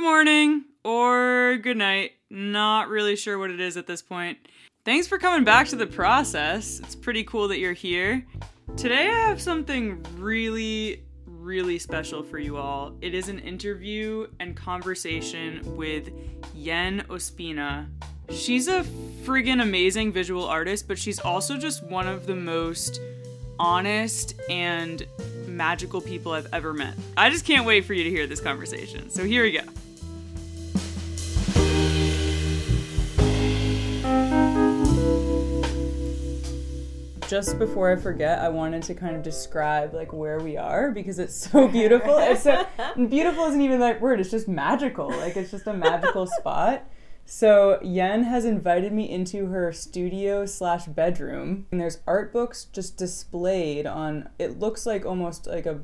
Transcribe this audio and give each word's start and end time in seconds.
good 0.00 0.06
morning 0.06 0.64
or 0.82 1.58
good 1.62 1.76
night. 1.76 2.12
Not 2.30 2.88
really 2.88 3.16
sure 3.16 3.38
what 3.38 3.50
it 3.50 3.60
is 3.60 3.76
at 3.76 3.86
this 3.86 4.00
point. 4.00 4.38
Thanks 4.82 5.06
for 5.06 5.18
coming 5.18 5.44
back 5.44 5.68
to 5.68 5.76
the 5.76 5.86
process. 5.86 6.80
It's 6.80 6.94
pretty 6.94 7.22
cool 7.22 7.48
that 7.48 7.58
you're 7.58 7.74
here. 7.74 8.24
Today 8.78 9.08
I 9.08 9.28
have 9.28 9.42
something 9.42 10.02
really, 10.16 11.02
really 11.26 11.78
special 11.78 12.22
for 12.22 12.38
you 12.38 12.56
all. 12.56 12.96
It 13.02 13.12
is 13.12 13.28
an 13.28 13.40
interview 13.40 14.26
and 14.40 14.56
conversation 14.56 15.76
with 15.76 16.08
Yen 16.54 17.04
Ospina. 17.10 17.86
She's 18.30 18.68
a 18.68 18.84
friggin' 19.24 19.60
amazing 19.60 20.12
visual 20.12 20.46
artist, 20.46 20.88
but 20.88 20.98
she's 20.98 21.18
also 21.20 21.58
just 21.58 21.84
one 21.84 22.08
of 22.08 22.26
the 22.26 22.36
most 22.36 23.02
honest 23.58 24.32
and 24.48 25.06
magical 25.46 26.00
people 26.00 26.32
I've 26.32 26.48
ever 26.54 26.72
met. 26.72 26.94
I 27.18 27.28
just 27.28 27.44
can't 27.44 27.66
wait 27.66 27.84
for 27.84 27.92
you 27.92 28.04
to 28.04 28.10
hear 28.10 28.26
this 28.26 28.40
conversation. 28.40 29.10
So 29.10 29.24
here 29.24 29.42
we 29.42 29.52
go. 29.52 29.60
Just 37.30 37.60
before 37.60 37.92
I 37.92 37.94
forget, 37.94 38.40
I 38.40 38.48
wanted 38.48 38.82
to 38.82 38.94
kind 38.96 39.14
of 39.14 39.22
describe 39.22 39.94
like 39.94 40.12
where 40.12 40.40
we 40.40 40.56
are 40.56 40.90
because 40.90 41.20
it's 41.20 41.36
so 41.36 41.68
beautiful. 41.78 42.18
It's 42.18 42.42
so 42.42 42.66
beautiful 43.08 43.44
isn't 43.44 43.60
even 43.60 43.78
that 43.78 44.00
word. 44.00 44.18
It's 44.18 44.32
just 44.32 44.48
magical. 44.48 45.08
Like 45.08 45.36
it's 45.36 45.52
just 45.52 45.68
a 45.68 45.72
magical 45.72 46.26
spot. 46.26 46.90
So 47.24 47.78
Yen 47.84 48.24
has 48.24 48.44
invited 48.44 48.92
me 48.92 49.08
into 49.08 49.46
her 49.46 49.72
studio 49.72 50.44
slash 50.44 50.86
bedroom, 50.86 51.66
and 51.70 51.80
there's 51.80 52.00
art 52.04 52.32
books 52.32 52.64
just 52.64 52.96
displayed 52.96 53.86
on. 53.86 54.28
It 54.40 54.58
looks 54.58 54.84
like 54.84 55.06
almost 55.06 55.46
like 55.46 55.66
a 55.66 55.78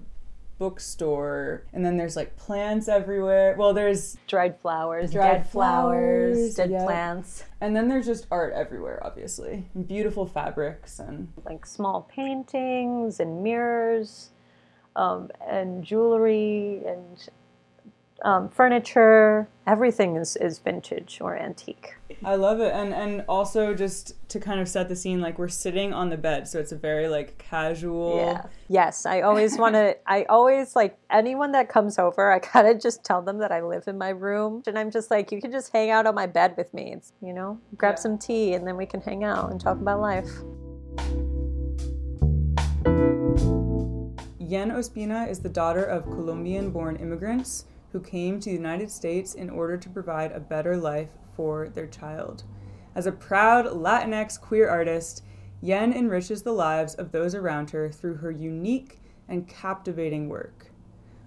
bookstore, 0.58 1.64
and 1.72 1.84
then 1.84 1.96
there's 1.96 2.16
like 2.16 2.36
plants 2.36 2.88
everywhere. 2.88 3.54
Well, 3.58 3.74
there's 3.74 4.16
dried 4.26 4.58
flowers, 4.60 5.12
Dried 5.12 5.32
dead 5.38 5.50
flowers, 5.50 6.36
flowers, 6.36 6.54
dead 6.54 6.70
yeah. 6.70 6.84
plants, 6.84 7.44
and 7.60 7.74
then 7.76 7.88
there's 7.88 8.06
just 8.06 8.26
art 8.30 8.52
everywhere, 8.54 9.00
obviously, 9.04 9.68
beautiful 9.86 10.26
fabrics 10.26 10.98
and 10.98 11.32
like 11.44 11.66
small 11.66 12.02
paintings 12.02 13.20
and 13.20 13.42
mirrors, 13.42 14.30
um, 14.96 15.30
and 15.46 15.84
jewelry 15.84 16.82
and 16.86 17.28
um, 18.22 18.48
furniture. 18.48 19.48
Everything 19.66 20.16
is, 20.16 20.36
is 20.36 20.58
vintage 20.60 21.18
or 21.20 21.36
antique. 21.36 21.94
I 22.24 22.36
love 22.36 22.60
it. 22.60 22.72
And 22.72 22.94
and 22.94 23.24
also 23.28 23.74
just 23.74 24.14
to 24.30 24.40
kind 24.40 24.60
of 24.60 24.68
set 24.68 24.88
the 24.88 24.96
scene, 24.96 25.20
like 25.20 25.38
we're 25.38 25.48
sitting 25.48 25.92
on 25.92 26.08
the 26.08 26.16
bed, 26.16 26.48
so 26.48 26.58
it's 26.58 26.72
a 26.72 26.76
very 26.76 27.08
like 27.08 27.36
casual. 27.38 28.16
Yeah. 28.16 28.42
Yes, 28.68 29.06
I 29.06 29.22
always 29.22 29.58
want 29.62 29.74
to. 29.74 29.96
I 30.06 30.24
always 30.28 30.76
like 30.76 30.96
anyone 31.10 31.52
that 31.52 31.68
comes 31.68 31.98
over. 31.98 32.32
I 32.32 32.38
kind 32.38 32.68
of 32.68 32.80
just 32.80 33.04
tell 33.04 33.22
them 33.22 33.38
that 33.38 33.52
I 33.52 33.60
live 33.62 33.88
in 33.88 33.98
my 33.98 34.10
room, 34.10 34.62
and 34.66 34.78
I'm 34.78 34.90
just 34.90 35.10
like, 35.10 35.32
you 35.32 35.40
can 35.40 35.50
just 35.50 35.72
hang 35.72 35.90
out 35.90 36.06
on 36.06 36.14
my 36.14 36.26
bed 36.26 36.54
with 36.56 36.72
me. 36.72 36.92
It's, 36.92 37.12
you 37.20 37.32
know, 37.32 37.58
grab 37.76 37.94
Yeah. 37.96 38.00
some 38.00 38.18
tea, 38.18 38.54
and 38.54 38.66
then 38.66 38.76
we 38.76 38.86
can 38.86 39.00
hang 39.00 39.24
out 39.24 39.50
and 39.50 39.60
talk 39.60 39.78
about 39.80 40.00
life. 40.00 40.30
Yen 44.38 44.70
Ospina 44.70 45.28
is 45.28 45.40
the 45.40 45.48
daughter 45.48 45.84
of 45.84 46.04
Colombian 46.04 46.70
born 46.70 46.94
immigrants 46.96 47.64
who 47.96 48.02
came 48.02 48.38
to 48.38 48.50
the 48.50 48.54
United 48.54 48.90
States 48.90 49.32
in 49.32 49.48
order 49.48 49.78
to 49.78 49.88
provide 49.88 50.30
a 50.30 50.38
better 50.38 50.76
life 50.76 51.08
for 51.34 51.70
their 51.70 51.86
child. 51.86 52.44
As 52.94 53.06
a 53.06 53.12
proud 53.12 53.64
Latinx 53.64 54.38
queer 54.38 54.68
artist, 54.68 55.24
Yen 55.62 55.94
enriches 55.94 56.42
the 56.42 56.52
lives 56.52 56.92
of 56.96 57.10
those 57.10 57.34
around 57.34 57.70
her 57.70 57.90
through 57.90 58.16
her 58.16 58.30
unique 58.30 59.00
and 59.28 59.48
captivating 59.48 60.28
work. 60.28 60.66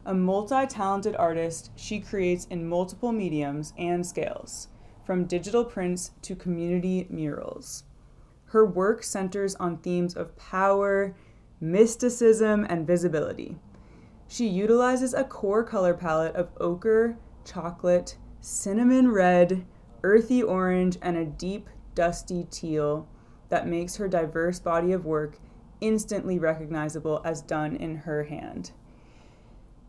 A 0.06 0.14
multi 0.14 0.68
talented 0.68 1.16
artist, 1.16 1.72
she 1.76 2.00
creates 2.00 2.46
in 2.52 2.70
multiple 2.70 3.12
mediums 3.12 3.74
and 3.76 4.06
scales, 4.06 4.68
from 5.04 5.26
digital 5.26 5.66
prints 5.66 6.12
to 6.22 6.36
community 6.36 7.08
murals. 7.10 7.86
Her 8.46 8.64
work 8.64 9.02
centers 9.02 9.56
on 9.56 9.78
themes 9.78 10.16
of 10.16 10.38
power, 10.38 11.16
mysticism, 11.60 12.64
and 12.70 12.86
visibility. 12.86 13.58
She 14.32 14.48
utilizes 14.48 15.16
a 15.16 15.24
core 15.24 15.64
color 15.64 15.96
palette 15.96 16.36
of 16.36 16.50
ochre, 16.60 17.18
chocolate, 17.44 18.16
cinnamon 18.40 19.12
red, 19.12 19.66
earthy 20.04 20.44
orange, 20.44 21.00
and 21.02 21.18
a 21.18 21.26
deep, 21.26 21.68
dusty 21.96 22.46
teal 22.52 23.08
that 23.50 23.68
makes 23.68 23.96
her 23.96 24.08
diverse 24.08 24.60
body 24.60 24.92
of 24.92 25.04
work 25.04 25.40
instantly 25.82 26.38
recognizable 26.38 27.24
as 27.26 27.42
done 27.42 27.76
in 27.76 27.96
her 27.96 28.26
hand. 28.26 28.70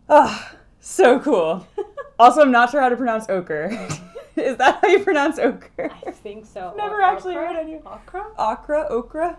Ah, 0.08 0.54
so 0.80 1.20
cool. 1.20 1.66
also, 2.18 2.40
I'm 2.40 2.50
not 2.50 2.70
sure 2.70 2.80
how 2.80 2.88
to 2.88 2.96
pronounce 2.96 3.28
ochre. 3.28 3.68
Is 4.36 4.56
that 4.56 4.78
how 4.80 4.88
you 4.88 5.00
pronounce 5.00 5.38
ochre? 5.38 5.90
I 6.06 6.10
think 6.12 6.46
so. 6.46 6.72
Never 6.78 7.02
actually 7.02 7.34
heard 7.34 7.56
any. 7.56 7.76
Okra? 7.84 8.32
Okra, 8.38 8.86
okra? 8.88 9.38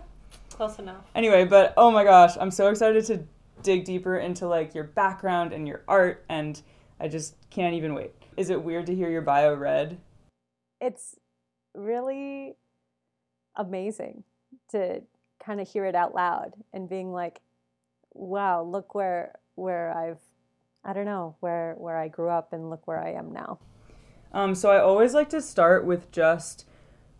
Close 0.50 0.78
enough. 0.78 1.04
Anyway, 1.16 1.44
but 1.44 1.74
oh 1.76 1.90
my 1.90 2.04
gosh, 2.04 2.36
I'm 2.40 2.52
so 2.52 2.68
excited 2.68 3.04
to 3.06 3.26
dig 3.62 3.84
deeper 3.84 4.16
into 4.16 4.46
like 4.46 4.74
your 4.74 4.84
background 4.84 5.52
and 5.52 5.66
your 5.66 5.82
art 5.88 6.24
and 6.28 6.60
I 7.00 7.08
just 7.08 7.34
can't 7.50 7.74
even 7.74 7.94
wait. 7.94 8.12
Is 8.36 8.50
it 8.50 8.62
weird 8.62 8.86
to 8.86 8.94
hear 8.94 9.10
your 9.10 9.22
bio 9.22 9.54
read? 9.54 9.98
It's 10.80 11.16
really 11.74 12.54
amazing 13.56 14.24
to 14.70 15.02
kind 15.44 15.60
of 15.60 15.68
hear 15.68 15.84
it 15.84 15.94
out 15.94 16.14
loud 16.14 16.54
and 16.72 16.88
being 16.88 17.12
like, 17.12 17.40
wow, 18.12 18.62
look 18.62 18.94
where 18.94 19.34
where 19.54 19.96
I've 19.96 20.20
I 20.84 20.92
don't 20.92 21.04
know, 21.04 21.36
where 21.40 21.74
where 21.78 21.96
I 21.96 22.08
grew 22.08 22.28
up 22.28 22.52
and 22.52 22.70
look 22.70 22.86
where 22.86 23.02
I 23.02 23.12
am 23.12 23.32
now. 23.32 23.58
Um, 24.32 24.54
so 24.54 24.70
I 24.70 24.80
always 24.80 25.14
like 25.14 25.28
to 25.30 25.42
start 25.42 25.84
with 25.84 26.10
just 26.10 26.66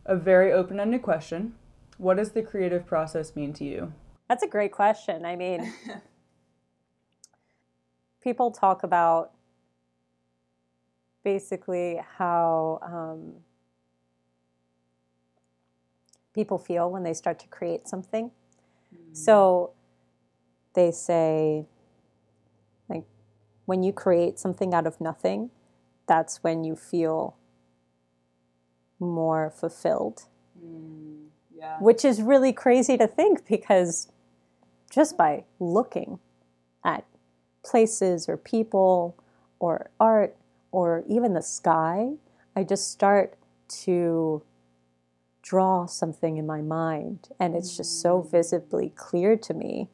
a 0.07 0.17
very 0.17 0.53
open-ended 0.53 1.03
question. 1.03 1.55
What 1.99 2.17
does 2.17 2.33
the 2.33 2.43
creative 2.43 2.87
process 2.87 3.37
mean 3.37 3.53
to 3.55 3.65
you? 3.65 3.93
That's 4.29 4.43
a 4.43 4.49
great 4.49 4.73
question. 4.73 5.25
I 5.25 5.37
mean, 5.37 5.73
people 8.23 8.51
talk 8.51 8.83
about 8.83 9.33
basically 11.25 12.01
how 12.19 12.81
um, 12.83 13.35
people 16.35 16.59
feel 16.59 16.91
when 16.91 17.03
they 17.03 17.15
start 17.15 17.39
to 17.41 17.47
create 17.49 17.89
something. 17.89 18.31
So 19.13 19.73
they 20.75 20.91
say, 20.91 21.67
like, 22.89 23.05
when 23.67 23.83
you 23.83 23.93
create 23.93 24.39
something 24.39 24.73
out 24.73 24.87
of 24.87 25.01
nothing, 25.01 25.51
that's 26.07 26.43
when 26.43 26.65
you 26.65 26.77
feel 26.77 27.37
more 28.99 29.51
fulfilled 29.51 30.27
yeah. 31.63 31.79
which 31.79 32.05
is 32.05 32.21
really 32.21 32.53
crazy 32.53 32.97
to 32.99 33.07
think 33.07 33.47
because 33.47 34.09
just 34.91 35.17
by 35.17 35.45
looking 35.61 36.19
at 36.85 37.05
places 37.65 38.29
or 38.29 38.37
people 38.37 39.17
or 39.59 39.91
art 40.01 40.37
or 40.71 41.05
even 41.09 41.35
the 41.35 41.43
sky, 41.43 42.13
I 42.57 42.65
just 42.65 42.91
start 42.91 43.35
to 43.85 44.43
draw 45.43 45.87
something 45.87 46.37
in 46.37 46.47
my 46.47 46.61
mind. 46.61 47.29
And 47.39 47.55
it's 47.55 47.77
just 47.77 48.01
so 48.01 48.23
visibly 48.23 48.91
clear 48.91 49.37
to 49.37 49.55
me 49.55 49.89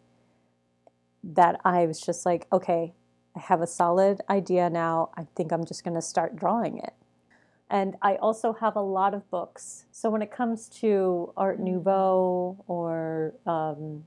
that 1.22 1.60
I 1.64 1.86
was 1.86 2.00
just 2.00 2.24
like, 2.24 2.46
okay, 2.52 2.94
I 3.34 3.40
have 3.40 3.60
a 3.60 3.66
solid 3.66 4.20
idea 4.28 4.70
now. 4.70 5.10
I 5.16 5.26
think 5.34 5.52
I'm 5.52 5.64
just 5.64 5.84
going 5.84 5.94
to 5.94 6.02
start 6.02 6.36
drawing 6.36 6.78
it. 6.78 6.94
And 7.70 7.96
I 8.00 8.16
also 8.16 8.54
have 8.54 8.76
a 8.76 8.80
lot 8.82 9.14
of 9.14 9.28
books. 9.30 9.84
So 9.92 10.10
when 10.10 10.22
it 10.22 10.30
comes 10.30 10.68
to 10.80 11.32
Art 11.36 11.60
Nouveau 11.60 12.64
or 12.66 13.34
um, 13.46 14.04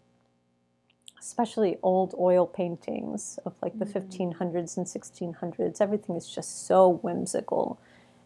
especially 1.21 1.77
old 1.83 2.15
oil 2.19 2.47
paintings 2.47 3.37
of 3.45 3.53
like 3.61 3.77
the 3.77 3.85
1500s 3.85 4.75
and 4.75 4.87
1600s, 4.87 5.79
everything 5.79 6.15
is 6.15 6.27
just 6.27 6.65
so 6.65 6.99
whimsical 7.03 7.79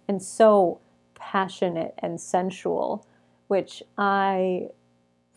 and 0.07 0.24
so 0.24 0.80
passionate 1.13 1.94
and 2.00 2.19
sensual, 2.21 3.06
which 3.47 3.83
I 3.97 4.69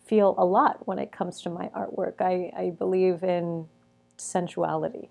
feel 0.05 0.35
a 0.37 0.45
lot 0.45 0.87
when 0.87 0.99
it 0.99 1.11
comes 1.11 1.41
to 1.41 1.49
my 1.49 1.69
artwork. 1.75 2.21
I, 2.21 2.51
I 2.57 2.69
believe 2.69 3.23
in 3.23 3.67
sensuality. 4.17 5.09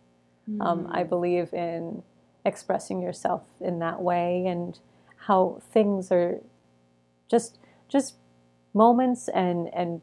Um, 0.62 0.88
I 0.90 1.02
believe 1.02 1.52
in 1.52 2.02
expressing 2.46 3.02
yourself 3.02 3.42
in 3.60 3.78
that 3.80 4.00
way 4.00 4.46
and 4.46 4.78
how 5.26 5.60
things 5.70 6.10
are 6.10 6.40
just 7.28 7.58
just 7.88 8.14
moments 8.72 9.28
and 9.28 9.68
and 9.74 10.00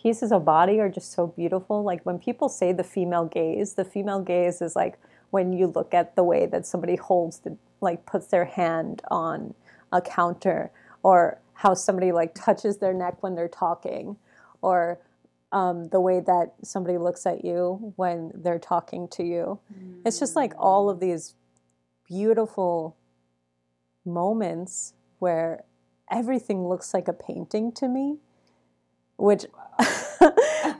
pieces 0.00 0.32
of 0.32 0.44
body 0.44 0.78
are 0.80 0.88
just 0.88 1.12
so 1.12 1.26
beautiful. 1.26 1.82
Like 1.82 2.04
when 2.04 2.18
people 2.18 2.48
say 2.48 2.72
the 2.72 2.84
female 2.84 3.24
gaze 3.24 3.74
the 3.74 3.84
female 3.84 4.20
gaze 4.20 4.60
is 4.60 4.76
like 4.76 4.98
when 5.30 5.52
you 5.52 5.66
look 5.66 5.92
at 5.94 6.14
the 6.16 6.24
way 6.24 6.46
that 6.46 6.66
somebody 6.66 6.96
holds 6.96 7.40
the 7.40 7.56
like 7.80 8.06
puts 8.06 8.28
their 8.28 8.44
hand 8.44 9.02
on 9.10 9.54
a 9.92 10.00
counter 10.00 10.70
or 11.02 11.38
how 11.54 11.74
somebody 11.74 12.12
like 12.12 12.34
touches 12.34 12.78
their 12.78 12.94
neck 12.94 13.22
when 13.22 13.34
they're 13.34 13.48
talking 13.48 14.16
or 14.62 14.98
um, 15.52 15.88
the 15.88 16.00
way 16.00 16.20
that 16.20 16.54
somebody 16.62 16.98
looks 16.98 17.24
at 17.24 17.44
you 17.44 17.92
when 17.96 18.32
they're 18.34 18.58
talking 18.58 19.08
to 19.08 19.22
you. 19.22 19.58
It's 20.04 20.18
just 20.18 20.36
like 20.36 20.52
all 20.58 20.90
of 20.90 21.00
these 21.00 21.34
beautiful 22.06 22.96
moments 24.04 24.94
where 25.18 25.64
everything 26.10 26.66
looks 26.68 26.92
like 26.92 27.08
a 27.08 27.12
painting 27.12 27.72
to 27.72 27.88
me, 27.88 28.18
which 29.16 29.46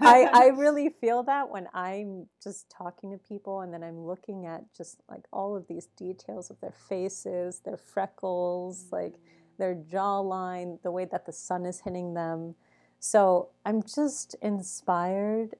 I, 0.01 0.29
I 0.33 0.47
really 0.57 0.89
feel 0.89 1.23
that 1.25 1.51
when 1.51 1.69
I'm 1.75 2.27
just 2.43 2.71
talking 2.71 3.11
to 3.13 3.19
people 3.19 3.61
and 3.61 3.73
then 3.73 3.83
I'm 3.83 4.07
looking 4.07 4.47
at 4.47 4.63
just 4.77 5.01
like 5.09 5.25
all 5.33 5.57
of 5.57 5.67
these 5.69 5.87
details 5.97 6.51
of 6.51 6.61
their 6.61 6.75
faces, 6.89 7.61
their 7.65 7.77
freckles, 7.77 8.87
like 8.91 9.15
their 9.59 9.75
jawline, 9.75 10.81
the 10.83 10.91
way 10.91 11.07
that 11.07 11.27
the 11.27 11.33
sun 11.33 11.67
is 11.67 11.81
hitting 11.81 12.15
them. 12.15 12.55
So 13.01 13.51
I'm 13.65 13.83
just 13.83 14.37
inspired 14.43 15.57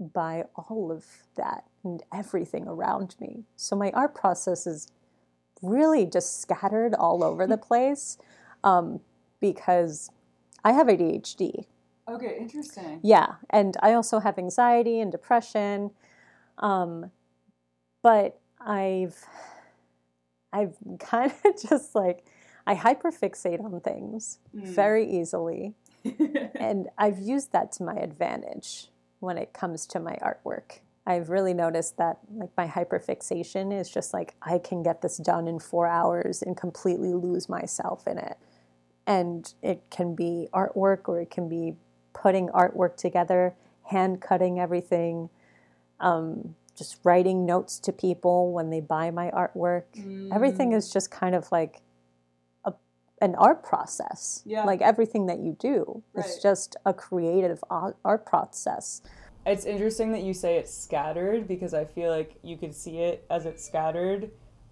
by 0.00 0.44
all 0.54 0.92
of 0.92 1.04
that 1.36 1.64
and 1.84 2.02
everything 2.12 2.66
around 2.66 3.16
me. 3.20 3.44
So 3.56 3.76
my 3.76 3.90
art 3.92 4.14
process 4.14 4.66
is 4.66 4.88
really 5.62 6.06
just 6.06 6.40
scattered 6.40 6.94
all 6.94 7.24
over 7.24 7.46
the 7.46 7.56
place 7.58 8.18
um, 8.64 9.00
because 9.40 10.10
I 10.64 10.72
have 10.72 10.86
ADHD. 10.86 11.66
Okay, 12.08 12.36
interesting. 12.40 13.00
Yeah, 13.02 13.34
and 13.50 13.76
I 13.82 13.92
also 13.92 14.18
have 14.20 14.38
anxiety 14.38 15.00
and 15.00 15.12
depression. 15.12 15.90
Um, 16.58 17.10
but 18.02 18.40
I've 18.60 19.24
I've 20.52 20.76
kind 20.98 21.32
of 21.44 21.62
just 21.68 21.94
like 21.94 22.24
I 22.66 22.74
hyperfixate 22.74 23.62
on 23.62 23.80
things 23.80 24.38
mm. 24.54 24.64
very 24.64 25.08
easily. 25.10 25.74
and 26.54 26.88
I've 26.96 27.18
used 27.18 27.52
that 27.52 27.72
to 27.72 27.82
my 27.82 27.96
advantage 27.96 28.88
when 29.20 29.36
it 29.36 29.52
comes 29.52 29.86
to 29.88 30.00
my 30.00 30.16
artwork. 30.22 30.78
I've 31.06 31.30
really 31.30 31.54
noticed 31.54 31.96
that 31.96 32.18
like 32.30 32.50
my 32.56 32.66
hyperfixation 32.66 33.78
is 33.78 33.90
just 33.90 34.12
like 34.12 34.34
I 34.42 34.58
can 34.58 34.82
get 34.82 35.02
this 35.02 35.16
done 35.16 35.48
in 35.48 35.58
4 35.58 35.86
hours 35.86 36.42
and 36.42 36.56
completely 36.56 37.14
lose 37.14 37.48
myself 37.48 38.06
in 38.06 38.18
it. 38.18 38.36
And 39.06 39.52
it 39.62 39.82
can 39.90 40.14
be 40.14 40.48
artwork 40.52 41.08
or 41.08 41.20
it 41.20 41.30
can 41.30 41.48
be 41.48 41.74
putting 42.20 42.48
artwork 42.48 42.96
together, 42.96 43.54
hand 43.84 44.20
cutting 44.20 44.58
everything, 44.58 45.30
um, 46.00 46.54
just 46.76 46.98
writing 47.04 47.46
notes 47.46 47.78
to 47.80 47.92
people 47.92 48.52
when 48.52 48.70
they 48.70 48.80
buy 48.80 49.10
my 49.10 49.30
artwork. 49.30 49.84
Mm. 49.96 50.34
Everything 50.34 50.72
is 50.72 50.92
just 50.92 51.10
kind 51.10 51.34
of 51.34 51.50
like 51.50 51.80
a, 52.64 52.72
an 53.20 53.34
art 53.36 53.62
process. 53.62 54.42
Yeah. 54.44 54.64
Like 54.64 54.80
everything 54.80 55.26
that 55.26 55.38
you 55.38 55.56
do, 55.58 56.02
right. 56.12 56.24
it's 56.24 56.42
just 56.42 56.76
a 56.84 56.92
creative 56.92 57.62
art 57.70 58.26
process. 58.26 59.02
It's 59.46 59.64
interesting 59.64 60.12
that 60.12 60.22
you 60.22 60.34
say 60.34 60.58
it's 60.58 60.76
scattered 60.76 61.48
because 61.48 61.72
I 61.72 61.84
feel 61.84 62.10
like 62.10 62.34
you 62.42 62.56
could 62.56 62.74
see 62.74 62.98
it 62.98 63.24
as 63.30 63.46
it's 63.46 63.64
scattered 63.64 64.30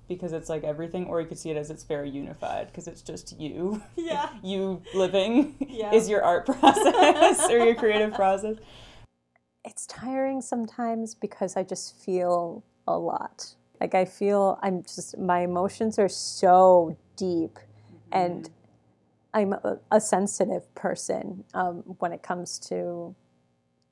because 0.08 0.32
it's 0.32 0.48
like 0.48 0.64
everything, 0.64 1.06
or 1.06 1.20
you 1.20 1.26
could 1.26 1.38
see 1.38 1.50
it 1.50 1.56
as 1.56 1.70
it's 1.70 1.84
very 1.84 2.08
unified 2.08 2.68
because 2.68 2.86
it's 2.86 3.02
just 3.02 3.38
you. 3.38 3.82
Yeah. 3.96 4.28
you 4.42 4.82
living 4.94 5.56
yeah. 5.58 5.92
is 5.92 6.08
your 6.08 6.22
art 6.22 6.46
process 6.46 7.50
or 7.50 7.58
your 7.58 7.74
creative 7.74 8.14
process. 8.22 8.56
It's 9.64 9.86
tiring 9.86 10.40
sometimes 10.40 11.14
because 11.14 11.56
I 11.56 11.64
just 11.64 11.96
feel 11.96 12.62
a 12.86 12.96
lot. 12.96 13.54
Like 13.80 13.94
I 13.94 14.04
feel 14.04 14.58
I'm 14.62 14.82
just, 14.84 15.18
my 15.18 15.40
emotions 15.40 15.98
are 15.98 16.08
so 16.08 16.96
deep 17.16 17.54
mm-hmm. 17.54 18.12
and 18.12 18.50
I'm 19.34 19.52
a, 19.52 19.80
a 19.90 20.00
sensitive 20.00 20.72
person 20.74 21.44
um, 21.52 21.82
when 21.98 22.12
it 22.12 22.22
comes 22.22 22.58
to 22.70 23.14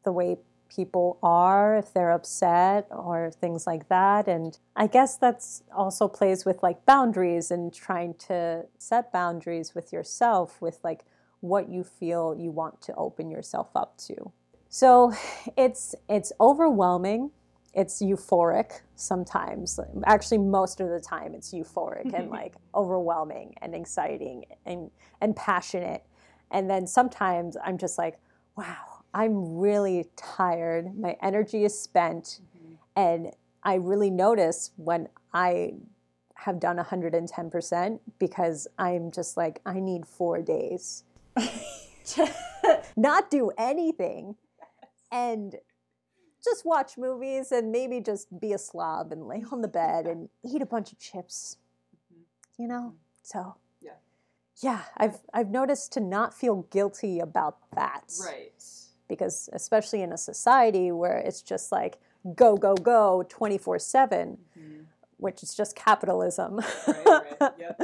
the 0.04 0.12
way 0.12 0.36
people 0.74 1.18
are 1.22 1.76
if 1.76 1.92
they're 1.92 2.10
upset 2.10 2.86
or 2.90 3.30
things 3.30 3.66
like 3.66 3.88
that. 3.88 4.28
And 4.28 4.58
i 4.76 4.86
guess 4.86 5.16
that's 5.16 5.62
also 5.74 6.08
plays 6.08 6.44
with 6.44 6.62
like 6.62 6.84
boundaries 6.86 7.50
and 7.50 7.72
trying 7.72 8.14
to 8.28 8.64
set 8.78 9.12
boundaries 9.12 9.74
with 9.74 9.92
yourself 9.92 10.60
with 10.60 10.78
like 10.82 11.04
what 11.40 11.68
you 11.68 11.84
feel 11.84 12.34
you 12.38 12.50
want 12.50 12.80
to 12.80 12.94
open 12.94 13.30
yourself 13.30 13.68
up 13.76 13.96
to. 13.98 14.32
So 14.68 15.12
it's 15.56 15.94
it's 16.08 16.32
overwhelming. 16.40 17.30
It's 17.74 18.00
euphoric 18.00 18.80
sometimes. 18.94 19.78
Actually 20.06 20.38
most 20.38 20.80
of 20.80 20.88
the 20.88 21.00
time 21.00 21.34
it's 21.34 21.52
euphoric 21.52 22.14
and 22.14 22.30
like 22.40 22.54
overwhelming 22.74 23.54
and 23.62 23.74
exciting 23.74 24.44
and 24.64 24.90
and 25.20 25.36
passionate. 25.36 26.04
And 26.50 26.70
then 26.70 26.86
sometimes 26.86 27.56
i'm 27.64 27.78
just 27.78 27.98
like 27.98 28.18
wow 28.56 28.93
I'm 29.14 29.56
really 29.56 30.06
tired. 30.16 30.98
My 30.98 31.16
energy 31.22 31.64
is 31.64 31.78
spent. 31.78 32.40
Mm-hmm. 32.58 32.74
And 32.96 33.32
I 33.62 33.74
really 33.74 34.10
notice 34.10 34.72
when 34.76 35.08
I 35.32 35.74
have 36.34 36.58
done 36.58 36.76
110% 36.76 38.00
because 38.18 38.66
I'm 38.76 39.12
just 39.12 39.36
like, 39.36 39.60
I 39.64 39.78
need 39.78 40.04
four 40.04 40.42
days 40.42 41.04
to 42.06 42.28
not 42.96 43.30
do 43.30 43.52
anything 43.56 44.34
and 45.12 45.54
just 46.44 46.66
watch 46.66 46.98
movies 46.98 47.52
and 47.52 47.70
maybe 47.70 48.00
just 48.00 48.38
be 48.38 48.52
a 48.52 48.58
slob 48.58 49.12
and 49.12 49.26
lay 49.26 49.44
on 49.50 49.62
the 49.62 49.68
bed 49.68 50.06
and 50.06 50.28
eat 50.44 50.60
a 50.60 50.66
bunch 50.66 50.92
of 50.92 50.98
chips. 50.98 51.56
Mm-hmm. 52.12 52.62
You 52.62 52.68
know? 52.68 52.80
Mm-hmm. 52.80 52.96
So 53.22 53.54
yeah. 53.80 53.92
Yeah, 54.60 54.82
I've 54.96 55.20
I've 55.32 55.50
noticed 55.50 55.92
to 55.92 56.00
not 56.00 56.34
feel 56.34 56.62
guilty 56.70 57.20
about 57.20 57.58
that. 57.74 58.12
Right 58.22 58.52
because 59.08 59.48
especially 59.52 60.02
in 60.02 60.12
a 60.12 60.18
society 60.18 60.90
where 60.90 61.18
it's 61.18 61.42
just 61.42 61.72
like 61.72 61.98
go 62.34 62.56
go 62.56 62.74
go 62.74 63.24
24 63.28 63.78
7 63.78 64.38
mm-hmm. 64.58 64.82
which 65.18 65.42
is 65.42 65.54
just 65.54 65.76
capitalism 65.76 66.56
right, 66.86 67.06
right. 67.06 67.24
Yep, 67.40 67.56
yep. 67.58 67.80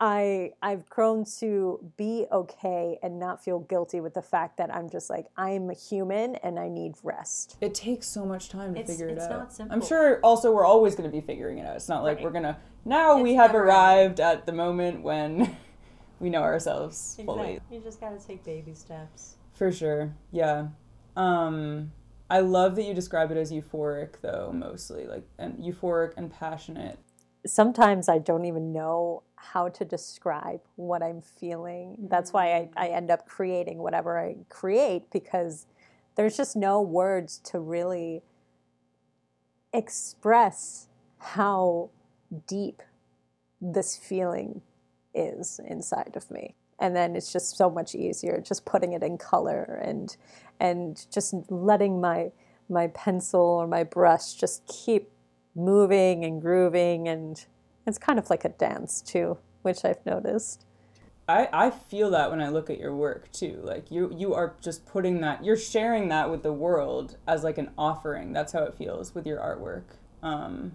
I 0.00 0.52
I've 0.62 0.88
grown 0.88 1.26
to 1.38 1.78
be 1.98 2.24
okay 2.32 2.98
and 3.02 3.20
not 3.20 3.44
feel 3.44 3.60
guilty 3.60 4.00
with 4.00 4.14
the 4.14 4.22
fact 4.22 4.56
that 4.56 4.74
I'm 4.74 4.88
just 4.88 5.10
like 5.10 5.26
I'm 5.36 5.68
a 5.68 5.74
human 5.74 6.36
and 6.36 6.58
I 6.58 6.68
need 6.68 6.94
rest. 7.02 7.58
It 7.60 7.74
takes 7.74 8.06
so 8.06 8.24
much 8.24 8.48
time 8.48 8.74
to 8.74 8.80
it's, 8.80 8.90
figure 8.90 9.08
it 9.08 9.18
it's 9.18 9.26
out. 9.26 9.30
Not 9.30 9.52
simple. 9.52 9.74
I'm 9.74 9.86
sure 9.86 10.18
also 10.20 10.52
we're 10.52 10.64
always 10.64 10.94
going 10.94 11.08
to 11.08 11.14
be 11.14 11.20
figuring 11.20 11.58
it 11.58 11.66
out. 11.66 11.76
It's 11.76 11.88
not 11.88 12.02
like 12.02 12.16
right. 12.16 12.24
we're 12.24 12.30
going 12.30 12.44
to 12.44 12.56
now 12.86 13.16
it's 13.16 13.22
we 13.22 13.34
have 13.34 13.54
arrived 13.54 14.20
at 14.20 14.46
the 14.46 14.52
moment 14.52 15.02
when 15.02 15.54
we 16.18 16.30
know 16.30 16.42
ourselves 16.42 17.16
exactly. 17.18 17.24
fully. 17.26 17.60
You 17.70 17.80
just 17.80 18.00
got 18.00 18.18
to 18.18 18.26
take 18.26 18.42
baby 18.42 18.72
steps. 18.72 19.36
For 19.60 19.70
sure. 19.70 20.14
Yeah. 20.32 20.68
Um 21.16 21.92
I 22.30 22.40
love 22.40 22.76
that 22.76 22.84
you 22.84 22.94
describe 22.94 23.30
it 23.30 23.36
as 23.36 23.52
euphoric 23.52 24.22
though, 24.22 24.52
mostly. 24.54 25.06
Like 25.06 25.28
and 25.38 25.58
euphoric 25.58 26.14
and 26.16 26.32
passionate. 26.32 26.98
Sometimes 27.44 28.08
I 28.08 28.16
don't 28.16 28.46
even 28.46 28.72
know 28.72 29.22
how 29.36 29.68
to 29.68 29.84
describe 29.84 30.62
what 30.76 31.02
I'm 31.02 31.20
feeling. 31.20 31.96
That's 32.08 32.32
why 32.32 32.54
I, 32.54 32.70
I 32.74 32.88
end 32.88 33.10
up 33.10 33.28
creating 33.28 33.80
whatever 33.80 34.18
I 34.18 34.36
create 34.48 35.10
because 35.10 35.66
there's 36.14 36.38
just 36.38 36.56
no 36.56 36.80
words 36.80 37.36
to 37.50 37.60
really 37.60 38.22
express 39.74 40.88
how 41.18 41.90
deep 42.46 42.80
this 43.60 43.94
feeling 43.94 44.62
is 45.12 45.60
inside 45.68 46.16
of 46.16 46.30
me 46.30 46.54
and 46.80 46.96
then 46.96 47.14
it's 47.14 47.32
just 47.32 47.56
so 47.56 47.70
much 47.70 47.94
easier 47.94 48.40
just 48.40 48.64
putting 48.64 48.92
it 48.92 49.02
in 49.02 49.18
color 49.18 49.80
and 49.84 50.16
and 50.58 51.06
just 51.12 51.34
letting 51.48 52.00
my 52.00 52.30
my 52.68 52.86
pencil 52.88 53.40
or 53.40 53.66
my 53.66 53.84
brush 53.84 54.34
just 54.34 54.66
keep 54.66 55.10
moving 55.54 56.24
and 56.24 56.40
grooving 56.40 57.08
and 57.08 57.46
it's 57.86 57.98
kind 57.98 58.18
of 58.18 58.30
like 58.30 58.44
a 58.44 58.48
dance 58.48 59.00
too 59.02 59.36
which 59.62 59.84
i've 59.84 60.04
noticed 60.06 60.64
I, 61.28 61.48
I 61.52 61.70
feel 61.70 62.10
that 62.10 62.28
when 62.32 62.40
I 62.40 62.48
look 62.48 62.70
at 62.70 62.80
your 62.80 62.92
work 62.92 63.30
too. 63.30 63.60
Like 63.62 63.92
you 63.92 64.12
you 64.16 64.34
are 64.34 64.56
just 64.60 64.84
putting 64.84 65.20
that 65.20 65.44
you're 65.44 65.56
sharing 65.56 66.08
that 66.08 66.28
with 66.28 66.42
the 66.42 66.52
world 66.52 67.18
as 67.28 67.44
like 67.44 67.56
an 67.56 67.70
offering. 67.78 68.32
That's 68.32 68.52
how 68.52 68.64
it 68.64 68.74
feels 68.74 69.14
with 69.14 69.28
your 69.28 69.38
artwork. 69.38 69.84
Um, 70.24 70.72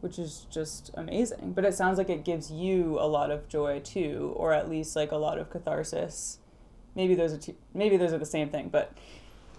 which 0.00 0.18
is 0.18 0.46
just 0.50 0.90
amazing. 0.94 1.52
But 1.52 1.64
it 1.64 1.74
sounds 1.74 1.98
like 1.98 2.10
it 2.10 2.24
gives 2.24 2.50
you 2.50 2.98
a 3.00 3.06
lot 3.06 3.30
of 3.30 3.48
joy 3.48 3.80
too, 3.80 4.32
or 4.36 4.52
at 4.52 4.68
least 4.68 4.96
like 4.96 5.12
a 5.12 5.16
lot 5.16 5.38
of 5.38 5.50
catharsis. 5.50 6.38
Maybe 6.94 7.14
those 7.14 7.32
are 7.32 7.38
two, 7.38 7.54
maybe 7.74 7.96
those 7.96 8.12
are 8.12 8.18
the 8.18 8.26
same 8.26 8.48
thing, 8.48 8.68
but 8.68 8.92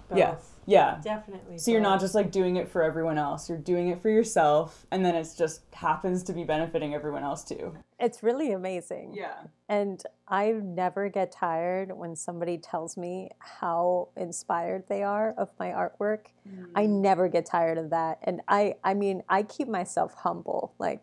Both. 0.09 0.17
yeah, 0.17 0.35
yeah, 0.67 0.99
definitely. 1.01 1.57
So 1.57 1.65
both. 1.65 1.73
you're 1.73 1.81
not 1.81 2.01
just 2.01 2.13
like 2.13 2.29
doing 2.29 2.57
it 2.57 2.69
for 2.69 2.83
everyone 2.83 3.17
else; 3.17 3.47
you're 3.47 3.57
doing 3.57 3.87
it 3.87 4.01
for 4.01 4.09
yourself, 4.09 4.85
and 4.91 5.03
then 5.03 5.15
it 5.15 5.25
just 5.37 5.61
happens 5.73 6.23
to 6.23 6.33
be 6.33 6.43
benefiting 6.43 6.93
everyone 6.93 7.23
else 7.23 7.45
too. 7.45 7.73
It's 7.99 8.21
really 8.21 8.51
amazing. 8.51 9.13
Yeah. 9.15 9.35
And 9.69 10.03
I 10.27 10.51
never 10.51 11.07
get 11.07 11.31
tired 11.31 11.95
when 11.95 12.17
somebody 12.17 12.57
tells 12.57 12.97
me 12.97 13.29
how 13.39 14.09
inspired 14.17 14.83
they 14.89 15.03
are 15.03 15.33
of 15.37 15.49
my 15.57 15.67
artwork. 15.69 16.27
Mm. 16.47 16.67
I 16.75 16.85
never 16.85 17.29
get 17.29 17.45
tired 17.45 17.77
of 17.77 17.89
that. 17.91 18.19
And 18.23 18.41
I 18.49 18.75
I 18.83 18.93
mean, 18.93 19.23
I 19.29 19.43
keep 19.43 19.69
myself 19.69 20.15
humble 20.15 20.73
like 20.79 21.01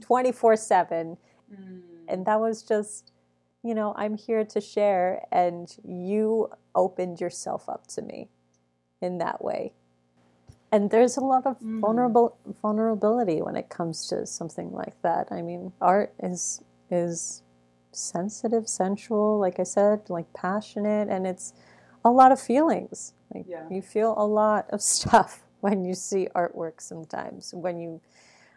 24/7. 0.00 1.18
Mm. 1.52 1.80
And 2.08 2.24
that 2.24 2.40
was 2.40 2.62
just 2.62 3.12
you 3.62 3.74
know, 3.74 3.92
I'm 3.96 4.16
here 4.16 4.44
to 4.44 4.60
share 4.60 5.26
and 5.32 5.68
you 5.82 6.48
opened 6.76 7.20
yourself 7.20 7.68
up 7.68 7.88
to 7.88 8.02
me 8.02 8.28
in 9.00 9.18
that 9.18 9.42
way. 9.42 9.72
And 10.72 10.90
there's 10.90 11.16
a 11.16 11.20
lot 11.20 11.46
of 11.46 11.58
mm. 11.60 11.80
vulnerable 11.80 12.36
vulnerability 12.60 13.40
when 13.40 13.56
it 13.56 13.68
comes 13.68 14.08
to 14.08 14.26
something 14.26 14.72
like 14.72 15.00
that. 15.02 15.28
I 15.30 15.42
mean, 15.42 15.72
art 15.80 16.12
is 16.22 16.62
is 16.90 17.42
sensitive, 17.92 18.68
sensual, 18.68 19.38
like 19.38 19.58
I 19.58 19.62
said, 19.62 20.08
like 20.08 20.32
passionate, 20.34 21.08
and 21.08 21.26
it's 21.26 21.54
a 22.04 22.10
lot 22.10 22.32
of 22.32 22.40
feelings. 22.40 23.14
Like 23.34 23.46
Yeah. 23.48 23.68
you 23.70 23.80
feel 23.80 24.14
a 24.16 24.26
lot 24.26 24.66
of 24.70 24.82
stuff 24.94 25.42
when 25.60 25.84
you 25.84 25.94
see 25.94 26.28
artwork 26.34 26.80
sometimes. 26.80 27.54
When 27.54 27.78
you 27.78 28.00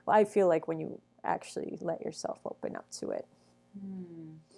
I 0.07 0.23
feel 0.23 0.47
like 0.47 0.67
when 0.67 0.79
you 0.79 0.99
actually 1.23 1.77
let 1.81 2.01
yourself 2.01 2.39
open 2.45 2.75
up 2.75 2.89
to 2.91 3.11
it. 3.11 3.27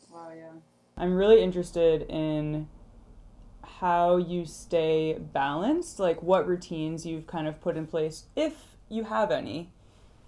Wow, 0.10 0.30
yeah. 0.36 0.52
I'm 0.98 1.14
really 1.14 1.42
interested 1.42 2.04
in 2.04 2.68
how 3.80 4.18
you 4.18 4.46
stay 4.46 5.18
balanced, 5.34 6.00
like 6.00 6.22
what 6.22 6.48
routines 6.48 7.06
you've 7.06 7.28
kind 7.28 7.48
of 7.48 7.60
put 7.62 7.78
in 7.78 7.88
place, 7.88 8.25
if 8.36 8.54
you 8.90 9.04
have 9.06 9.32
any, 9.32 9.72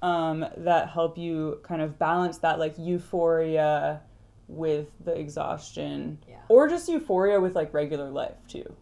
um, 0.02 0.46
that 0.58 0.90
help 0.90 1.18
you 1.18 1.60
kind 1.64 1.82
of 1.82 1.98
balance 2.00 2.38
that 2.40 2.60
like 2.60 2.76
euphoria 2.78 4.02
with 4.48 4.88
the 5.04 5.14
exhaustion, 5.18 6.18
Yeah. 6.28 6.38
or 6.50 6.68
just 6.68 6.90
euphoria 6.90 7.40
with 7.40 7.56
like 7.56 7.74
regular 7.74 8.10
life 8.10 8.36
too. 8.48 8.76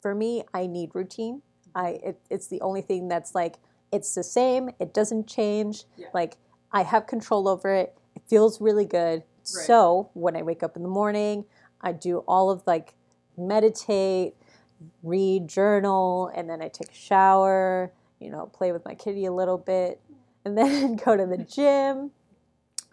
For 0.00 0.14
me, 0.14 0.44
I 0.54 0.66
need 0.66 0.90
routine. 0.94 1.42
I 1.74 1.88
it, 2.04 2.20
it's 2.30 2.48
the 2.48 2.60
only 2.60 2.82
thing 2.82 3.08
that's 3.08 3.34
like 3.34 3.56
it's 3.92 4.14
the 4.14 4.24
same. 4.24 4.70
It 4.78 4.94
doesn't 4.94 5.26
change. 5.26 5.84
Yeah. 5.96 6.06
Like 6.14 6.38
I 6.72 6.82
have 6.82 7.06
control 7.06 7.46
over 7.48 7.72
it. 7.74 7.96
It 8.14 8.22
feels 8.26 8.60
really 8.60 8.84
good. 8.86 9.22
So 9.44 10.10
when 10.14 10.36
I 10.36 10.42
wake 10.42 10.62
up 10.62 10.76
in 10.76 10.82
the 10.82 10.88
morning, 10.88 11.44
I 11.80 11.92
do 11.92 12.18
all 12.28 12.48
of 12.50 12.62
like 12.66 12.94
meditate, 13.36 14.34
read, 15.02 15.48
journal, 15.48 16.30
and 16.34 16.48
then 16.48 16.62
I 16.62 16.68
take 16.68 16.90
a 16.90 16.94
shower. 16.94 17.92
You 18.20 18.30
know, 18.30 18.46
play 18.46 18.70
with 18.72 18.84
my 18.84 18.94
kitty 18.94 19.24
a 19.24 19.32
little 19.32 19.58
bit, 19.58 20.00
and 20.44 20.56
then 20.58 20.96
go 20.96 21.16
to 21.16 21.26
the 21.26 21.38
gym, 21.38 22.10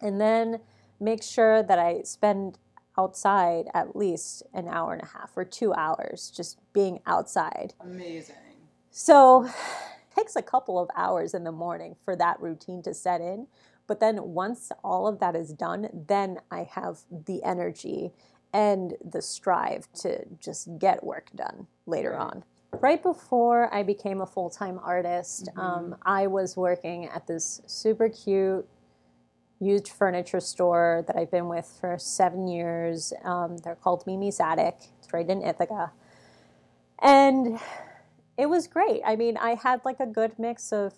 and 0.02 0.20
then 0.20 0.60
make 1.00 1.24
sure 1.24 1.64
that 1.64 1.80
I 1.80 2.02
spend 2.04 2.58
outside 2.98 3.66
at 3.74 3.96
least 3.96 4.44
an 4.54 4.68
hour 4.68 4.94
and 4.94 5.02
a 5.02 5.06
half 5.06 5.32
or 5.36 5.46
two 5.46 5.74
hours 5.74 6.32
just 6.36 6.60
being 6.74 7.00
outside. 7.06 7.74
Amazing. 7.80 8.36
So 8.92 9.46
it 9.46 9.52
takes 10.16 10.36
a 10.36 10.42
couple 10.42 10.78
of 10.78 10.90
hours 10.96 11.34
in 11.34 11.44
the 11.46 11.52
morning 11.52 11.96
for 12.04 12.16
that 12.18 12.42
routine 12.42 12.82
to 12.84 12.94
set 12.94 13.22
in. 13.22 13.48
But 13.88 14.00
then 14.00 14.34
once 14.34 14.72
all 14.84 15.08
of 15.08 15.20
that 15.20 15.36
is 15.36 15.54
done, 15.54 15.90
then 16.08 16.40
I 16.52 16.64
have 16.64 17.00
the 17.10 17.44
energy 17.44 18.12
and 18.54 18.96
the 19.04 19.22
strive 19.22 19.92
to 19.94 20.26
just 20.40 20.80
get 20.80 21.04
work 21.04 21.30
done 21.36 21.68
later 21.86 22.12
Right. 22.12 22.22
on. 22.22 22.44
Right 22.80 23.02
before 23.02 23.74
I 23.74 23.84
became 23.84 24.22
a 24.22 24.26
full 24.26 24.50
time 24.50 24.80
artist, 24.84 25.50
Mhm. 25.56 25.60
um, 25.62 25.96
I 26.04 26.28
was 26.28 26.56
working 26.56 27.06
at 27.08 27.28
this 27.28 27.62
super 27.66 28.10
cute 28.10 28.68
used 29.60 29.90
furniture 29.90 30.40
store 30.40 31.04
that 31.08 31.18
I've 31.18 31.32
been 31.32 31.50
with 31.50 31.66
for 31.66 31.98
seven 31.98 32.48
years. 32.48 33.12
Um, 33.24 33.58
they're 33.58 33.76
called 33.76 34.06
Mimi's 34.06 34.40
Attic. 34.40 34.78
It's 35.00 35.12
right 35.12 35.30
in 35.30 35.42
Ithaca. 35.42 35.92
And 37.00 37.60
it 38.38 38.48
was 38.48 38.68
great. 38.68 39.02
I 39.06 39.16
mean, 39.16 39.36
I 39.38 39.56
had 39.56 39.84
like 39.84 40.00
a 40.00 40.06
good 40.06 40.38
mix 40.40 40.72
of 40.72 40.94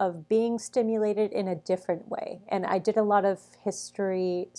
of 0.00 0.28
being 0.28 0.58
stimulated 0.58 1.30
in 1.32 1.46
a 1.46 1.54
different 1.54 2.08
way, 2.08 2.42
and 2.48 2.66
I 2.66 2.78
did 2.80 2.96
a 2.96 3.02
lot 3.04 3.24
of 3.24 3.40
history 3.62 4.50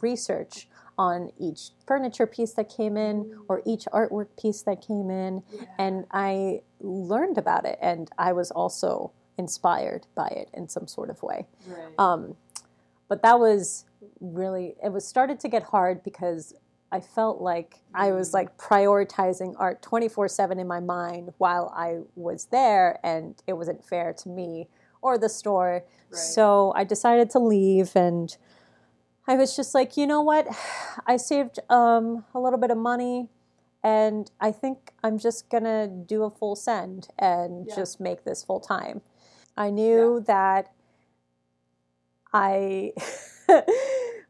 research 0.00 0.66
on 0.98 1.30
each 1.38 1.70
furniture 1.86 2.26
piece 2.26 2.52
that 2.54 2.68
came 2.68 2.96
in 2.96 3.38
or 3.48 3.62
each 3.64 3.84
artwork 3.92 4.26
piece 4.40 4.62
that 4.62 4.84
came 4.84 5.10
in, 5.10 5.42
and 5.78 6.04
I 6.10 6.62
learned 6.80 7.38
about 7.38 7.64
it, 7.64 7.78
and 7.80 8.10
I 8.18 8.32
was 8.32 8.50
also 8.50 9.12
inspired 9.38 10.06
by 10.16 10.26
it 10.26 10.50
in 10.52 10.68
some 10.68 10.88
sort 10.88 11.08
of 11.08 11.22
way. 11.22 11.46
Right. 11.66 11.94
Um, 11.98 12.36
but 13.08 13.22
that 13.22 13.38
was 13.38 13.84
really 14.20 14.74
it 14.82 14.92
was 14.92 15.06
started 15.06 15.40
to 15.40 15.48
get 15.48 15.62
hard 15.62 16.02
because 16.02 16.54
I 16.90 17.00
felt 17.00 17.40
like 17.40 17.80
I 17.94 18.12
was 18.12 18.34
like 18.34 18.56
prioritizing 18.56 19.54
art 19.58 19.82
24/7 19.82 20.58
in 20.58 20.66
my 20.66 20.80
mind 20.80 21.32
while 21.38 21.72
I 21.76 22.00
was 22.16 22.46
there 22.46 22.98
and 23.02 23.40
it 23.46 23.52
wasn't 23.52 23.84
fair 23.84 24.12
to 24.14 24.28
me 24.28 24.68
or 25.00 25.18
the 25.18 25.28
store. 25.28 25.84
Right. 26.10 26.18
So 26.18 26.72
I 26.74 26.84
decided 26.84 27.30
to 27.30 27.38
leave 27.38 27.94
and 27.94 28.36
I 29.28 29.36
was 29.36 29.54
just 29.54 29.74
like, 29.74 29.96
you 29.98 30.06
know 30.06 30.22
what? 30.22 30.48
I 31.06 31.18
saved 31.18 31.58
um, 31.68 32.24
a 32.34 32.40
little 32.40 32.58
bit 32.58 32.70
of 32.70 32.78
money 32.78 33.28
and 33.84 34.30
I 34.40 34.50
think 34.52 34.92
I'm 35.04 35.18
just 35.18 35.50
going 35.50 35.64
to 35.64 35.86
do 35.86 36.24
a 36.24 36.30
full 36.30 36.56
send 36.56 37.08
and 37.18 37.66
Yeah. 37.68 37.76
just 37.76 38.00
make 38.00 38.24
this 38.24 38.42
full 38.42 38.58
time. 38.60 39.02
I 39.56 39.68
knew 39.70 40.24
that 40.26 40.72
I 42.32 42.92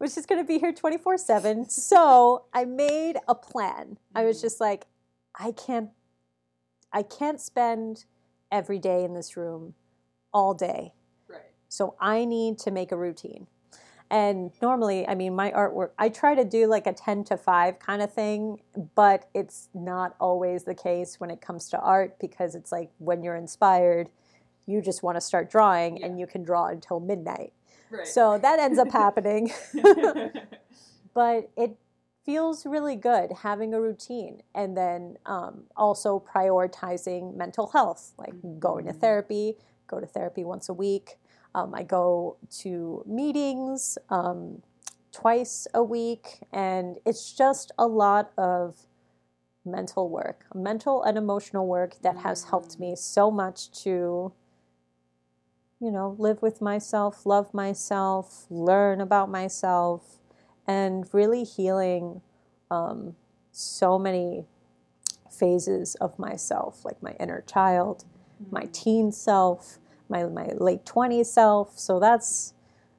was 0.01 0.15
just 0.15 0.29
going 0.29 0.41
to 0.41 0.47
be 0.47 0.59
here 0.59 0.73
24 0.73 1.17
7. 1.19 1.69
So 1.71 2.45
I 2.53 2.65
made 2.65 3.19
a 3.29 3.35
plan. 3.35 3.99
I 4.15 4.25
was 4.25 4.39
Mhm. 4.39 4.43
just 4.43 4.61
like, 4.61 4.87
I 5.39 5.53
can't, 5.53 5.91
I 6.93 7.03
can't 7.05 7.41
spend 7.41 8.05
every 8.51 8.79
day 8.79 9.05
in 9.05 9.15
this 9.15 9.37
room 9.37 9.75
all 10.33 10.55
day. 10.55 10.93
right. 11.29 11.41
So 11.69 11.95
I 12.01 12.25
need 12.25 12.59
to 12.61 12.71
make 12.71 12.91
a 12.93 12.97
routine. 12.97 13.47
And 14.11 14.53
normally, 14.63 15.07
I 15.07 15.15
mean, 15.15 15.35
my 15.35 15.51
artwork, 15.51 15.91
I 15.99 16.09
try 16.09 16.35
to 16.35 16.45
do 16.45 16.67
like 16.67 16.87
a 16.87 16.93
10 16.95 17.25
to 17.25 17.37
5 17.37 17.79
kind 17.79 18.01
of 18.01 18.13
thing, 18.13 18.61
but 18.95 19.29
it's 19.35 19.69
not 19.75 20.17
always 20.19 20.65
the 20.65 20.75
case 20.75 21.21
when 21.21 21.31
it 21.31 21.41
comes 21.41 21.69
to 21.71 21.79
art 21.79 22.19
because 22.19 22.55
it's 22.55 22.73
like 22.73 22.91
when 22.99 23.23
you're 23.23 23.37
inspired, 23.37 24.09
you 24.67 24.81
just 24.81 25.03
want 25.03 25.17
to 25.17 25.21
start 25.21 25.51
drawing 25.51 26.03
and 26.03 26.19
you 26.19 26.27
can 26.27 26.43
draw 26.43 26.67
until 26.69 27.01
midnight. 27.01 27.53
Right. 27.91 28.07
So 28.07 28.39
that 28.39 28.59
ends 28.59 28.79
up 28.79 28.91
happening. 28.93 29.53
but 31.15 31.51
it 31.57 31.77
feels 32.25 32.67
really 32.67 32.97
good 32.97 33.33
having 33.43 33.73
a 33.73 33.81
routine 33.81 34.43
and 34.55 34.77
then 34.77 35.17
um, 35.25 35.65
also 35.77 36.23
prioritizing 36.35 37.35
mental 37.35 37.69
health 37.69 38.13
like 38.19 38.35
going 38.61 38.85
to 38.85 38.93
Mhm. 38.93 39.01
therapy 39.01 39.57
go 39.87 39.99
to 39.99 40.07
therapy 40.07 40.45
once 40.45 40.69
a 40.69 40.75
week 40.75 41.19
um, 41.59 41.75
i 41.75 41.83
go 41.83 42.37
to 42.51 43.03
meetings 43.07 43.99
um, 44.11 44.63
twice 45.13 45.67
a 45.75 45.83
week 45.83 46.39
and 46.53 46.97
it's 47.05 47.33
just 47.33 47.73
a 47.79 47.87
lot 47.87 48.31
of 48.39 48.87
mental 49.65 50.09
work 50.09 50.45
mental 50.55 51.03
and 51.03 51.19
emotional 51.19 51.67
work 51.67 51.97
that 52.03 52.19
has 52.19 52.45
helped 52.45 52.79
me 52.79 52.95
so 52.97 53.31
much 53.31 53.71
to 53.71 54.33
you 55.81 55.91
know 55.91 56.15
live 56.19 56.41
with 56.41 56.61
myself 56.61 57.27
love 57.27 57.53
myself 57.53 58.47
learn 58.49 59.01
about 59.01 59.29
myself 59.31 60.19
and 60.67 61.07
really 61.13 61.45
healing 61.45 62.21
um, 62.71 63.15
so 63.51 63.99
many 63.99 64.47
phases 65.31 65.95
of 65.97 66.19
myself, 66.19 66.85
like 66.85 67.03
my 67.03 67.13
inner 67.19 67.43
child, 67.47 68.05
my 68.51 68.69
teen 68.73 69.13
self, 69.13 69.79
my, 70.09 70.25
my 70.25 70.49
late 70.59 70.85
20s 70.85 71.27
self. 71.27 71.79
So 71.79 71.99
that's 72.01 72.55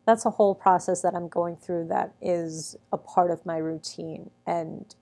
that's 0.05 0.25
a 0.25 0.31
whole 0.31 0.55
process 0.55 1.01
that 1.03 1.13
I'm 1.13 1.27
going 1.27 1.55
through 1.55 1.87
that 1.89 2.13
is 2.21 2.75
a 2.91 2.97
part 2.97 3.29
of 3.29 3.45
my 3.45 3.57
routine. 3.57 4.31
And 4.47 4.95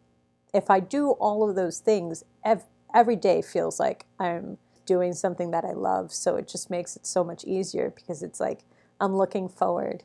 if 0.54 0.70
I 0.70 0.82
do 0.82 1.12
all 1.12 1.48
of 1.50 1.56
those 1.56 1.80
things, 1.80 2.26
ev- 2.44 2.66
every 2.94 3.16
day 3.16 3.42
feels 3.42 3.80
like 3.80 4.06
I'm 4.20 4.58
doing 4.86 5.14
something 5.14 5.52
that 5.52 5.64
I 5.64 5.72
love. 5.72 6.12
So 6.12 6.36
it 6.36 6.48
just 6.48 6.70
makes 6.70 6.98
it 6.98 7.06
so 7.06 7.24
much 7.24 7.46
easier 7.46 7.90
because 7.96 8.22
it's 8.22 8.40
like 8.42 8.62
I'm 9.00 9.16
looking 9.16 9.48
forward 9.48 10.04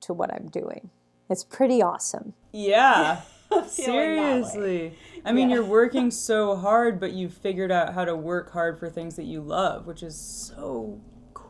to 0.00 0.12
what 0.12 0.30
I'm 0.34 0.48
doing. 0.48 0.90
It's 1.30 1.44
pretty 1.44 1.80
awesome. 1.80 2.34
Yeah. 2.52 3.20
Feeling 3.48 3.62
that 3.62 3.64
way. 3.66 3.68
Seriously. 3.68 4.98
I 5.24 5.32
mean, 5.32 5.48
Yeah. 5.48 5.56
you're 5.56 5.64
working 5.64 6.10
so 6.10 6.54
hard, 6.56 7.00
but 7.00 7.12
you've 7.12 7.32
figured 7.32 7.70
out 7.72 7.94
how 7.94 8.04
to 8.04 8.14
work 8.14 8.52
hard 8.52 8.78
for 8.78 8.90
things 8.90 9.16
that 9.16 9.24
you 9.24 9.40
love, 9.40 9.86
which 9.86 10.02
is 10.02 10.16
so 10.18 11.00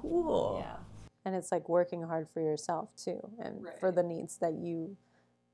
cool. 0.08 0.64
Yeah. 0.64 0.76
And 1.24 1.34
it's 1.34 1.50
like 1.50 1.68
working 1.68 2.02
hard 2.02 2.28
for 2.32 2.40
yourself 2.40 2.90
too 2.96 3.20
and 3.38 3.66
for 3.80 3.90
the 3.90 4.02
needs 4.02 4.36
that 4.38 4.54
you, 4.54 4.96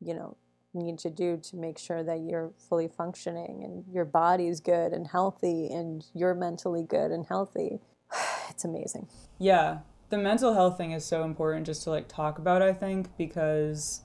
you 0.01 0.15
know, 0.15 0.37
need 0.73 0.99
to 1.01 1.11
do 1.11 1.37
to 1.37 1.57
make 1.57 1.79
sure 1.79 2.03
that 2.03 2.21
you're 2.21 2.53
fully 2.69 2.89
functioning 2.89 3.63
and 3.65 3.85
your 3.93 4.05
body's 4.05 4.61
good 4.61 4.93
and 4.93 5.09
healthy 5.09 5.69
and 5.69 6.07
you're 6.15 6.35
mentally 6.35 6.83
good 6.83 7.11
and 7.11 7.27
healthy. 7.27 7.81
It's 8.51 8.65
amazing. 8.65 9.07
Yeah. 9.39 9.79
The 10.11 10.19
mental 10.19 10.55
health 10.55 10.77
thing 10.77 10.91
is 10.91 11.05
so 11.05 11.23
important 11.23 11.67
just 11.67 11.85
to 11.85 11.91
like 11.91 12.09
talk 12.09 12.37
about, 12.37 12.63
I 12.63 12.73
think, 12.73 13.17
because 13.17 14.03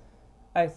I 0.56 0.70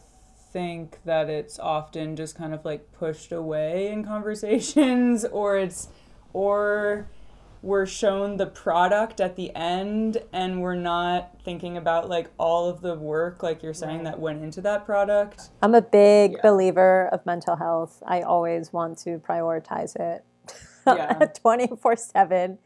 think 0.52 0.98
that 1.04 1.28
it's 1.28 1.58
often 1.58 2.16
just 2.16 2.34
kind 2.34 2.54
of 2.54 2.64
like 2.64 2.90
pushed 2.92 3.30
away 3.30 3.88
in 3.88 4.04
conversations 4.04 5.24
or 5.32 5.58
it's 5.58 5.88
or 6.32 7.10
we're 7.62 7.86
shown 7.86 8.36
the 8.36 8.46
product 8.46 9.20
at 9.20 9.34
the 9.36 9.54
end 9.54 10.18
and 10.32 10.60
we're 10.62 10.74
not 10.76 11.36
thinking 11.44 11.76
about 11.76 12.08
like 12.08 12.30
all 12.38 12.68
of 12.68 12.80
the 12.80 12.94
work 12.94 13.42
like 13.42 13.62
you're 13.62 13.74
saying 13.74 13.96
Right. 13.98 14.04
that 14.04 14.20
went 14.20 14.42
into 14.42 14.60
that 14.62 14.86
product. 14.86 15.50
I'm 15.62 15.74
a 15.74 15.82
big 15.82 16.32
Yeah. 16.32 16.38
believer 16.42 17.08
of 17.12 17.24
mental 17.26 17.56
health. 17.56 18.02
I 18.06 18.22
always 18.22 18.72
want 18.72 18.98
to 18.98 19.18
prioritize 19.18 19.96
it 19.96 20.24
Yeah. 20.86 21.26
24 21.42 21.96
7. 21.96 22.58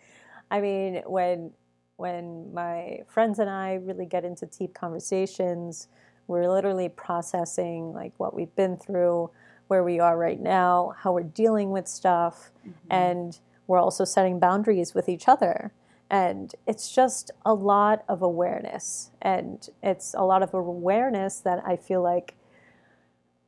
I 0.50 0.60
mean, 0.60 1.02
when 1.06 1.52
when 1.96 2.52
my 2.52 3.00
friends 3.06 3.38
and 3.38 3.48
I 3.48 3.74
really 3.74 4.06
get 4.06 4.24
into 4.24 4.46
deep 4.46 4.74
conversations, 4.74 5.88
we're 6.26 6.50
literally 6.50 6.88
processing 6.88 7.92
like 7.92 8.12
what 8.18 8.34
we've 8.34 8.54
been 8.56 8.76
through, 8.76 9.30
where 9.68 9.84
we 9.84 10.00
are 10.00 10.18
right 10.18 10.40
now, 10.40 10.94
how 10.98 11.12
we're 11.12 11.22
dealing 11.22 11.70
with 11.70 11.86
stuff, 11.86 12.50
mm-hmm. 12.66 12.72
and 12.90 13.38
we're 13.72 13.80
also 13.80 14.04
setting 14.04 14.38
boundaries 14.38 14.94
with 14.94 15.08
each 15.08 15.26
other. 15.26 15.72
And 16.10 16.54
it's 16.66 16.94
just 16.94 17.30
a 17.42 17.54
lot 17.54 18.04
of 18.06 18.20
awareness. 18.20 19.12
And 19.22 19.66
it's 19.82 20.12
a 20.12 20.24
lot 20.24 20.42
of 20.42 20.52
awareness 20.52 21.40
that 21.40 21.62
I 21.66 21.76
feel 21.76 22.02
like 22.02 22.34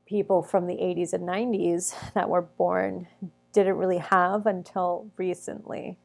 people 0.07 0.43
from 0.43 0.67
the 0.67 0.77
80s 0.77 1.13
and 1.13 1.29
90s 1.29 1.95
that 2.15 2.31
were 2.31 2.41
born 2.41 3.07
didn't 3.53 3.77
really 3.77 3.99
have 3.99 4.47
until 4.47 5.11
recently. 5.19 5.99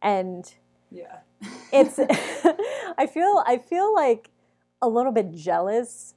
And 0.00 0.44
Yeah. 0.92 1.18
it's 1.72 1.98
I 2.96 3.08
feel 3.12 3.42
I 3.44 3.58
feel 3.58 3.92
like 3.92 4.30
a 4.80 4.88
little 4.88 5.10
bit 5.10 5.32
jealous 5.32 6.14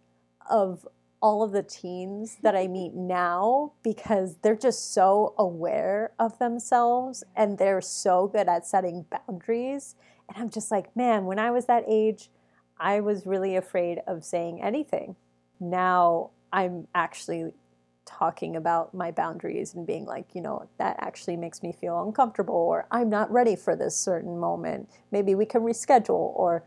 of 0.48 0.88
all 1.26 1.42
of 1.42 1.52
the 1.52 1.64
teens 1.64 2.38
that 2.44 2.56
I 2.56 2.68
meet 2.68 2.94
now 2.94 3.72
because 3.82 4.36
they're 4.44 4.56
just 4.56 4.94
so 4.94 5.34
aware 5.40 6.12
of 6.20 6.38
themselves 6.38 7.24
and 7.36 7.58
they're 7.58 7.82
so 7.82 8.28
good 8.28 8.48
at 8.48 8.68
setting 8.68 9.08
boundaries 9.10 9.96
and 10.30 10.38
I'm 10.38 10.52
just 10.52 10.70
like 10.70 10.96
man 10.96 11.26
when 11.26 11.40
I 11.40 11.50
was 11.50 11.66
that 11.66 11.84
age 11.88 12.30
I 12.80 13.00
was 13.00 13.26
really 13.26 13.56
afraid 13.56 14.04
of 14.06 14.24
saying 14.24 14.62
anything 14.62 15.16
now 15.60 16.30
I'm 16.54 16.88
actually 16.94 17.54
talking 18.06 18.56
about 18.56 18.94
my 18.94 19.10
boundaries 19.10 19.74
and 19.74 19.88
being 19.88 20.06
like, 20.06 20.36
you 20.36 20.42
know, 20.42 20.70
that 20.78 20.96
actually 21.00 21.38
makes 21.38 21.64
me 21.64 21.72
feel 21.72 22.04
uncomfortable, 22.04 22.54
or 22.54 22.86
I'm 22.92 23.10
not 23.10 23.32
ready 23.32 23.56
for 23.56 23.76
this 23.76 23.98
certain 23.98 24.38
moment. 24.38 24.88
Maybe 25.12 25.34
we 25.34 25.48
can 25.48 25.62
reschedule, 25.62 26.32
or, 26.36 26.64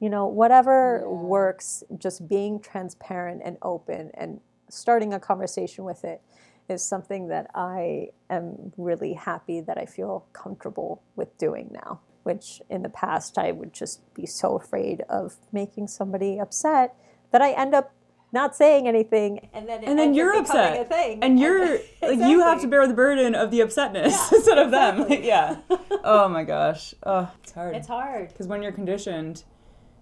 you 0.00 0.08
know, 0.10 0.26
whatever 0.26 1.00
Yeah. 1.02 1.08
works, 1.08 1.84
just 1.98 2.26
being 2.26 2.58
transparent 2.60 3.42
and 3.44 3.56
open 3.62 4.10
and 4.14 4.40
starting 4.68 5.12
a 5.12 5.20
conversation 5.20 5.84
with 5.84 6.04
it 6.04 6.22
is 6.68 6.82
something 6.84 7.28
that 7.28 7.50
I 7.54 8.10
am 8.30 8.72
really 8.76 9.14
happy 9.14 9.60
that 9.60 9.76
I 9.76 9.84
feel 9.86 10.24
comfortable 10.32 11.02
with 11.16 11.36
doing 11.38 11.70
now. 11.72 12.00
Which 12.22 12.60
in 12.68 12.82
the 12.82 12.88
past 12.90 13.38
I 13.38 13.50
would 13.50 13.72
just 13.72 14.12
be 14.14 14.26
so 14.26 14.54
afraid 14.56 15.00
of 15.08 15.36
making 15.52 15.88
somebody 15.88 16.38
upset 16.38 16.94
that 17.30 17.40
I 17.42 17.52
end 17.52 17.74
up 17.74 17.92
not 18.32 18.54
saying 18.54 18.86
anything, 18.86 19.48
and 19.52 19.68
then 19.68 19.82
it 19.82 19.88
And 19.88 19.98
then 19.98 20.14
you're 20.14 20.36
upset. 20.36 20.92
And 21.20 21.40
you're 21.40 21.78
like 22.02 22.18
you 22.20 22.40
have 22.42 22.60
to 22.60 22.68
bear 22.68 22.86
the 22.86 22.94
burden 22.94 23.34
of 23.34 23.50
the 23.50 23.58
upsetness 23.60 24.32
instead 24.32 24.58
of 24.58 24.70
them. 24.70 25.06
Yeah. 25.24 25.56
Oh 26.04 26.28
my 26.28 26.44
gosh. 26.44 26.94
Oh, 27.04 27.28
it's 27.42 27.52
hard. 27.52 27.74
It's 27.74 27.88
hard 27.88 28.28
Because 28.28 28.46
when 28.46 28.62
you're 28.62 28.70
conditioned 28.72 29.42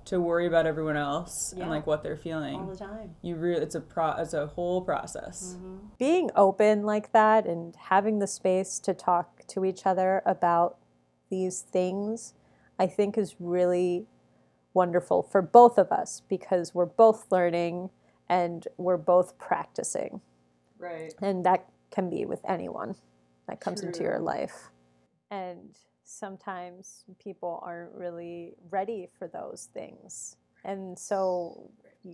to 0.09 0.21
worry 0.21 0.47
about 0.47 0.67
everyone 0.67 0.97
else 0.97 1.53
Yeah. 1.57 1.63
and 1.63 1.71
like 1.71 1.87
what 1.87 2.03
they're 2.03 2.17
feeling, 2.17 2.57
all 2.57 2.67
the 2.67 2.77
time. 2.77 3.15
you 3.23 3.37
really 3.37 3.63
it's 3.63 3.75
a 3.75 3.81
pro 3.81 4.13
it's 4.13 4.35
a 4.35 4.47
whole 4.47 4.83
process. 4.83 5.57
Mm-hmm. 5.57 5.77
Being 5.99 6.31
open 6.37 6.83
like 6.85 7.13
that 7.13 7.47
and 7.47 7.75
having 7.77 8.19
the 8.19 8.27
space 8.27 8.79
to 8.81 8.95
talk 8.95 9.47
to 9.49 9.65
each 9.65 9.87
other 9.87 10.23
about 10.27 10.79
these 11.31 11.61
things, 11.61 12.35
I 12.79 12.87
think 12.87 13.19
is 13.19 13.37
really 13.39 14.07
wonderful 14.75 15.23
for 15.23 15.43
both 15.43 15.79
of 15.79 15.91
us 15.93 16.23
because 16.29 16.75
we're 16.75 16.87
both 16.87 17.27
learning 17.31 17.91
and 18.29 18.67
we're 18.77 18.97
both 18.99 19.39
practicing. 19.39 20.21
Right. 20.79 21.13
And 21.21 21.45
that 21.45 21.67
can 21.91 22.09
be 22.11 22.25
with 22.25 22.41
anyone 22.49 22.95
that 23.49 23.61
comes 23.61 23.83
into 23.83 24.03
your 24.03 24.21
life. 24.21 24.71
And 25.31 25.77
sometimes 26.09 27.05
people 27.23 27.63
aren't 27.63 27.93
really 27.93 28.55
ready 28.71 29.09
for 29.19 29.29
those 29.29 29.69
things. 29.75 30.37
And 30.65 30.99
so 30.99 31.71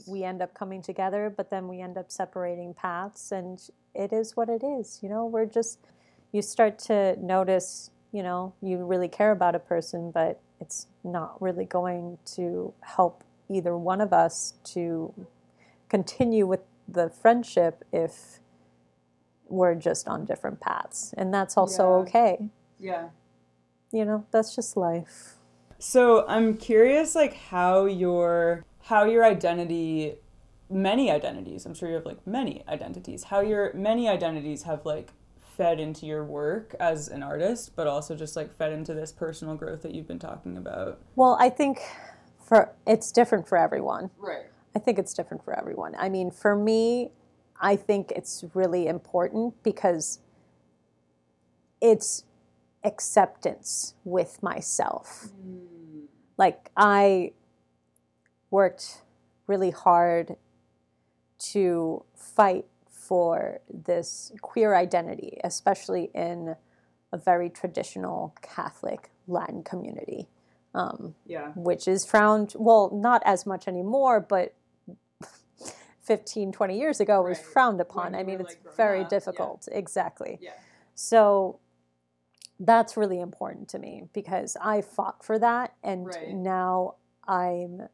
we 0.06 0.24
end 0.24 0.42
up 0.42 0.52
coming 0.54 0.82
together, 0.82 1.32
but 1.34 1.50
then 1.50 1.68
we 1.68 1.80
end 1.80 1.96
up 1.96 2.10
separating 2.10 2.74
paths, 2.74 3.30
and 3.30 3.60
it 3.94 4.12
is 4.12 4.36
what 4.36 4.48
it 4.48 4.62
is. 4.64 4.98
You 5.02 5.08
know, 5.08 5.26
we're 5.26 5.46
just, 5.46 5.78
you 6.32 6.42
start 6.42 6.78
to 6.80 7.16
notice, 7.24 7.90
you 8.12 8.22
know, 8.22 8.52
you 8.60 8.84
really 8.84 9.08
care 9.08 9.30
about 9.30 9.54
a 9.54 9.60
person, 9.60 10.10
but 10.10 10.40
it's 10.60 10.88
not 11.04 11.40
really 11.40 11.64
going 11.64 12.18
to 12.34 12.74
help 12.80 13.22
either 13.48 13.76
one 13.76 14.00
of 14.00 14.12
us 14.12 14.54
to 14.64 15.14
continue 15.88 16.46
with 16.46 16.60
the 16.88 17.08
friendship 17.10 17.84
if 17.92 18.40
we're 19.48 19.74
just 19.74 20.08
on 20.08 20.24
different 20.24 20.60
paths. 20.60 21.14
And 21.16 21.32
that's 21.32 21.56
also 21.56 21.84
Yeah. 21.84 21.96
okay. 22.02 22.48
Yeah. 22.78 23.08
You 23.94 24.04
know, 24.04 24.26
that's 24.32 24.56
just 24.56 24.76
life. 24.76 25.36
So 25.78 26.26
I'm 26.26 26.56
curious 26.56 27.14
like 27.14 27.34
how 27.34 27.84
your 27.86 28.64
how 28.82 29.04
your 29.04 29.24
identity 29.24 30.16
many 30.68 31.10
identities, 31.10 31.64
I'm 31.64 31.74
sure 31.74 31.88
you 31.88 31.94
have 31.94 32.04
like 32.04 32.26
many 32.26 32.64
identities, 32.68 33.24
how 33.24 33.40
your 33.40 33.72
many 33.74 34.08
identities 34.08 34.64
have 34.64 34.84
like 34.84 35.12
fed 35.56 35.78
into 35.78 36.06
your 36.06 36.24
work 36.24 36.74
as 36.80 37.06
an 37.08 37.22
artist, 37.22 37.76
but 37.76 37.86
also 37.86 38.16
just 38.16 38.34
like 38.34 38.56
fed 38.56 38.72
into 38.72 38.94
this 38.94 39.12
personal 39.12 39.54
growth 39.54 39.82
that 39.82 39.94
you've 39.94 40.08
been 40.08 40.18
talking 40.18 40.56
about. 40.56 41.00
Well, 41.14 41.36
I 41.38 41.48
think 41.48 41.80
for 42.42 42.74
it's 42.86 43.12
different 43.12 43.46
for 43.46 43.56
everyone. 43.56 44.10
Right. 44.18 44.46
I 44.74 44.80
think 44.80 44.98
it's 44.98 45.14
different 45.14 45.44
for 45.44 45.56
everyone. 45.56 45.94
I 45.96 46.08
mean, 46.08 46.32
for 46.32 46.56
me, 46.56 47.10
I 47.60 47.76
think 47.76 48.12
it's 48.16 48.44
really 48.54 48.88
important 48.88 49.62
because 49.62 50.18
it's 51.80 52.24
acceptance 52.84 53.94
with 54.04 54.42
myself. 54.42 55.28
Like, 56.36 56.70
I 56.76 57.32
worked 58.50 59.02
really 59.46 59.70
hard 59.70 60.36
to 61.38 62.04
fight 62.14 62.66
for 62.88 63.60
this 63.72 64.32
queer 64.40 64.74
identity, 64.74 65.38
especially 65.44 66.10
in 66.14 66.56
a 67.12 67.18
very 67.18 67.50
traditional 67.50 68.34
Catholic 68.42 69.10
Latin 69.26 69.62
community 69.62 70.28
um, 70.74 71.14
Yeah. 71.26 71.52
which 71.54 71.86
is 71.86 72.04
frowned 72.04 72.54
well 72.58 72.90
not 72.92 73.22
as 73.24 73.46
much 73.46 73.68
anymore 73.68 74.20
but 74.20 74.54
15 76.02 76.52
20 76.52 76.78
years 76.78 77.00
ago 77.00 77.22
was 77.22 77.38
frowned 77.38 77.80
upon 77.80 78.12
When 78.12 78.20
i 78.20 78.22
mean 78.24 78.40
it's 78.40 78.56
like, 78.64 78.76
very 78.76 79.00
up, 79.00 79.04
yeah. 79.04 79.08
difficult 79.18 79.68
exactly 79.72 80.38
Yeah. 80.42 80.50
so 80.94 81.58
that's 82.60 82.96
really 82.96 83.20
important 83.20 83.68
to 83.68 83.78
me 83.78 84.04
because 84.12 84.56
i 84.62 84.80
fought 84.80 85.24
for 85.24 85.38
that 85.38 85.74
and 85.82 86.06
Right. 86.06 86.28
now 86.30 86.94
i'm 87.26 87.88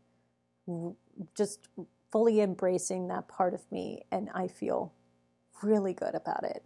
just 1.35 1.69
fully 2.13 2.41
embracing 2.41 3.09
that 3.09 3.29
part 3.29 3.55
of 3.55 3.71
me 3.73 4.03
and 4.11 4.29
i 4.35 4.49
feel 4.49 4.93
really 5.63 5.93
good 5.95 6.15
about 6.15 6.45
it 6.45 6.65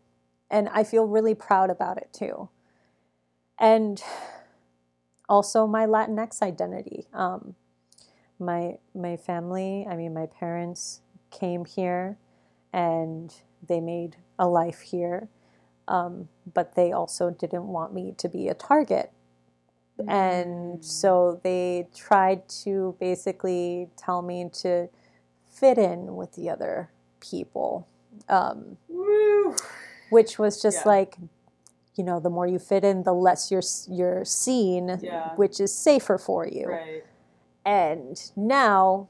and 0.50 0.68
i 0.70 0.84
feel 0.84 1.06
really 1.06 1.34
proud 1.34 1.70
about 1.70 1.98
it 1.98 2.12
too 2.12 2.48
and 3.58 4.02
also 5.28 5.66
my 5.66 5.86
Latinx 5.86 6.42
identity. 6.42 7.06
Um, 7.12 7.54
my 8.38 8.78
my 8.94 9.16
family, 9.16 9.86
I 9.88 9.96
mean, 9.96 10.12
my 10.12 10.26
parents 10.26 11.00
came 11.30 11.64
here, 11.64 12.18
and 12.72 13.34
they 13.66 13.80
made 13.80 14.16
a 14.38 14.48
life 14.48 14.80
here, 14.80 15.28
um, 15.88 16.28
but 16.52 16.74
they 16.74 16.92
also 16.92 17.30
didn't 17.30 17.66
want 17.66 17.92
me 17.94 18.12
to 18.18 18.28
be 18.28 18.48
a 18.48 18.54
target, 18.54 19.10
and 20.08 20.84
so 20.84 21.40
they 21.42 21.86
tried 21.94 22.48
to 22.64 22.96
basically 22.98 23.88
tell 23.96 24.22
me 24.22 24.48
to 24.62 24.88
fit 25.46 25.78
in 25.78 26.16
with 26.16 26.32
the 26.34 26.50
other 26.50 26.90
people. 27.20 27.86
Um, 28.28 28.76
which 30.10 30.38
was 30.38 30.60
just 30.62 30.78
Yeah. 30.84 30.88
like 30.92 31.16
you 31.96 32.04
know 32.04 32.20
the 32.20 32.30
more 32.30 32.46
you 32.46 32.58
fit 32.58 32.84
in 32.84 33.02
the 33.02 33.12
less 33.14 33.50
you're 33.50 33.62
you're 33.88 34.24
seen 34.24 34.98
Yeah. 35.02 35.34
which 35.36 35.60
is 35.60 35.72
safer 35.74 36.18
for 36.18 36.46
you 36.46 36.66
Right. 36.68 37.04
and 37.64 38.30
now 38.36 39.08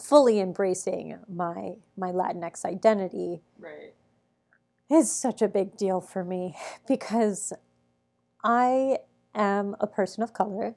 fully 0.00 0.40
embracing 0.40 1.18
my 1.28 1.76
my 1.96 2.12
latinx 2.12 2.64
identity 2.64 3.42
Right. 3.58 3.94
Is 4.90 5.10
such 5.10 5.42
a 5.42 5.48
big 5.48 5.76
deal 5.76 6.00
for 6.00 6.24
me 6.24 6.56
because 6.88 7.52
i 8.44 8.98
am 9.34 9.76
a 9.80 9.86
person 9.86 10.22
of 10.22 10.32
color 10.32 10.74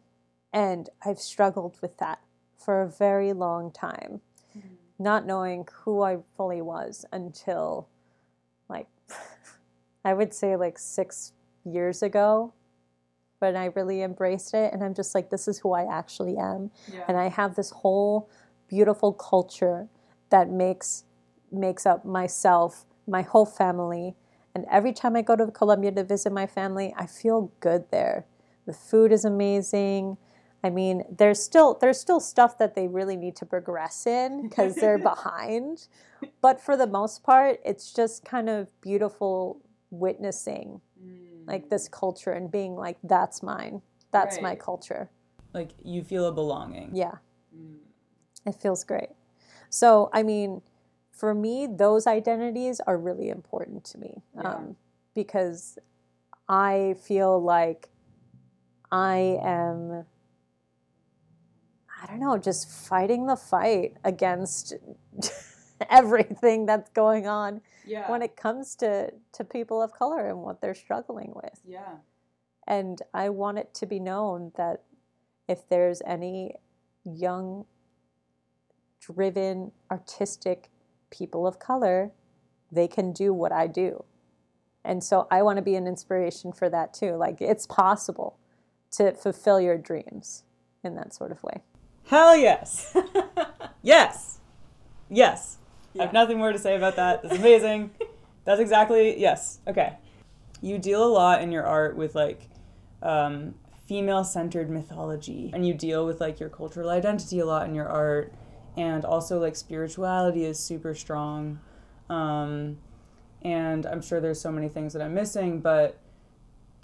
and 0.53 0.89
i've 1.05 1.19
struggled 1.19 1.77
with 1.81 1.97
that 1.97 2.19
for 2.57 2.81
a 2.81 2.89
very 2.89 3.33
long 3.33 3.71
time 3.71 4.21
mm-hmm. 4.57 4.75
not 4.99 5.25
knowing 5.25 5.67
who 5.83 6.01
i 6.01 6.17
fully 6.35 6.61
was 6.61 7.05
until 7.11 7.87
like 8.69 8.87
I 10.03 10.13
would 10.13 10.33
say 10.33 10.55
like 10.55 10.79
six 10.79 11.33
years 11.63 12.01
ago 12.01 12.53
when 13.39 13.55
I 13.55 13.65
really 13.65 14.01
embraced 14.01 14.53
it. 14.53 14.73
And 14.73 14.83
I'm 14.83 14.93
just 14.93 15.15
like, 15.15 15.29
this 15.29 15.47
is 15.47 15.59
who 15.59 15.73
I 15.73 15.85
actually 15.91 16.37
am. 16.37 16.71
Yeah. 16.91 17.03
And 17.07 17.17
I 17.17 17.29
have 17.29 17.55
this 17.55 17.71
whole 17.71 18.29
beautiful 18.67 19.13
culture 19.13 19.87
that 20.29 20.49
makes 20.49 21.03
makes 21.51 21.85
up 21.85 22.05
myself, 22.05 22.85
my 23.07 23.21
whole 23.21 23.45
family. 23.45 24.15
And 24.53 24.65
every 24.69 24.93
time 24.93 25.15
I 25.15 25.21
go 25.21 25.35
to 25.35 25.47
Colombia 25.47 25.91
to 25.91 26.03
visit 26.03 26.31
my 26.31 26.47
family, 26.47 26.93
I 26.97 27.05
feel 27.05 27.51
good 27.59 27.85
there. 27.91 28.25
The 28.65 28.73
food 28.73 29.11
is 29.11 29.25
amazing. 29.25 30.17
I 30.63 30.69
mean, 30.69 31.03
there's 31.09 31.41
still 31.41 31.77
there's 31.79 31.99
still 31.99 32.19
stuff 32.19 32.57
that 32.59 32.75
they 32.75 32.87
really 32.87 33.15
need 33.15 33.35
to 33.37 33.45
progress 33.45 34.05
in 34.05 34.47
because 34.47 34.75
they're 34.75 34.97
behind. 35.13 35.87
But 36.41 36.61
for 36.61 36.77
the 36.77 36.85
most 36.85 37.23
part, 37.23 37.59
it's 37.65 37.93
just 37.93 38.23
kind 38.23 38.49
of 38.49 38.67
beautiful 38.81 39.61
witnessing 39.89 40.81
like 41.47 41.69
this 41.69 41.87
mm. 41.87 41.91
culture 41.91 42.31
and 42.31 42.51
being 42.51 42.75
like, 42.75 42.97
that's 43.03 43.43
mine. 43.43 43.81
That's 44.11 44.41
my 44.41 44.55
culture. 44.55 45.09
Like 45.53 45.71
you 45.83 46.03
feel 46.03 46.25
a 46.25 46.31
belonging. 46.31 46.91
Yeah. 46.93 47.15
Mm. 47.55 47.77
It 48.45 48.55
feels 48.55 48.83
great. 48.83 49.09
So, 49.69 50.09
I 50.11 50.23
mean, 50.23 50.61
for 51.21 51.35
me, 51.35 51.67
those 51.67 52.07
identities 52.07 52.79
are 52.87 52.97
really 52.97 53.29
important 53.29 53.83
to 53.85 53.99
me 53.99 54.23
Yeah. 54.35 54.55
um, 54.55 54.75
because 55.13 55.77
I 56.49 56.95
feel 56.99 57.39
like 57.39 57.89
I 58.91 59.37
am, 59.43 60.05
I 62.01 62.07
don't 62.07 62.19
know, 62.19 62.39
just 62.39 62.67
fighting 62.71 63.27
the 63.27 63.35
fight 63.35 63.97
against 64.03 64.73
everything 65.91 66.65
that's 66.65 66.89
going 66.89 67.27
on 67.27 67.61
Yeah. 67.85 68.09
when 68.09 68.23
it 68.23 68.35
comes 68.35 68.75
to, 68.77 69.13
to 69.33 69.43
people 69.43 69.79
of 69.79 69.93
color 69.93 70.27
and 70.27 70.41
what 70.41 70.59
they're 70.59 70.73
struggling 70.73 71.33
with. 71.35 71.61
yeah. 71.63 71.97
And 72.67 72.99
I 73.13 73.29
want 73.29 73.59
it 73.59 73.73
to 73.75 73.85
be 73.85 73.99
known 73.99 74.53
that 74.55 74.83
if 75.47 75.69
there's 75.69 76.01
any 76.05 76.55
young, 77.03 77.65
driven, 78.99 79.71
artistic 79.91 80.70
people 81.11 81.45
of 81.45 81.59
color, 81.59 82.11
they 82.71 82.87
can 82.87 83.11
do 83.11 83.33
what 83.33 83.51
I 83.51 83.67
do. 83.67 84.03
And 84.83 85.03
so 85.03 85.27
I 85.29 85.43
want 85.43 85.57
to 85.57 85.61
be 85.61 85.75
an 85.75 85.85
inspiration 85.85 86.51
for 86.51 86.69
that 86.69 86.93
too. 86.93 87.15
Like 87.15 87.41
it's 87.41 87.67
possible 87.67 88.39
to 88.91 89.13
fulfill 89.13 89.61
your 89.61 89.77
dreams 89.77 90.43
in 90.83 90.95
that 90.95 91.13
sort 91.13 91.31
of 91.31 91.43
way. 91.43 91.61
Hell 92.05 92.35
yes. 92.35 92.95
yes. 93.83 94.39
Yes. 95.09 95.57
I 95.99 96.03
have 96.03 96.13
nothing 96.13 96.37
more 96.37 96.51
to 96.51 96.59
say 96.59 96.75
about 96.75 96.95
that. 96.95 97.21
That's 97.21 97.37
amazing. 97.37 97.91
That's 98.45 98.59
exactly 98.59 99.19
yes. 99.19 99.59
Okay. 99.67 99.97
You 100.61 100.77
deal 100.79 101.03
a 101.03 101.11
lot 101.11 101.41
in 101.41 101.51
your 101.51 101.65
art 101.65 101.95
with 101.95 102.15
like 102.15 102.49
um, 103.01 103.55
female-centered 103.87 104.69
mythology, 104.69 105.51
and 105.53 105.67
you 105.67 105.73
deal 105.73 106.05
with 106.05 106.21
like 106.21 106.39
your 106.39 106.49
cultural 106.49 106.89
identity 106.89 107.39
a 107.39 107.45
lot 107.45 107.67
in 107.67 107.75
your 107.75 107.87
art, 107.87 108.33
and 108.77 109.05
also 109.05 109.39
like 109.39 109.55
spirituality 109.55 110.45
is 110.45 110.59
super 110.59 110.93
strong. 110.93 111.59
Um, 112.09 112.77
and 113.43 113.85
I'm 113.85 114.01
sure 114.01 114.19
there's 114.19 114.39
so 114.39 114.51
many 114.51 114.69
things 114.69 114.93
that 114.93 115.01
I'm 115.01 115.13
missing, 115.13 115.59
but 115.59 115.97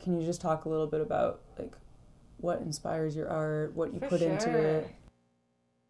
can 0.02 0.19
you 0.19 0.26
just 0.26 0.41
talk 0.41 0.65
a 0.65 0.69
little 0.69 0.88
bit 0.88 1.02
about 1.02 1.41
like 1.58 1.73
what 2.38 2.62
inspires 2.62 3.15
your 3.15 3.30
art, 3.30 3.76
what 3.76 3.93
you 3.93 4.00
For 4.00 4.08
put 4.08 4.21
into 4.21 4.50
it? 4.50 4.89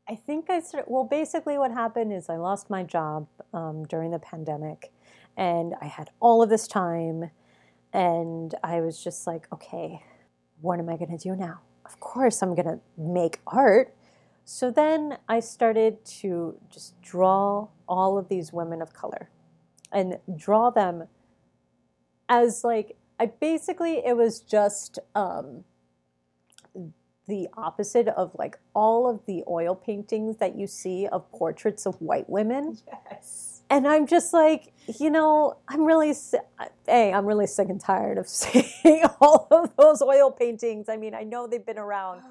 I 0.10 0.16
think 0.16 0.50
I 0.50 0.62
started, 0.62 0.90
well, 0.90 1.04
basically, 1.04 1.58
what 1.58 1.72
happened 1.72 2.14
is 2.14 2.30
I 2.30 2.38
lost 2.38 2.70
my 2.70 2.84
job 2.84 3.28
um, 3.54 3.84
during 3.86 4.12
the 4.12 4.20
pandemic 4.20 4.94
and 5.36 5.76
I 5.82 5.86
had 5.86 6.10
all 6.22 6.42
of 6.42 6.50
this 6.50 6.68
time. 6.68 7.30
And 7.94 8.56
I 8.64 8.82
was 8.82 9.04
just 9.04 9.28
like, 9.28 9.48
okay, 9.54 10.02
what 10.62 10.80
am 10.80 10.90
I 10.90 10.98
going 10.98 11.16
to 11.16 11.18
do 11.18 11.36
now? 11.36 11.62
Of 11.86 12.00
course, 12.00 12.42
I'm 12.42 12.56
going 12.56 12.68
to 12.68 12.80
make 12.98 13.40
art. 13.48 13.94
So 14.50 14.72
then 14.72 15.18
I 15.28 15.42
started 15.42 16.06
to 16.22 16.58
just 16.70 17.02
draw 17.02 17.68
all 17.86 18.18
of 18.18 18.30
these 18.30 18.54
women 18.54 18.82
of 18.82 18.94
color 18.94 19.30
and 19.92 20.20
draw 20.38 20.70
them 20.70 21.10
as 22.30 22.64
like, 22.64 22.96
I 23.20 23.26
basically, 23.26 24.02
it 24.06 24.16
was 24.16 24.40
just, 24.40 25.00
um, 25.16 25.66
the 27.28 27.50
opposite 27.58 28.08
of 28.08 28.32
like 28.40 28.58
all 28.74 29.10
of 29.10 29.20
the 29.26 29.44
oil 29.50 29.76
paintings 29.76 30.38
that 30.38 30.56
you 30.58 30.66
see 30.66 31.08
of 31.08 31.30
portraits 31.34 31.86
of 31.86 32.00
white 32.02 32.30
women. 32.30 32.78
Yes. 32.88 33.64
And 33.70 33.86
I'm 33.86 34.08
just 34.08 34.32
like, 34.32 34.72
you 34.98 35.10
know, 35.10 35.58
I'm 35.68 35.84
really, 35.84 36.14
hey, 36.86 37.12
I'm 37.12 37.26
really 37.26 37.48
sick 37.48 37.68
and 37.68 37.82
tired 37.82 38.18
of 38.18 38.30
seeing 38.30 39.04
all 39.20 39.50
of 39.52 39.76
those 39.76 40.02
oil 40.02 40.32
paintings. 40.32 40.88
I 40.88 40.96
mean, 40.96 41.14
I 41.14 41.24
know 41.24 41.48
they've 41.48 41.66
been 41.66 41.78
around 41.78 42.22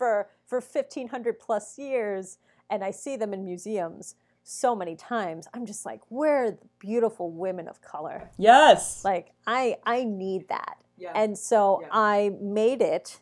for 0.00 0.30
for 0.46 0.60
1500 0.60 1.38
plus 1.38 1.78
years 1.78 2.38
and 2.70 2.82
I 2.82 2.90
see 2.90 3.16
them 3.16 3.34
in 3.34 3.44
museums 3.44 4.14
so 4.42 4.74
many 4.74 4.96
times. 4.96 5.46
I'm 5.52 5.66
just 5.66 5.84
like, 5.84 6.00
where 6.08 6.44
are 6.44 6.50
the 6.52 6.68
beautiful 6.78 7.30
women 7.30 7.68
of 7.68 7.82
color? 7.82 8.30
Yes. 8.38 9.04
Like 9.04 9.32
I 9.46 9.76
I 9.84 10.04
need 10.04 10.48
that. 10.48 10.78
yeah. 10.96 11.12
And 11.14 11.36
so 11.36 11.80
Yeah. 11.82 11.88
I 11.92 12.32
made 12.40 12.80
it 12.80 13.20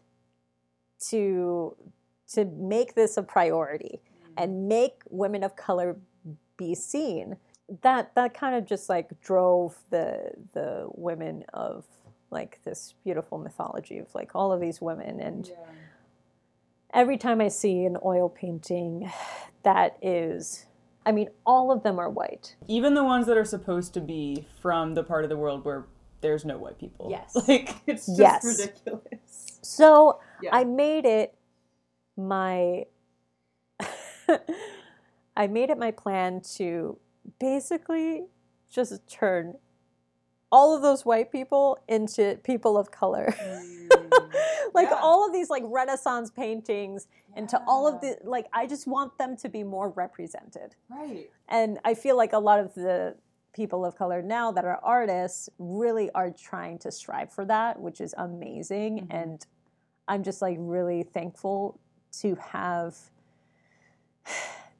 to 1.11 1.77
to 2.35 2.45
make 2.45 2.95
this 2.95 3.17
a 3.17 3.23
priority 3.25 4.01
mm. 4.01 4.33
and 4.37 4.69
make 4.69 5.03
women 5.11 5.43
of 5.43 5.57
color 5.57 5.97
be 6.57 6.77
seen. 6.77 7.37
That 7.83 8.15
that 8.15 8.35
kind 8.35 8.55
of 8.55 8.65
just 8.67 8.89
like 8.89 9.21
drove 9.21 9.77
the 9.91 10.31
the 10.53 10.87
women 10.95 11.45
of 11.53 11.85
like 12.31 12.61
this 12.65 12.95
beautiful 13.05 13.39
mythology 13.39 13.99
of 13.99 14.15
like 14.15 14.31
all 14.35 14.53
of 14.53 14.61
these 14.61 14.81
women 14.81 15.21
and 15.21 15.51
every 16.95 17.17
time 17.17 17.41
I 17.41 17.49
see 17.49 17.85
an 17.85 17.97
oil 18.05 18.29
painting 18.29 19.11
that 19.63 19.97
is 20.03 20.67
I 21.07 21.13
mean 21.13 21.29
all 21.47 21.71
of 21.73 21.83
them 21.83 21.99
are 21.99 22.11
white. 22.11 22.55
Even 22.67 22.95
the 22.95 23.05
ones 23.05 23.27
that 23.27 23.37
are 23.37 23.45
supposed 23.45 23.95
to 23.95 24.01
be 24.01 24.47
from 24.61 24.95
the 24.95 25.03
part 25.03 25.25
of 25.25 25.31
the 25.31 25.37
world 25.37 25.65
where 25.65 25.87
there's 26.21 26.45
no 26.45 26.59
white 26.59 26.79
people. 26.79 27.09
Yes. 27.11 27.35
Like 27.49 27.77
it's 27.87 28.07
just 28.07 28.19
Yes. 28.19 28.45
ridiculous. 28.45 29.59
So 29.63 30.21
Yeah. 30.43 30.51
I 30.53 30.65
made 30.65 31.05
it 31.07 31.35
my 32.17 32.85
I 35.37 35.47
made 35.47 35.71
it 35.71 35.79
my 35.79 35.91
plan 35.93 36.41
to 36.57 36.99
basically 37.39 38.25
just 38.69 39.07
turn 39.09 39.55
all 40.51 40.75
of 40.75 40.83
those 40.83 41.05
white 41.05 41.31
people 41.31 41.79
into 41.89 42.39
people 42.43 42.77
of 42.77 42.91
color. 42.91 43.35
Mm. 43.39 43.89
like 44.75 44.89
Yeah. 44.91 45.01
all 45.03 45.27
of 45.27 45.33
these 45.33 45.51
like 45.51 45.63
renaissance 45.67 46.31
paintings 46.31 47.07
into 47.37 47.61
all 47.67 47.87
of 47.87 48.01
the 48.01 48.17
like 48.25 48.47
I 48.53 48.67
just 48.67 48.87
want 48.87 49.17
them 49.19 49.37
to 49.39 49.49
be 49.49 49.63
more 49.65 49.91
represented. 49.91 50.77
Right. 50.89 51.31
And 51.49 51.79
I 51.85 51.95
feel 51.95 52.17
like 52.17 52.33
a 52.33 52.39
lot 52.39 52.61
of 52.61 52.75
the 52.75 53.17
people 53.53 53.85
of 53.85 53.97
color 53.97 54.23
now 54.23 54.53
that 54.53 54.65
are 54.65 54.79
artists 54.83 55.49
really 55.59 56.11
are 56.13 56.31
trying 56.31 56.79
to 56.79 56.91
strive 56.93 57.33
for 57.33 57.45
that, 57.47 57.81
which 57.81 58.01
is 58.01 58.15
amazing. 58.19 59.01
Mhm. 59.01 59.07
And 59.11 59.47
I'm 60.07 60.23
just 60.23 60.41
like 60.43 60.57
really 60.61 61.03
thankful 61.03 61.79
to 62.21 62.35
have 62.37 62.97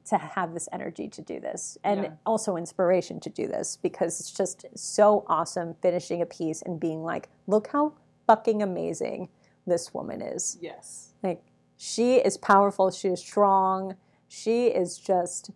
to 0.05 0.17
have 0.17 0.53
this 0.53 0.67
energy 0.71 1.07
to 1.07 1.21
do 1.21 1.39
this 1.39 1.77
and 1.83 2.03
Yeah. 2.03 2.11
also 2.25 2.55
inspiration 2.57 3.19
to 3.19 3.29
do 3.29 3.47
this 3.47 3.77
because 3.77 4.19
it's 4.19 4.31
just 4.31 4.65
so 4.75 5.23
awesome 5.27 5.75
finishing 5.75 6.19
a 6.21 6.25
piece 6.25 6.61
and 6.63 6.79
being 6.79 7.03
like, 7.03 7.29
look 7.45 7.67
how 7.67 7.93
fucking 8.25 8.63
amazing 8.63 9.29
this 9.69 9.93
woman 9.93 10.21
is. 10.21 10.57
Yes. 10.61 11.13
Like 11.23 11.41
she 11.77 12.15
is 12.15 12.37
powerful, 12.37 12.91
she 12.91 13.07
is 13.09 13.19
strong, 13.19 13.95
she 14.27 14.67
is 14.67 14.97
just 14.97 15.51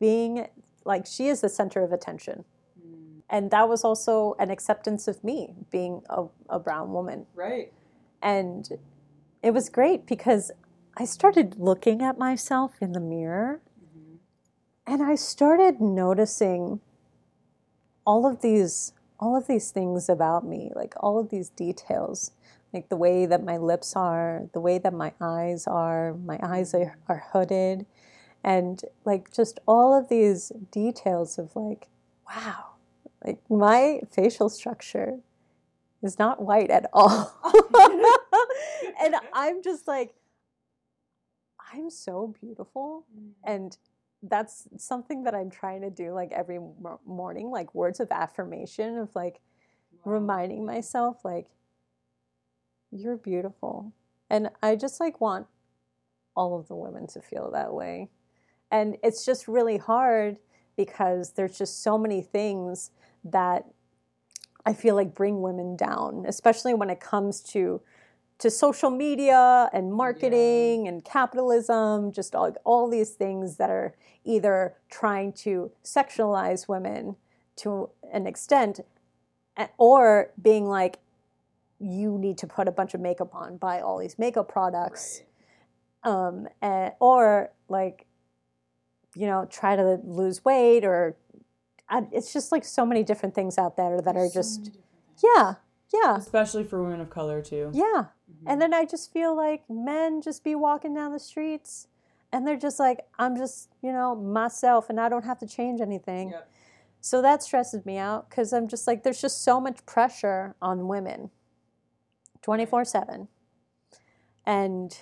being 0.00 0.48
like 0.84 1.06
she 1.06 1.28
is 1.28 1.40
the 1.40 1.48
center 1.48 1.82
of 1.82 1.92
attention. 1.92 2.44
Mm. 2.78 3.22
And 3.30 3.50
that 3.50 3.68
was 3.68 3.84
also 3.84 4.34
an 4.38 4.50
acceptance 4.50 5.06
of 5.06 5.22
me 5.22 5.54
being 5.70 6.02
a, 6.10 6.24
a 6.48 6.58
brown 6.58 6.92
woman. 6.92 7.26
Right. 7.34 7.72
And 8.20 8.68
it 9.42 9.52
was 9.52 9.68
great 9.68 10.06
because 10.06 10.50
I 10.96 11.04
started 11.04 11.56
looking 11.58 12.02
at 12.02 12.18
myself 12.18 12.74
in 12.80 12.92
the 12.92 13.00
mirror 13.00 13.60
mm-hmm. 13.80 14.16
and 14.86 15.02
I 15.02 15.14
started 15.14 15.80
noticing 15.80 16.80
all 18.04 18.26
of 18.26 18.42
these 18.42 18.92
all 19.22 19.36
of 19.36 19.46
these 19.46 19.70
things 19.70 20.08
about 20.08 20.44
me, 20.44 20.72
like 20.74 20.94
all 20.98 21.16
of 21.16 21.30
these 21.30 21.48
details, 21.48 22.32
like 22.72 22.88
the 22.88 22.96
way 22.96 23.26
that 23.26 23.44
my 23.44 23.56
lips 23.58 23.94
are, 23.96 24.48
the 24.52 24.60
way 24.60 24.78
that 24.78 24.94
my 24.94 25.12
eyes 25.20 25.66
are, 25.66 26.14
my 26.14 26.38
eyes 26.42 26.74
are, 26.74 26.96
are 27.08 27.24
hooded, 27.32 27.86
and 28.42 28.82
like 29.04 29.32
just 29.32 29.60
all 29.66 29.96
of 29.96 30.08
these 30.08 30.52
details 30.70 31.38
of 31.38 31.54
like, 31.54 31.88
wow, 32.26 32.70
like 33.24 33.38
my 33.50 34.00
facial 34.10 34.48
structure 34.48 35.18
is 36.02 36.18
not 36.18 36.42
white 36.42 36.70
at 36.70 36.88
all. 36.92 37.32
and 39.02 39.14
I'm 39.32 39.62
just 39.62 39.86
like, 39.86 40.14
I'm 41.72 41.90
so 41.90 42.34
beautiful. 42.40 43.06
Mm-hmm. 43.14 43.52
And 43.52 43.76
that's 44.22 44.68
something 44.76 45.24
that 45.24 45.34
I'm 45.34 45.50
trying 45.50 45.82
to 45.82 45.90
do 45.90 46.12
like 46.12 46.32
every 46.32 46.58
mo- 46.58 47.00
morning, 47.06 47.50
like 47.50 47.74
words 47.74 48.00
of 48.00 48.10
affirmation 48.10 48.98
of 48.98 49.14
like 49.14 49.40
reminding 50.04 50.64
myself, 50.64 51.24
like, 51.24 51.46
you're 52.92 53.16
beautiful. 53.16 53.92
And 54.30 54.50
I 54.62 54.76
just 54.76 55.00
like 55.00 55.20
want 55.20 55.46
all 56.36 56.58
of 56.58 56.68
the 56.68 56.76
women 56.76 57.06
to 57.08 57.20
feel 57.20 57.50
that 57.52 57.72
way. 57.72 58.08
And 58.70 58.96
it's 59.02 59.24
just 59.24 59.48
really 59.48 59.78
hard 59.78 60.38
because 60.76 61.32
there's 61.32 61.58
just 61.58 61.82
so 61.82 61.98
many 61.98 62.22
things 62.22 62.90
that 63.24 63.66
I 64.64 64.72
feel 64.72 64.94
like 64.94 65.14
bring 65.14 65.42
women 65.42 65.76
down, 65.76 66.24
especially 66.26 66.74
when 66.74 66.90
it 66.90 67.00
comes 67.00 67.40
to 67.40 67.80
to 68.38 68.50
social 68.50 68.90
media 68.90 69.70
and 69.72 69.92
marketing 69.92 70.88
and 70.88 71.04
capitalism, 71.04 72.10
just 72.10 72.34
all, 72.34 72.52
all 72.64 72.90
these 72.90 73.10
things 73.10 73.56
that 73.56 73.70
are 73.70 73.94
either 74.24 74.74
trying 74.90 75.32
to 75.32 75.70
sexualize 75.84 76.66
women 76.66 77.14
to 77.54 77.88
an 78.12 78.26
extent 78.26 78.80
eh, 79.56 79.68
or 79.78 80.32
being 80.42 80.66
like, 80.66 80.98
you 81.82 82.16
need 82.18 82.38
to 82.38 82.46
put 82.46 82.68
a 82.68 82.72
bunch 82.72 82.94
of 82.94 83.00
makeup 83.00 83.34
on, 83.34 83.56
buy 83.56 83.80
all 83.80 83.98
these 83.98 84.18
makeup 84.18 84.48
products, 84.48 85.22
um, 86.04 86.46
and, 86.60 86.92
or 87.00 87.50
like, 87.68 88.06
you 89.14 89.26
know, 89.26 89.46
try 89.50 89.76
to 89.76 89.98
lose 90.04 90.44
weight 90.44 90.84
or 90.84 91.16
I, 91.88 92.02
it's 92.12 92.32
just 92.32 92.52
like 92.52 92.64
so 92.64 92.86
many 92.86 93.02
different 93.02 93.34
things 93.34 93.58
out 93.58 93.76
there 93.76 94.00
that 94.00 94.16
are 94.16 94.28
just, 94.32 94.70
yeah, 95.22 95.54
yeah, 95.92 96.16
especially 96.16 96.64
for 96.64 96.82
women 96.82 97.00
of 97.00 97.10
color 97.10 97.42
too. 97.42 97.70
yeah. 97.74 98.06
Mhm. 98.30 98.44
And 98.46 98.62
then 98.62 98.72
I 98.72 98.84
just 98.86 99.12
feel 99.12 99.36
like 99.36 99.68
men 99.68 100.22
just 100.22 100.42
be 100.42 100.54
walking 100.54 100.94
down 100.94 101.12
the 101.12 101.18
streets 101.18 101.88
and 102.32 102.46
they're 102.46 102.56
just 102.56 102.78
like, 102.78 103.00
I'm 103.18 103.36
just, 103.36 103.68
you 103.82 103.92
know, 103.92 104.14
myself 104.14 104.88
and 104.88 104.98
I 104.98 105.08
don't 105.10 105.24
have 105.24 105.38
to 105.40 105.46
change 105.46 105.80
anything. 105.82 106.30
Yep. 106.30 106.48
So 107.00 107.20
that 107.20 107.42
stresses 107.42 107.84
me 107.84 107.98
out 107.98 108.30
because 108.30 108.52
I'm 108.52 108.68
just 108.68 108.86
like, 108.86 109.02
there's 109.02 109.20
just 109.20 109.42
so 109.42 109.60
much 109.60 109.84
pressure 109.84 110.54
on 110.62 110.88
women 110.88 111.30
24 112.42 112.84
7. 112.84 113.28
And 114.44 114.98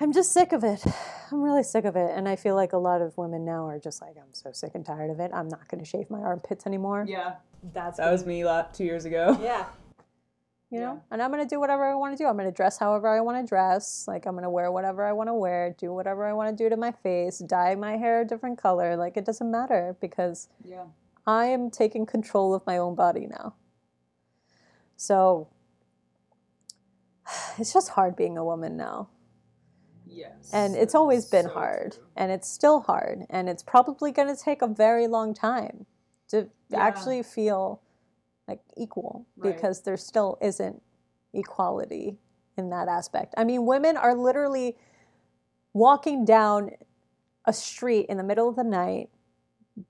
I'm 0.00 0.12
just 0.12 0.32
sick 0.32 0.52
of 0.52 0.64
it. 0.64 0.84
I'm 1.30 1.42
really 1.42 1.62
sick 1.62 1.84
of 1.84 1.96
it. 1.96 2.10
And 2.14 2.28
I 2.28 2.36
feel 2.36 2.54
like 2.54 2.72
a 2.72 2.78
lot 2.78 3.00
of 3.02 3.16
women 3.16 3.44
now 3.44 3.66
are 3.66 3.78
just 3.78 4.00
like, 4.00 4.16
I'm 4.16 4.32
so 4.32 4.52
sick 4.52 4.72
and 4.74 4.84
tired 4.84 5.10
of 5.10 5.18
it. 5.20 5.30
I'm 5.34 5.48
not 5.48 5.68
going 5.68 5.82
to 5.82 5.88
shave 5.88 6.10
my 6.10 6.20
armpits 6.20 6.66
anymore. 6.66 7.04
Yeah, 7.08 7.34
That's 7.72 7.98
that 7.98 8.10
was 8.12 8.24
me 8.26 8.44
two 8.72 8.84
years 8.84 9.04
ago. 9.04 9.38
yeah. 9.42 9.66
You 10.70 10.78
Yeah. 10.80 10.86
know, 10.86 11.02
and 11.10 11.20
I'm 11.22 11.30
gonna 11.30 11.44
do 11.44 11.60
whatever 11.60 11.84
I 11.84 11.94
want 11.94 12.16
to 12.16 12.22
do. 12.24 12.26
I'm 12.26 12.34
gonna 12.38 12.50
dress 12.50 12.78
however 12.78 13.06
I 13.06 13.20
want 13.20 13.36
to 13.44 13.46
dress. 13.46 14.06
Like 14.08 14.24
I'm 14.24 14.34
gonna 14.34 14.48
wear 14.48 14.72
whatever 14.72 15.04
I 15.04 15.12
want 15.12 15.28
to 15.28 15.34
wear, 15.34 15.74
do 15.78 15.92
whatever 15.92 16.24
I 16.26 16.32
want 16.32 16.48
to 16.56 16.64
do 16.64 16.70
to 16.70 16.78
my 16.78 16.92
face, 16.92 17.40
dye 17.40 17.74
my 17.74 17.98
hair 17.98 18.22
a 18.22 18.24
different 18.24 18.56
color. 18.56 18.96
Like 18.96 19.18
it 19.18 19.26
doesn't 19.26 19.50
matter 19.50 19.96
because 20.00 20.48
Yeah. 20.64 20.84
I 21.26 21.44
am 21.46 21.70
taking 21.70 22.06
control 22.06 22.54
of 22.54 22.66
my 22.66 22.78
own 22.78 22.94
body 22.94 23.26
now. 23.26 23.54
So 24.96 25.48
it's 27.58 27.72
just 27.72 27.90
hard 27.90 28.16
being 28.16 28.36
a 28.38 28.44
woman 28.44 28.76
now. 28.76 29.08
Yes. 30.06 30.50
And 30.52 30.76
it's 30.76 30.94
always 30.94 31.24
been 31.26 31.46
hard. 31.46 31.96
And 32.16 32.30
it's 32.30 32.48
still 32.48 32.80
hard. 32.80 33.20
And 33.30 33.48
it's 33.48 33.62
probably 33.62 34.12
going 34.12 34.34
to 34.34 34.40
take 34.40 34.60
a 34.60 34.66
very 34.66 35.06
long 35.06 35.32
time 35.34 35.86
to 36.28 36.48
Yeah. 36.68 36.80
actually 36.80 37.22
feel 37.22 37.80
like 38.48 38.60
equal 38.76 39.26
Right. 39.36 39.54
because 39.54 39.82
there 39.82 39.96
still 39.96 40.36
isn't 40.42 40.82
equality 41.32 42.18
in 42.58 42.68
that 42.70 42.88
aspect. 42.88 43.32
I 43.38 43.44
mean, 43.44 43.64
women 43.64 43.96
are 43.96 44.14
literally 44.14 44.76
walking 45.72 46.24
down 46.26 46.72
a 47.46 47.52
street 47.52 48.06
in 48.06 48.18
the 48.18 48.22
middle 48.22 48.48
of 48.48 48.56
the 48.56 48.64
night 48.64 49.08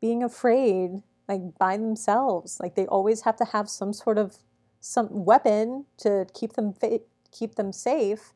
being 0.00 0.22
afraid 0.22 1.02
like 1.28 1.58
by 1.58 1.76
themselves 1.76 2.60
like 2.60 2.76
they 2.76 2.86
always 2.86 3.22
have 3.22 3.36
to 3.36 3.44
have 3.46 3.68
some 3.68 3.92
sort 3.92 4.16
of 4.16 4.38
some 4.80 5.08
weapon 5.24 5.84
to 5.96 6.24
keep 6.34 6.52
them 6.52 6.72
fa- 6.72 7.00
keep 7.32 7.54
them 7.56 7.72
safe 7.72 8.32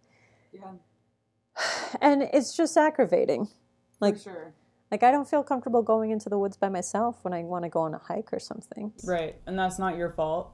Yeah, 0.52 0.72
and 2.00 2.22
it's 2.22 2.56
just 2.56 2.76
aggravating 2.76 3.48
like 4.00 4.18
sure. 4.18 4.52
like 4.90 5.02
i 5.02 5.10
don't 5.10 5.28
feel 5.28 5.42
comfortable 5.42 5.82
going 5.82 6.10
into 6.10 6.28
the 6.28 6.38
woods 6.38 6.56
by 6.56 6.68
myself 6.68 7.18
when 7.22 7.32
i 7.32 7.42
want 7.42 7.64
to 7.64 7.68
go 7.68 7.80
on 7.80 7.94
a 7.94 7.98
hike 7.98 8.32
or 8.32 8.38
something 8.40 8.92
Right, 9.04 9.36
and 9.46 9.58
that's 9.58 9.78
not 9.78 9.96
your 9.96 10.10
fault. 10.12 10.52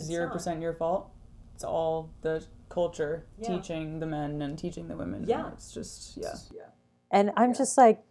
Zero 0.00 0.30
percent 0.30 0.62
your 0.62 0.72
fault. 0.74 1.10
It's 1.54 1.64
all 1.64 2.10
the 2.22 2.44
culture 2.70 3.26
Yeah. 3.38 3.48
teaching 3.48 4.00
the 4.00 4.06
men 4.06 4.40
and 4.40 4.58
teaching 4.58 4.88
the 4.88 4.96
women. 4.96 5.24
Yeah. 5.28 5.52
it's 5.52 5.70
just 5.74 6.16
yeah. 6.16 6.34
Yeah. 6.54 6.62
and 7.10 7.30
i'm 7.36 7.50
Yeah. 7.50 7.58
just 7.58 7.76
like 7.76 8.02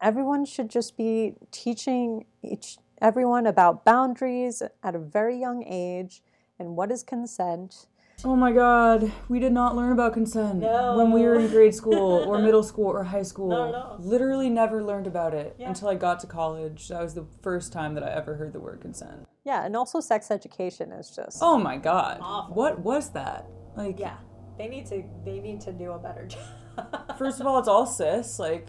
everyone 0.00 0.44
should 0.44 0.68
just 0.68 0.96
be 0.96 1.34
teaching 1.50 2.24
each 2.42 2.78
everyone 3.00 3.46
about 3.46 3.84
boundaries 3.84 4.62
at 4.82 4.94
a 4.94 4.98
very 5.00 5.36
young 5.36 5.64
age 5.64 6.22
and 6.58 6.76
what 6.76 6.90
is 6.92 7.02
consent 7.02 7.88
Oh 8.24 8.36
my 8.36 8.52
god, 8.52 9.10
we 9.28 9.40
did 9.40 9.52
not 9.52 9.74
learn 9.74 9.90
about 9.90 10.12
consent 10.12 10.60
No. 10.60 10.96
when 10.96 11.10
we 11.10 11.22
were 11.22 11.34
in 11.40 11.48
grade 11.48 11.74
school 11.74 12.22
or 12.24 12.38
middle 12.46 12.62
school 12.62 12.86
or 12.86 13.02
high 13.02 13.22
school. 13.24 13.48
No, 13.48 13.70
no. 13.72 13.96
Literally 13.98 14.48
never 14.48 14.82
learned 14.84 15.08
about 15.08 15.34
it 15.34 15.56
Yeah. 15.58 15.68
until 15.68 15.88
I 15.88 15.96
got 15.96 16.20
to 16.20 16.28
college. 16.28 16.86
That 16.88 17.02
was 17.02 17.14
the 17.14 17.26
first 17.42 17.72
time 17.72 17.94
that 17.94 18.04
I 18.04 18.10
ever 18.12 18.36
heard 18.36 18.52
the 18.52 18.60
word 18.60 18.80
consent. 18.80 19.26
yeah 19.44 19.64
and 19.66 19.74
also 19.74 19.98
sex 20.00 20.30
education 20.30 20.92
is 20.92 21.10
just 21.10 21.38
Oh 21.42 21.58
my 21.58 21.76
god. 21.76 22.18
Awful. 22.22 22.54
What 22.54 22.78
was 22.78 23.10
that? 23.10 23.46
Like 23.76 23.98
yeah 23.98 24.18
they 24.56 24.68
need 24.68 24.86
to 24.86 25.02
they 25.24 25.40
need 25.40 25.60
to 25.62 25.72
do 25.72 25.90
a 25.92 25.98
better 25.98 26.24
job 26.34 27.18
first 27.18 27.40
of 27.40 27.46
all, 27.48 27.58
it's 27.58 27.68
all 27.68 27.86
cis. 27.86 28.38
Like 28.38 28.68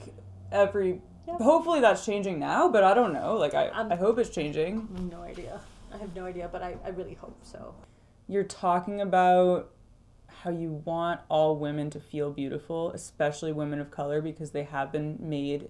every 0.51 0.99
Yeah. 1.27 1.37
hopefully 1.37 1.79
that's 1.79 2.03
changing 2.05 2.39
now, 2.39 2.69
but 2.69 2.83
I 2.83 2.93
don't 2.95 3.13
know. 3.13 3.35
Like 3.35 3.53
I, 3.53 3.65
I'm- 3.67 3.91
I 3.91 3.95
hope 3.95 4.17
it's 4.17 4.29
changing. 4.31 4.73
no 5.11 5.21
idea 5.21 5.59
i 5.93 5.97
have 5.97 6.15
no 6.15 6.25
idea 6.25 6.49
but 6.51 6.63
i, 6.63 6.71
I 6.83 6.89
really 6.89 7.13
hope 7.13 7.37
so 7.43 7.75
You're 8.33 8.43
talking 8.43 8.99
about 8.99 9.69
how 10.27 10.49
you 10.49 10.81
want 10.85 11.21
all 11.29 11.55
women 11.55 11.91
to 11.91 11.99
feel 11.99 12.31
beautiful, 12.31 12.89
especially 12.89 13.53
women 13.53 13.79
of 13.79 13.91
color, 13.91 14.21
because 14.21 14.49
they 14.49 14.63
have 14.63 14.91
been 14.91 15.17
made 15.19 15.69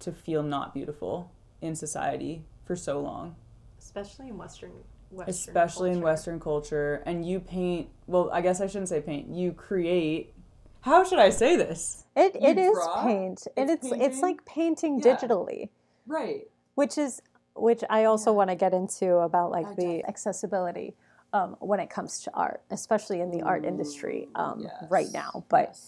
to 0.00 0.12
feel 0.12 0.42
not 0.42 0.74
beautiful 0.74 1.32
in 1.62 1.74
society 1.74 2.44
for 2.66 2.76
so 2.76 3.00
long, 3.00 3.36
especially 3.78 4.28
in 4.28 4.36
western 4.36 4.72
western 5.10 5.32
especially 5.32 5.88
in 5.88 5.94
culture. 5.94 6.04
Western 6.04 6.40
culture. 6.40 7.02
And 7.06 7.26
you 7.26 7.40
paint, 7.40 7.88
well, 8.06 8.28
I 8.30 8.42
guess 8.42 8.60
I 8.60 8.66
shouldn't 8.66 8.90
say 8.90 9.00
paint, 9.00 9.30
you 9.30 9.52
create. 9.54 10.34
How 10.82 11.04
should 11.04 11.20
I 11.20 11.30
say 11.30 11.56
this? 11.56 12.04
it, 12.14 12.34
you 12.34 12.48
it 12.48 12.58
is 12.58 12.74
draw? 12.74 13.02
paint 13.02 13.46
and 13.56 13.70
It's 13.70 13.86
it's 13.86 13.98
it's, 13.98 14.20
like 14.20 14.44
painting 14.44 15.00
Yeah. 15.00 15.16
digitally 15.16 15.70
Right. 16.06 16.50
which 16.74 16.98
is 16.98 17.22
which 17.56 17.82
I 17.88 18.04
also 18.04 18.30
Yeah. 18.30 18.36
want 18.36 18.50
to 18.50 18.56
get 18.56 18.74
into 18.74 19.16
about 19.16 19.50
like 19.50 19.68
I 19.68 19.74
the 19.74 20.04
accessibility 20.06 20.94
um, 21.32 21.56
when 21.60 21.80
it 21.80 21.90
comes 21.90 22.20
to 22.20 22.30
art, 22.34 22.62
especially 22.70 23.20
in 23.20 23.30
the 23.30 23.42
art 23.42 23.64
industry 23.64 24.28
um, 24.34 24.66
right 24.90 25.08
now. 25.12 25.44
But 25.48 25.78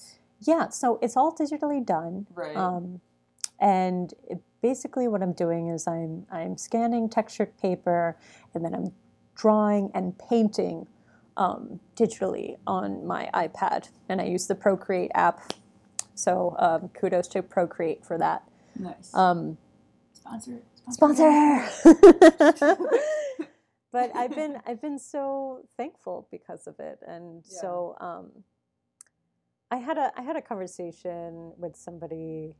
yeah, 0.40 0.68
so 0.68 0.98
it's 1.02 1.16
all 1.16 1.34
digitally 1.34 1.84
done, 1.84 2.26
right. 2.34 2.56
um, 2.56 3.00
and 3.60 4.12
it, 4.28 4.40
basically 4.62 5.08
what 5.08 5.22
I'm 5.22 5.32
doing 5.32 5.68
is 5.68 5.86
I'm 5.86 6.26
I'm 6.30 6.56
scanning 6.56 7.08
textured 7.08 7.56
paper, 7.58 8.16
and 8.54 8.64
then 8.64 8.74
I'm 8.74 8.92
drawing 9.34 9.90
and 9.94 10.18
painting 10.18 10.86
um, 11.36 11.80
digitally 11.96 12.56
on 12.66 13.06
my 13.06 13.28
iPad, 13.34 13.88
and 14.08 14.20
I 14.20 14.24
use 14.24 14.46
the 14.46 14.54
Procreate 14.54 15.10
app. 15.14 15.52
So 16.14 16.56
um, 16.58 16.88
kudos 16.88 17.28
to 17.28 17.42
Procreate 17.42 18.04
for 18.04 18.18
that. 18.18 18.44
nice. 18.78 19.12
Um, 19.14 19.58
sponsor. 20.12 20.60
sponsor. 20.90 21.68
but 23.94 24.10
I've 24.16 24.34
been 24.42 24.60
I've 24.66 24.82
been 24.82 24.98
so 24.98 25.60
thankful 25.76 26.26
because 26.32 26.66
of 26.66 26.80
it, 26.80 26.98
and 27.06 27.44
Yeah. 27.46 27.60
so 27.60 27.96
um, 28.00 28.44
I 29.70 29.76
had 29.76 29.96
a 29.98 30.10
I 30.16 30.22
had 30.22 30.36
a 30.36 30.42
conversation 30.42 31.52
with 31.56 31.76
somebody 31.76 32.56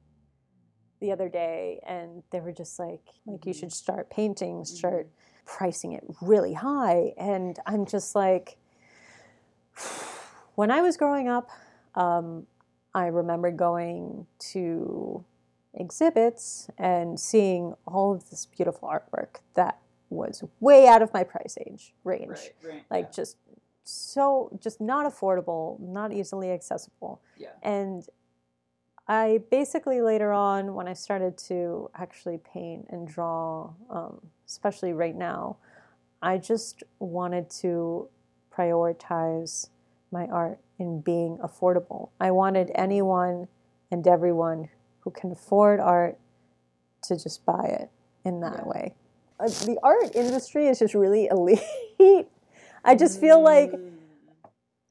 the 1.00 1.10
other 1.10 1.28
day, 1.28 1.80
and 1.86 2.22
they 2.30 2.40
were 2.40 2.52
just 2.52 2.78
like 2.78 3.02
like 3.26 3.44
you 3.46 3.52
Mhm. 3.52 3.58
should 3.58 3.72
start 3.72 4.10
painting, 4.10 4.64
start 4.64 5.08
pricing 5.44 5.92
it 5.92 6.04
really 6.22 6.54
high, 6.54 7.12
and 7.18 7.58
I'm 7.66 7.84
just 7.84 8.14
like. 8.14 8.56
When 10.56 10.70
I 10.70 10.82
was 10.82 10.96
growing 10.96 11.26
up, 11.28 11.50
um, 11.96 12.46
I 12.94 13.06
remember 13.06 13.50
going 13.50 14.28
to 14.52 15.24
exhibits 15.74 16.70
and 16.78 17.18
seeing 17.18 17.74
all 17.88 18.12
of 18.14 18.30
this 18.30 18.46
beautiful 18.46 18.88
artwork 18.88 19.40
that 19.54 19.78
was 20.14 20.42
way 20.60 20.86
out 20.86 21.02
of 21.02 21.12
my 21.12 21.24
price 21.24 21.56
age 21.66 21.94
range. 22.04 22.28
Right. 22.28 22.52
Right. 22.62 22.84
Like 22.90 23.12
just 23.12 23.36
so 23.84 24.56
just 24.62 24.80
not 24.80 25.04
affordable, 25.10 25.78
not 25.80 26.12
easily 26.12 26.50
accessible. 26.50 27.20
yeah. 27.36 27.48
And 27.62 28.06
I 29.06 29.42
basically 29.50 30.00
later 30.00 30.32
on, 30.32 30.74
when 30.74 30.88
I 30.88 30.94
started 30.94 31.36
to 31.48 31.90
actually 31.94 32.38
paint 32.38 32.86
and 32.88 33.06
draw, 33.06 33.74
um, 33.90 34.20
especially 34.46 34.94
right 34.94 35.14
now, 35.14 35.58
I 36.22 36.38
just 36.38 36.82
wanted 37.00 37.50
to 37.60 38.08
prioritize 38.50 39.68
my 40.10 40.26
art 40.26 40.58
in 40.78 41.00
being 41.00 41.36
affordable. 41.38 42.10
I 42.20 42.30
wanted 42.30 42.70
anyone 42.74 43.48
and 43.90 44.06
everyone 44.06 44.68
who 45.00 45.10
can 45.10 45.32
afford 45.32 45.80
art 45.80 46.18
to 47.02 47.14
just 47.16 47.44
buy 47.44 47.66
it 47.66 47.90
in 48.24 48.40
that 48.40 48.60
Yeah. 48.64 48.68
way. 48.68 48.94
Uh, 49.40 49.48
the 49.48 49.78
art 49.82 50.14
industry 50.14 50.66
is 50.68 50.78
just 50.78 50.94
really 50.94 51.26
elite. 51.30 51.60
I 52.84 52.94
just 52.94 53.20
feel 53.20 53.42
like. 53.42 53.72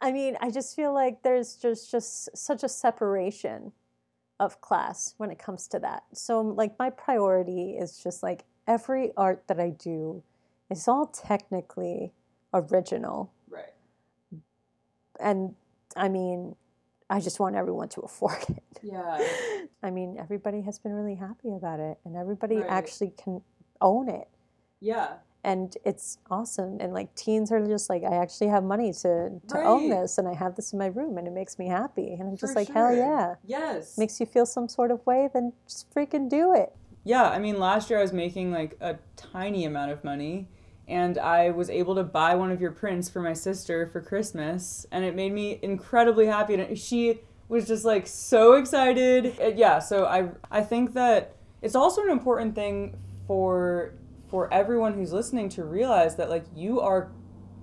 I 0.02 0.12
mean, 0.12 0.36
I 0.42 0.52
just 0.52 0.76
feel 0.76 0.94
like 0.94 1.24
there's 1.24 1.56
just 1.56 1.90
just 1.90 2.36
such 2.38 2.62
a 2.64 2.68
separation 2.70 3.72
of 4.38 4.60
class 4.60 5.14
when 5.18 5.32
it 5.32 5.40
comes 5.40 5.66
to 5.70 5.80
that. 5.80 6.04
So 6.14 6.42
like 6.42 6.78
my 6.78 6.90
priority 6.90 7.78
is 7.78 7.98
just 7.98 8.22
like 8.22 8.44
every 8.68 9.14
art 9.16 9.44
that 9.48 9.62
I 9.62 9.70
do 9.70 10.22
is 10.70 10.90
all 10.90 11.06
technically 11.08 12.12
original, 12.54 13.32
Right. 13.50 13.72
and 15.22 15.56
I 15.96 16.10
mean, 16.10 16.56
I 17.10 17.22
just 17.22 17.40
want 17.40 17.56
everyone 17.56 17.88
to 17.90 18.02
afford 18.02 18.44
it. 18.50 18.64
Yeah. 18.82 19.26
I 19.84 19.90
mean, 19.90 20.18
everybody 20.20 20.62
has 20.64 20.80
been 20.80 20.92
really 20.94 21.16
happy 21.16 21.54
about 21.56 21.80
it, 21.80 21.98
and 22.04 22.18
everybody 22.18 22.58
Right. 22.58 22.70
actually 22.70 23.12
can 23.12 23.42
own 23.80 24.10
it. 24.10 24.28
Yeah. 24.84 25.14
And 25.46 25.76
it's 25.84 26.20
awesome. 26.30 26.78
And 26.80 26.94
like 26.94 27.14
teens 27.16 27.52
are 27.52 27.66
just 27.66 27.90
like, 27.90 28.04
I 28.04 28.16
actually 28.16 28.48
have 28.48 28.64
money 28.64 28.94
to, 28.94 29.42
to 29.50 29.62
own 29.62 29.90
this, 29.90 30.18
and 30.18 30.28
I 30.28 30.34
have 30.34 30.56
this 30.56 30.72
in 30.72 30.80
my 30.80 30.86
room, 30.86 31.18
and 31.18 31.28
it 31.28 31.34
makes 31.34 31.60
me 31.60 31.68
happy. 31.68 32.14
And 32.14 32.30
I'm 32.30 32.38
just 32.38 32.54
For 32.54 32.60
like, 32.60 32.70
hell 32.70 32.96
yeah. 32.96 33.36
Yes. 33.46 33.98
Makes 33.98 34.20
you 34.22 34.26
feel 34.26 34.46
some 34.46 34.70
sort 34.70 34.92
of 34.92 35.06
way, 35.06 35.30
then 35.34 35.52
just 35.68 35.94
freaking 35.94 36.30
do 36.30 36.54
it. 36.54 36.74
Yeah, 37.04 37.24
I 37.30 37.40
mean, 37.40 37.60
last 37.60 37.90
year 37.90 38.00
I 38.00 38.02
was 38.02 38.14
making 38.14 38.54
like 38.54 38.78
a 38.80 38.98
tiny 39.18 39.66
amount 39.66 39.92
of 39.92 40.04
money, 40.06 40.48
and 40.88 41.18
I 41.18 41.50
was 41.52 41.70
able 41.70 41.96
to 41.96 42.04
buy 42.04 42.36
one 42.36 42.52
of 42.52 42.62
your 42.62 42.72
prints 42.72 43.10
for 43.10 43.22
my 43.22 43.34
sister 43.34 43.88
for 43.88 44.00
Christmas, 44.00 44.86
and 44.92 45.04
it 45.04 45.14
made 45.14 45.34
me 45.34 45.60
incredibly 45.62 46.28
happy. 46.28 46.54
And 46.54 46.78
she 46.80 47.20
was 47.50 47.68
just 47.68 47.84
like 47.84 48.08
so 48.08 48.54
excited. 48.54 49.36
Uh, 49.42 49.48
Yeah, 49.48 49.80
so 49.80 50.06
I 50.06 50.30
I 50.50 50.62
think 50.62 50.94
that 50.94 51.36
it's 51.62 51.76
also 51.76 52.02
an 52.04 52.10
important 52.10 52.56
thing 52.56 52.96
for 53.28 53.94
for 54.34 54.52
everyone 54.52 54.96
who's 54.96 55.14
listening 55.14 55.48
to 55.48 55.64
realize 55.64 56.16
that 56.16 56.28
like 56.28 56.44
you 56.56 56.82
are 56.82 57.12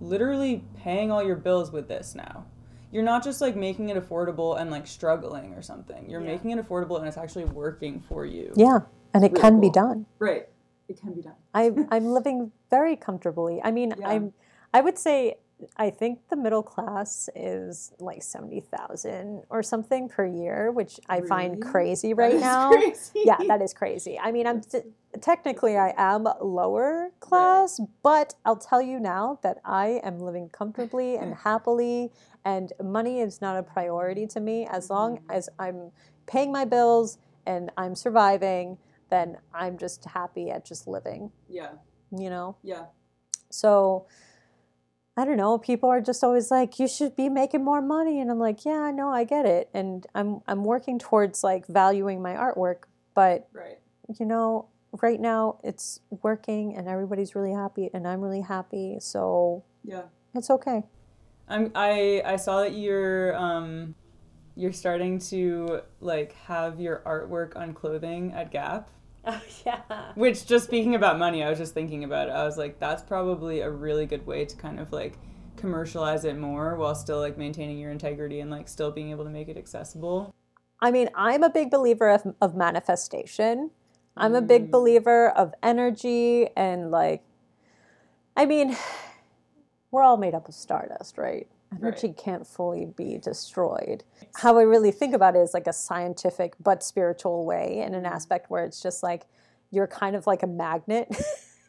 literally 0.01 0.63
paying 0.77 1.11
all 1.11 1.21
your 1.21 1.35
bills 1.35 1.73
with 1.73 1.89
this 1.89 2.15
now. 2.15 2.47
You're 2.93 3.03
not 3.03 3.25
just 3.25 3.41
like 3.41 3.57
making 3.57 3.89
it 3.89 3.97
affordable 3.97 4.57
and 4.57 4.71
like 4.71 4.87
struggling 4.87 5.53
or 5.55 5.63
something. 5.63 6.09
You're 6.09 6.21
Yeah. 6.21 6.29
making 6.29 6.53
it 6.53 6.65
affordable 6.65 6.97
and 7.01 7.09
it's 7.09 7.17
actually 7.17 7.47
working 7.47 7.99
for 8.09 8.25
you. 8.25 8.53
Yeah. 8.55 8.83
And 9.13 9.25
it 9.25 9.33
Really 9.33 9.41
can 9.41 9.61
be 9.61 9.69
done. 9.69 10.07
Right. 10.21 10.47
It 10.87 11.01
can 11.01 11.13
be 11.13 11.23
done. 11.23 11.35
I, 11.53 11.73
I'm 11.91 12.07
living 12.07 12.53
very 12.71 12.95
comfortably. 12.95 13.61
I 13.65 13.73
mean, 13.73 13.93
Yeah. 13.99 14.09
I'm. 14.09 14.33
I 14.73 14.81
would 14.81 14.97
say 14.97 15.39
I 15.77 15.91
think 15.91 16.29
the 16.29 16.37
middle 16.37 16.63
class 16.63 17.29
is 17.35 17.93
like 17.99 18.23
seventy 18.23 18.61
thousand 18.61 19.43
or 19.51 19.63
something 19.63 20.09
per 20.09 20.27
year, 20.27 20.71
which 20.73 21.01
I 21.09 21.21
find 21.21 21.61
crazy 21.63 22.15
right 22.15 22.35
is 22.35 22.41
now. 22.41 22.71
crazy. 22.71 23.23
Yeah, 23.25 23.39
that 23.49 23.61
is 23.63 23.75
crazy. 23.75 24.19
I 24.19 24.33
mean, 24.33 24.47
I'm 24.47 24.61
t- 24.63 24.81
technically 25.21 25.77
I 25.77 25.93
am 25.97 26.27
lower 26.41 27.11
class, 27.21 27.81
but 28.03 28.35
I'll 28.45 28.57
tell 28.57 28.81
you 28.83 28.99
now 29.01 29.39
that 29.43 29.59
I 29.65 30.01
am 30.05 30.19
living 30.19 30.49
comfortably 30.51 31.17
and 31.17 31.35
happily, 31.45 32.11
and 32.45 32.73
money 32.83 33.21
is 33.21 33.41
not 33.41 33.57
a 33.57 33.63
priority 33.63 34.27
to 34.29 34.41
me. 34.41 34.67
As 34.67 34.91
long 34.91 35.17
Mm-hmm. 35.19 35.31
as 35.31 35.49
I'm 35.59 35.91
paying 36.27 36.53
my 36.53 36.65
bills 36.65 37.19
and 37.47 37.71
I'm 37.77 37.95
surviving, 37.95 38.79
then 39.11 39.39
I'm 39.53 39.77
just 39.79 40.05
happy 40.05 40.51
at 40.51 40.65
just 40.65 40.87
living. 40.87 41.33
Yeah. 41.49 41.73
You 42.17 42.31
know. 42.31 42.57
Yeah. 42.63 42.87
So 43.51 44.07
I 45.21 45.25
don't 45.27 45.37
know, 45.37 45.59
people 45.59 45.91
are 45.91 46.01
just 46.01 46.25
always 46.25 46.51
like 46.51 46.79
you 46.79 46.89
should 46.89 47.15
be 47.15 47.29
making 47.29 47.63
more 47.63 47.83
money 47.83 48.21
and 48.21 48.31
I'm 48.31 48.39
like, 48.39 48.65
yeah, 48.65 48.81
I 48.81 48.91
know, 48.91 49.11
I 49.11 49.25
get 49.25 49.45
it. 49.45 49.69
And 49.75 50.07
I'm 50.15 50.41
I'm 50.49 50.65
working 50.65 50.99
towards 50.99 51.45
like 51.45 51.67
valuing 51.67 52.23
my 52.23 52.33
artwork, 52.33 52.85
but 53.15 53.47
Right. 53.53 53.79
you 54.19 54.25
know, 54.25 54.69
right 55.03 55.21
now 55.21 55.59
it's 55.63 56.01
working 56.23 56.75
and 56.75 56.89
everybody's 56.89 57.35
really 57.35 57.53
happy 57.53 57.91
and 57.93 58.09
I'm 58.09 58.23
really 58.23 58.41
happy, 58.41 58.97
so 59.01 59.63
Yeah. 59.85 60.05
it's 60.35 60.49
okay. 60.49 60.85
I'm 61.49 61.71
I 61.75 62.23
I 62.25 62.37
saw 62.37 62.61
that 62.63 62.73
you're 62.73 63.37
um 63.37 63.95
you're 64.57 64.73
starting 64.73 65.19
to 65.19 65.83
like 66.01 66.33
have 66.47 66.81
your 66.81 67.03
artwork 67.05 67.57
on 67.57 67.75
clothing 67.75 68.33
at 68.33 68.51
Gap. 68.51 68.91
Oh 69.25 69.41
yeah. 69.67 70.13
Which 70.15 70.47
just 70.47 70.65
speaking 70.65 70.95
about 70.95 71.19
money, 71.19 71.43
I 71.43 71.51
was 71.51 71.59
just 71.59 71.75
thinking 71.75 72.05
about 72.05 72.29
it. 72.29 72.33
I 72.33 72.45
was 72.45 72.57
like, 72.57 72.79
that's 72.79 73.03
probably 73.03 73.61
a 73.61 73.71
really 73.71 74.07
good 74.07 74.27
way 74.27 74.45
to 74.45 74.57
kind 74.57 74.81
of 74.81 74.93
like 74.93 75.19
commercialize 75.57 76.25
it 76.25 76.39
more 76.39 76.77
while 76.77 76.95
still 76.95 77.19
like 77.21 77.37
maintaining 77.37 77.79
your 77.79 77.91
integrity 77.91 78.41
and 78.41 78.51
like 78.51 78.69
still 78.69 78.91
being 78.91 79.11
able 79.11 79.25
to 79.25 79.31
make 79.31 79.49
it 79.49 79.57
accessible. 79.59 80.35
I 80.81 80.91
mean, 80.91 81.11
I'm 81.15 81.43
a 81.43 81.51
big 81.51 81.71
believer 81.71 82.09
of, 82.09 82.35
of 82.41 82.55
manifestation. 82.57 83.71
I'm 84.17 84.35
a 84.35 84.43
big 84.43 84.69
Mm. 84.69 84.71
believer 84.71 85.31
of 85.31 85.55
energy 85.63 86.49
and 86.57 86.91
like, 86.91 87.23
I 88.37 88.47
mean, 88.47 88.77
we're 89.91 90.03
all 90.03 90.17
made 90.17 90.35
up 90.35 90.49
of 90.49 90.55
stardust, 90.55 91.19
right? 91.19 91.47
Energy 91.77 92.13
can't 92.13 92.47
fully 92.47 92.87
be 92.87 93.19
destroyed. 93.19 94.03
How 94.35 94.59
I 94.59 94.63
really 94.63 94.91
think 94.91 95.15
about 95.15 95.37
it 95.37 95.41
is 95.41 95.55
like 95.55 95.67
a 95.67 95.73
scientific 95.73 96.55
but 96.59 96.83
spiritual 96.83 97.47
way, 97.47 97.83
in 97.87 97.95
an 97.95 98.05
mm-hmm. 98.05 98.13
aspect 98.13 98.51
where 98.51 98.65
it's 98.65 98.83
just 98.83 99.03
like 99.03 99.27
you're 99.71 99.87
kind 99.87 100.17
of 100.17 100.27
like 100.27 100.43
a 100.43 100.47
magnet. 100.47 101.09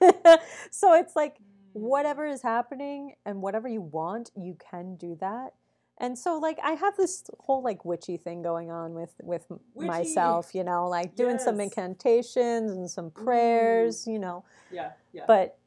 so 0.72 0.94
it's 0.94 1.16
like 1.16 1.38
whatever 1.74 2.28
mm. 2.28 2.34
is 2.34 2.42
happening 2.42 3.16
and 3.26 3.42
whatever 3.42 3.68
you 3.68 3.82
want, 3.82 4.32
you 4.36 4.58
can 4.72 4.96
do 4.96 5.16
that. 5.22 5.54
And 5.98 6.18
so 6.18 6.40
like 6.40 6.58
I 6.64 6.72
have 6.72 6.98
this 6.98 7.24
whole 7.40 7.62
like 7.62 7.86
witchy 7.86 8.18
thing 8.18 8.42
going 8.42 8.72
on 8.72 8.96
with 8.96 9.14
with 9.22 9.46
Witchy! 9.76 9.88
myself, 9.88 10.56
you 10.56 10.64
know, 10.64 10.88
like 10.88 11.16
doing 11.16 11.38
some 11.38 11.60
incantations 11.60 12.72
and 12.72 12.90
some 12.90 13.12
prayers, 13.12 14.06
mm. 14.06 14.14
you 14.14 14.20
know. 14.20 14.44
Yeah. 14.72 14.92
Yeah. 15.14 15.26
But 15.28 15.58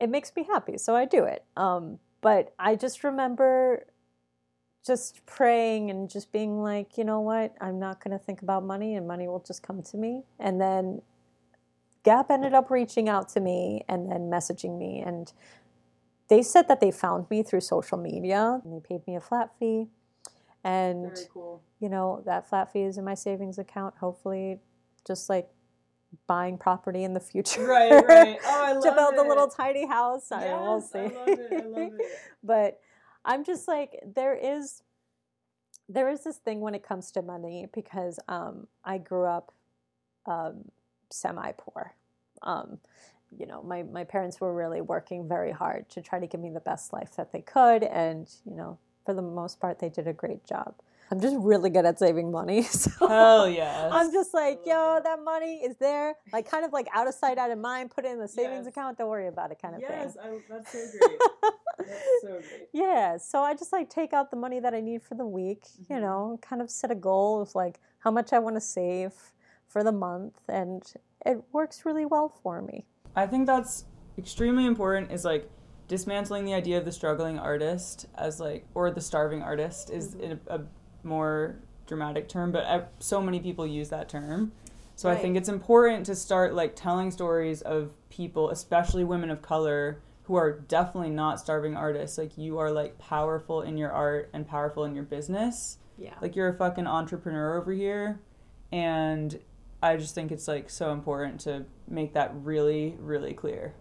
it 0.00 0.10
makes 0.10 0.32
me 0.34 0.44
happy, 0.44 0.76
so 0.76 0.96
I 0.96 1.04
do 1.04 1.24
it. 1.24 1.44
Um 1.56 2.00
but 2.20 2.52
I 2.58 2.76
just 2.76 3.04
remember 3.04 3.86
just 4.86 5.24
praying 5.26 5.90
and 5.90 6.08
just 6.08 6.32
being 6.32 6.62
like, 6.62 6.96
you 6.96 7.04
know 7.04 7.20
what? 7.20 7.54
I'm 7.60 7.78
not 7.78 8.02
going 8.02 8.18
to 8.18 8.24
think 8.24 8.42
about 8.42 8.64
money 8.64 8.94
and 8.94 9.06
money 9.06 9.28
will 9.28 9.44
just 9.46 9.62
come 9.62 9.82
to 9.82 9.96
me. 9.96 10.22
And 10.38 10.60
then 10.60 11.02
Gap 12.02 12.30
ended 12.30 12.54
up 12.54 12.70
reaching 12.70 13.08
out 13.08 13.28
to 13.30 13.40
me 13.40 13.84
and 13.88 14.10
then 14.10 14.30
messaging 14.30 14.78
me 14.78 15.02
and 15.04 15.32
they 16.28 16.42
said 16.42 16.68
that 16.68 16.80
they 16.80 16.92
found 16.92 17.28
me 17.28 17.42
through 17.42 17.60
social 17.60 17.98
media 17.98 18.60
and 18.64 18.72
they 18.72 18.80
paid 18.80 19.06
me 19.06 19.16
a 19.16 19.20
flat 19.20 19.50
fee. 19.58 19.88
And 20.62 21.18
cool. 21.32 21.62
you 21.80 21.88
know, 21.88 22.22
that 22.24 22.48
flat 22.48 22.72
fee 22.72 22.82
is 22.82 22.98
in 22.98 23.04
my 23.04 23.14
savings 23.14 23.58
account, 23.58 23.96
hopefully 23.98 24.60
just 25.06 25.28
like 25.28 25.48
buying 26.26 26.58
property 26.58 27.04
in 27.04 27.14
the 27.14 27.20
future. 27.20 27.64
Right. 27.64 27.90
Right. 27.90 28.38
Oh, 28.44 28.64
I 28.64 28.72
love 28.72 28.82
to 28.82 28.92
build 28.92 29.14
it. 29.14 29.18
a 29.20 29.22
little 29.28 29.48
tiny 29.48 29.86
house. 29.86 30.32
I 30.32 30.44
will 30.46 30.80
Yes, 30.80 30.92
see. 30.92 30.98
I 30.98 31.02
love 31.02 31.28
it. 31.28 31.52
I 31.54 31.66
love 31.66 31.92
it. 31.98 32.06
but 32.42 32.80
I'm 33.24 33.44
just 33.44 33.68
like 33.68 33.98
there 34.14 34.34
is 34.34 34.82
there 35.88 36.08
is 36.08 36.22
this 36.22 36.36
thing 36.36 36.60
when 36.60 36.74
it 36.74 36.82
comes 36.86 37.10
to 37.12 37.22
money 37.22 37.66
because 37.74 38.18
um, 38.28 38.68
I 38.84 38.98
grew 38.98 39.24
up 39.24 39.52
um, 40.26 40.70
semi 41.10 41.52
poor. 41.52 41.94
Um, 42.42 42.78
you 43.36 43.46
know, 43.46 43.62
my, 43.62 43.82
my 43.82 44.04
parents 44.04 44.40
were 44.40 44.54
really 44.54 44.80
working 44.80 45.28
very 45.28 45.52
hard 45.52 45.88
to 45.90 46.00
try 46.00 46.18
to 46.18 46.26
give 46.26 46.40
me 46.40 46.50
the 46.50 46.60
best 46.60 46.92
life 46.92 47.14
that 47.16 47.32
they 47.32 47.42
could. 47.42 47.82
And, 47.84 48.28
you 48.44 48.54
know, 48.56 48.78
for 49.04 49.14
the 49.14 49.22
most 49.22 49.60
part, 49.60 49.78
they 49.78 49.88
did 49.88 50.06
a 50.08 50.12
great 50.12 50.44
job. 50.44 50.74
I'm 51.10 51.20
just 51.20 51.36
really 51.38 51.70
good 51.70 51.84
at 51.84 51.98
saving 51.98 52.30
money. 52.30 52.62
So 52.70 53.08
Hell 53.08 53.48
yes. 53.62 53.90
I'm 53.92 54.12
just 54.12 54.32
like, 54.32 54.60
yo, 54.64 55.00
that. 55.02 55.22
money 55.24 55.56
is 55.64 55.76
there. 55.76 56.14
Like, 56.32 56.48
kind 56.48 56.64
of 56.64 56.72
like 56.72 56.86
out 56.94 57.06
of 57.08 57.14
sight, 57.14 57.36
out 57.38 57.50
of 57.50 57.58
mind, 57.58 57.90
put 57.90 58.04
it 58.04 58.12
in 58.12 58.18
the 58.20 58.28
savings 58.28 58.64
Yes. 58.64 58.66
account. 58.68 58.98
Don't 58.98 59.08
worry 59.08 59.26
about 59.28 59.50
it, 59.50 59.58
kind 59.60 59.74
of 59.74 59.80
Yes. 59.80 60.14
thing. 60.14 60.22
I, 60.22 60.38
that's 60.48 60.72
so 60.72 60.78
great. 60.98 61.18
that's 61.78 62.22
so 62.22 62.28
great. 62.28 62.68
Yeah, 62.72 63.16
so 63.16 63.42
I 63.42 63.54
just 63.54 63.72
like 63.72 63.90
take 63.90 64.12
out 64.12 64.30
the 64.30 64.36
money 64.36 64.60
that 64.60 64.72
I 64.74 64.80
need 64.80 65.02
for 65.02 65.14
the 65.14 65.26
week, 65.26 65.64
you 65.88 65.96
Mhm. 65.96 66.00
know, 66.02 66.38
kind 66.42 66.62
of 66.62 66.70
set 66.70 66.90
a 66.90 66.94
goal 66.94 67.40
of 67.40 67.54
like 67.54 67.80
how 67.98 68.10
much 68.10 68.32
I 68.32 68.38
want 68.38 68.56
to 68.56 68.60
save 68.60 69.12
for 69.66 69.82
the 69.84 69.92
month, 69.92 70.40
and 70.48 70.82
it 71.26 71.42
works 71.52 71.84
really 71.84 72.04
well 72.06 72.28
for 72.42 72.62
me. 72.62 72.86
I 73.16 73.26
think 73.26 73.46
that's 73.46 73.84
extremely 74.18 74.64
important 74.66 75.10
is 75.10 75.24
like 75.24 75.48
dismantling 75.88 76.44
the 76.44 76.54
idea 76.54 76.78
of 76.78 76.84
the 76.84 76.92
struggling 76.92 77.38
artist 77.38 78.06
as 78.16 78.38
like 78.40 78.64
or 78.74 78.90
the 78.90 79.00
starving 79.00 79.42
artist 79.42 79.90
is 79.90 80.14
Mhm. 80.14 80.38
a, 80.46 80.54
a 80.56 80.60
more 81.02 81.56
dramatic 81.86 82.28
term 82.28 82.52
but 82.52 82.64
I, 82.64 82.82
so 82.98 83.20
many 83.20 83.40
people 83.40 83.66
use 83.66 83.88
that 83.90 84.08
term. 84.08 84.52
So 84.96 85.08
i 85.08 85.16
think 85.16 85.36
it's 85.36 85.48
important 85.48 86.04
to 86.06 86.14
start 86.14 86.54
like 86.54 86.76
telling 86.76 87.10
stories 87.10 87.62
of 87.62 87.90
people 88.10 88.50
especially 88.50 89.02
women 89.04 89.30
of 89.30 89.40
color 89.42 90.00
who 90.24 90.36
are 90.36 90.52
definitely 90.60 91.10
not 91.10 91.40
starving 91.40 91.76
artists. 91.76 92.16
Like 92.16 92.38
you 92.38 92.58
are 92.58 92.70
like 92.70 92.96
powerful 92.98 93.62
in 93.62 93.76
your 93.76 93.90
art 93.90 94.30
and 94.32 94.46
powerful 94.46 94.84
in 94.84 94.94
your 94.94 95.02
business. 95.04 95.78
Yeah. 95.98 96.14
like 96.22 96.36
you're 96.36 96.48
a 96.48 96.54
fucking 96.54 96.86
entrepreneur 96.86 97.58
over 97.58 97.72
here. 97.72 98.20
And 98.72 99.38
i 99.82 99.96
just 99.96 100.14
think 100.14 100.30
it's 100.30 100.46
like 100.46 100.68
so 100.70 100.92
important 100.92 101.40
to 101.40 101.64
make 101.88 102.12
that 102.12 102.30
really 102.44 102.94
really 103.00 103.32
clear 103.32 103.74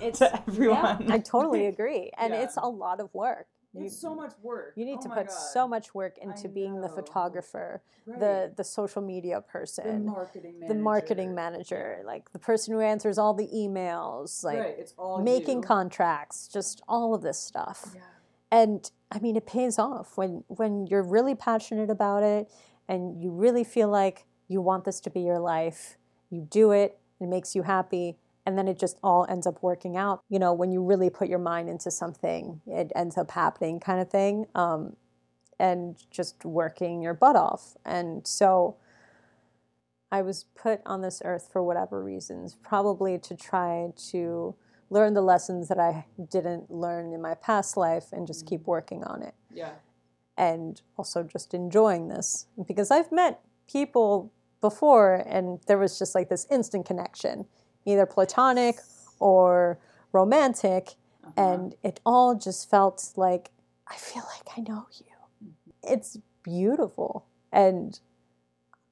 It's 0.00 0.18
to 0.24 0.42
everyone. 0.48 1.10
I 1.10 1.18
totally 1.18 1.66
agree, 1.74 2.10
and 2.18 2.32
Yeah. 2.34 2.42
it's 2.42 2.56
a 2.56 2.68
lot 2.68 3.00
of 3.00 3.08
work. 3.14 3.46
You, 3.76 3.86
It's 3.86 3.98
so 3.98 4.14
much 4.14 4.32
work. 4.42 4.72
you 4.76 4.84
need 4.84 4.98
Oh 5.00 5.02
to 5.02 5.08
put 5.08 5.26
God. 5.28 5.32
so 5.32 5.66
much 5.68 5.94
work 5.94 6.16
into 6.18 6.48
being 6.48 6.80
the 6.80 6.88
photographer, 6.88 7.82
Right. 8.06 8.20
the 8.20 8.52
the 8.56 8.64
social 8.64 9.02
media 9.02 9.36
the 9.36 9.42
person, 9.42 10.06
marketing 10.06 10.60
manager. 10.60 10.74
the 10.74 10.80
marketing 10.80 11.34
manager, 11.34 12.02
like 12.04 12.30
the 12.32 12.38
person 12.38 12.74
who 12.74 12.80
answers 12.80 13.18
all 13.18 13.34
the 13.34 13.48
emails, 13.48 14.44
like 14.44 14.58
right. 14.60 14.76
It's 14.78 14.94
all 14.98 15.20
making 15.22 15.58
you. 15.62 15.66
contracts, 15.66 16.48
just 16.48 16.82
all 16.88 17.14
of 17.14 17.22
this 17.22 17.38
stuff. 17.38 17.92
Yeah. 17.94 18.00
and 18.50 18.90
i 19.10 19.18
mean 19.18 19.36
it 19.36 19.46
pays 19.46 19.78
off 19.78 20.16
when 20.16 20.44
when 20.48 20.86
you're 20.86 21.02
really 21.16 21.34
passionate 21.34 21.90
about 21.90 22.22
it 22.22 22.48
and 22.88 23.20
you 23.22 23.30
really 23.30 23.64
feel 23.64 23.88
like 23.88 24.24
you 24.48 24.60
want 24.60 24.84
this 24.84 25.00
to 25.00 25.10
be 25.10 25.20
your 25.20 25.38
life 25.40 25.96
you 26.30 26.40
do 26.60 26.70
it 26.70 26.98
it 27.20 27.28
makes 27.28 27.54
you 27.56 27.62
happy 27.62 28.16
and 28.46 28.58
then 28.58 28.68
it 28.68 28.78
just 28.78 28.98
all 29.02 29.26
ends 29.28 29.46
up 29.46 29.62
working 29.62 29.96
out 29.96 30.22
you 30.28 30.38
know 30.38 30.52
when 30.52 30.70
you 30.70 30.82
really 30.82 31.10
put 31.10 31.28
your 31.28 31.38
mind 31.38 31.68
into 31.68 31.90
something 31.90 32.60
it 32.66 32.92
ends 32.94 33.16
up 33.16 33.30
happening 33.30 33.80
kind 33.80 34.00
of 34.00 34.10
thing 34.10 34.46
um, 34.54 34.94
and 35.58 35.96
just 36.10 36.44
working 36.44 37.02
your 37.02 37.14
butt 37.14 37.36
off. 37.36 37.76
And 37.84 38.26
so 38.26 38.76
I 40.10 40.22
was 40.22 40.44
put 40.54 40.80
on 40.86 41.02
this 41.02 41.22
earth 41.24 41.48
for 41.52 41.62
whatever 41.62 42.02
reasons, 42.02 42.56
probably 42.62 43.18
to 43.18 43.34
try 43.34 43.92
to 44.10 44.54
learn 44.90 45.14
the 45.14 45.22
lessons 45.22 45.68
that 45.68 45.78
I 45.78 46.06
didn't 46.30 46.70
learn 46.70 47.12
in 47.12 47.22
my 47.22 47.34
past 47.34 47.76
life 47.76 48.12
and 48.12 48.26
just 48.26 48.46
keep 48.46 48.66
working 48.66 49.02
on 49.04 49.22
it. 49.22 49.34
Yeah. 49.52 49.72
And 50.36 50.80
also 50.96 51.22
just 51.22 51.54
enjoying 51.54 52.08
this 52.08 52.46
because 52.66 52.90
I've 52.90 53.10
met 53.10 53.40
people 53.70 54.32
before 54.60 55.24
and 55.26 55.60
there 55.66 55.78
was 55.78 55.98
just 55.98 56.14
like 56.14 56.28
this 56.28 56.46
instant 56.50 56.86
connection, 56.86 57.46
either 57.84 58.06
platonic 58.06 58.76
or 59.18 59.78
romantic. 60.12 60.94
Uh-huh. 61.24 61.32
And 61.36 61.74
it 61.82 62.00
all 62.04 62.34
just 62.34 62.68
felt 62.70 63.12
like, 63.16 63.50
I 63.88 63.96
feel 63.96 64.22
like 64.36 64.56
I 64.56 64.60
know 64.60 64.86
you. 64.92 65.50
It's 65.82 66.18
beautiful. 66.42 67.26
And 67.52 67.98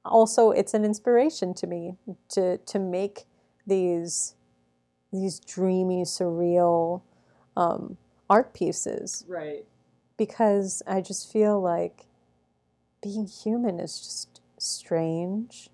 also 0.05 0.51
it's 0.51 0.73
an 0.73 0.83
inspiration 0.83 1.53
to 1.53 1.67
me 1.67 1.95
to 2.29 2.57
to 2.57 2.79
make 2.79 3.23
these 3.65 4.35
these 5.11 5.39
dreamy, 5.39 6.03
surreal 6.03 7.01
um, 7.55 7.97
art 8.29 8.51
pieces 8.53 9.23
right. 9.27 9.63
because 10.17 10.81
I 10.87 11.01
just 11.01 11.31
feel 11.31 11.61
like 11.61 12.07
being 13.03 13.27
human 13.27 13.79
is 13.79 13.99
just 13.99 14.41
strange 14.57 15.69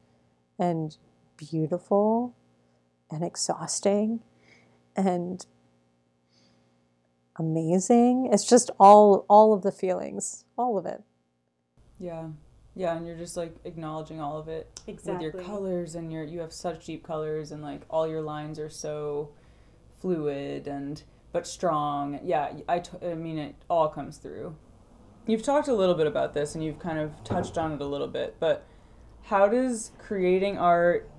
and 0.60 0.98
beautiful 1.38 2.36
and 3.12 3.24
exhausting 3.24 4.22
and 4.96 5.46
amazing. 7.38 8.30
It's 8.32 8.46
just 8.46 8.70
all 8.80 9.26
all 9.30 9.54
of 9.54 9.62
the 9.62 9.72
feelings, 9.72 10.46
all 10.58 10.78
of 10.78 10.86
it. 10.86 11.02
Yeah. 12.00 12.30
Yeah, 12.76 12.96
and 12.96 13.06
you're 13.06 13.18
just 13.18 13.36
like 13.36 13.56
acknowledging 13.66 14.22
all 14.22 14.38
of 14.38 14.48
it 14.48 14.80
with 14.88 15.22
your 15.22 15.32
colors 15.32 15.96
and 15.96 16.14
your 16.14 16.24
you 16.24 16.40
have 16.40 16.54
such 16.54 16.86
deep 16.86 17.04
colors 17.04 17.52
and 17.52 17.62
like 17.62 17.82
all 17.90 18.08
your 18.08 18.22
lines 18.22 18.58
are 18.58 18.70
so 18.70 19.32
fluid 20.00 20.68
and 20.68 21.04
but 21.32 21.46
strong. 21.46 22.20
Yeah, 22.24 22.54
I, 22.68 22.80
t- 22.80 23.06
I 23.06 23.16
mean 23.16 23.38
it 23.38 23.56
all 23.70 23.90
comes 23.90 24.18
through. 24.18 24.56
You've 25.28 25.44
talked 25.44 25.68
a 25.68 25.74
little 25.74 25.96
bit 25.96 26.08
about 26.08 26.34
this 26.34 26.56
and 26.56 26.64
you've 26.64 26.80
kind 26.80 27.00
of 27.00 27.24
touched 27.24 27.58
on 27.58 27.74
it 27.74 27.82
a 27.82 27.86
little 27.86 28.08
bit, 28.08 28.38
but 28.40 28.66
how 29.24 29.48
does 29.48 29.92
creating 30.00 30.58
art 30.58 31.10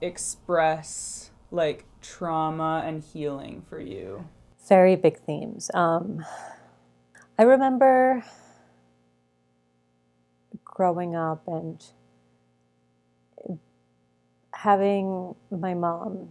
express 0.00 1.25
like 1.50 1.84
trauma 2.00 2.82
and 2.84 3.02
healing 3.02 3.62
for 3.68 3.80
you? 3.80 4.26
very 4.68 4.96
big 4.96 5.18
themes. 5.18 5.70
Um, 5.74 6.24
I 7.38 7.42
remember 7.42 8.24
growing 10.64 11.14
up 11.14 11.46
and 11.46 11.84
having 14.52 15.34
my 15.50 15.74
mom 15.74 16.30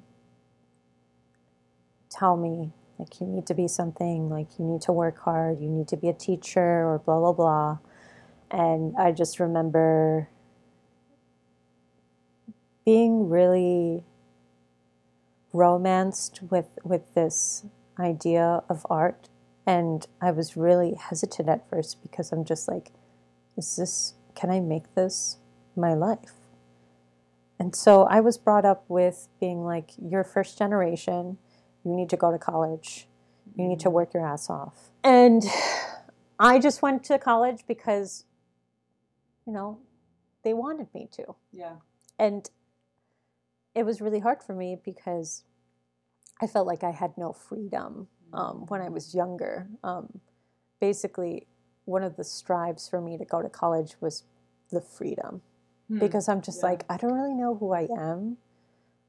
tell 2.10 2.36
me, 2.36 2.72
like, 3.00 3.20
you 3.20 3.28
need 3.28 3.46
to 3.48 3.54
be 3.54 3.68
something, 3.68 4.30
like, 4.30 4.48
you 4.58 4.66
need 4.66 4.82
to 4.82 4.92
work 4.92 5.20
hard, 5.20 5.60
you 5.60 5.70
need 5.70 5.88
to 5.90 5.98
be 5.98 6.10
a 6.10 6.14
teacher, 6.14 6.62
or 6.62 7.00
blah, 7.00 7.20
blah, 7.20 7.34
blah. 7.34 7.78
And 8.52 8.96
I 8.98 9.12
just 9.12 9.40
remember 9.40 10.30
being 12.86 13.30
really 13.30 14.04
romanced 15.56 16.42
with, 16.50 16.68
with 16.84 17.14
this 17.14 17.66
idea 18.00 18.64
of 18.70 18.86
art. 18.90 19.30
And 19.66 20.06
I 20.22 20.32
was 20.32 20.56
really 20.56 20.94
hesitant 20.94 21.50
at 21.50 21.68
first 21.70 22.02
because 22.04 22.32
I'm 22.32 22.46
just 22.46 22.68
like, 22.68 22.92
is 23.58 23.76
this, 23.76 24.14
can 24.36 24.52
I 24.52 24.60
make 24.60 24.94
this 24.96 25.38
my 25.76 25.94
life? 25.94 26.34
And 27.60 27.76
so 27.76 28.04
I 28.04 28.20
was 28.20 28.38
brought 28.38 28.66
up 28.66 28.84
with 28.90 29.28
being 29.40 29.64
like, 29.64 29.92
you're 29.98 30.24
first 30.26 30.58
generation, 30.58 31.38
you 31.84 31.94
need 31.94 32.10
to 32.10 32.18
go 32.18 32.32
to 32.32 32.38
college, 32.38 33.08
you 33.56 33.66
need 33.68 33.80
to 33.80 33.90
work 33.90 34.14
your 34.14 34.26
ass 34.26 34.50
off. 34.50 34.92
And 35.04 35.44
I 36.40 36.60
just 36.60 36.82
went 36.82 37.06
to 37.06 37.18
college 37.18 37.64
because, 37.66 38.26
you 39.48 39.54
know, 39.54 39.80
they 40.44 40.54
wanted 40.54 40.94
me 40.94 41.08
to 41.14 41.36
Yeah. 41.54 41.78
and 42.20 42.50
it 43.76 43.86
was 43.86 44.02
really 44.02 44.20
hard 44.20 44.42
for 44.42 44.54
me 44.54 44.78
because 44.84 45.44
I 46.42 46.48
felt 46.48 46.66
like 46.66 46.84
I 46.84 46.92
had 46.92 47.18
no 47.18 47.34
freedom 47.34 48.08
um, 48.34 48.66
when 48.68 48.82
I 48.82 48.90
was 48.90 49.14
younger. 49.14 49.68
Um, 49.84 50.20
basically, 50.80 51.48
one 51.86 52.04
of 52.04 52.16
the 52.16 52.24
strives 52.24 52.88
for 52.90 53.00
me 53.02 53.18
to 53.18 53.26
go 53.26 53.42
to 53.42 53.50
college 53.50 53.96
was 54.02 54.24
the 54.72 54.82
freedom 54.82 55.42
because 56.00 56.28
I'm 56.28 56.42
just 56.42 56.62
Yeah. 56.64 56.70
like, 56.70 56.86
I 56.90 56.98
don't 56.98 57.14
really 57.14 57.36
know 57.36 57.56
who 57.56 57.74
I 57.74 57.88
am 57.96 58.38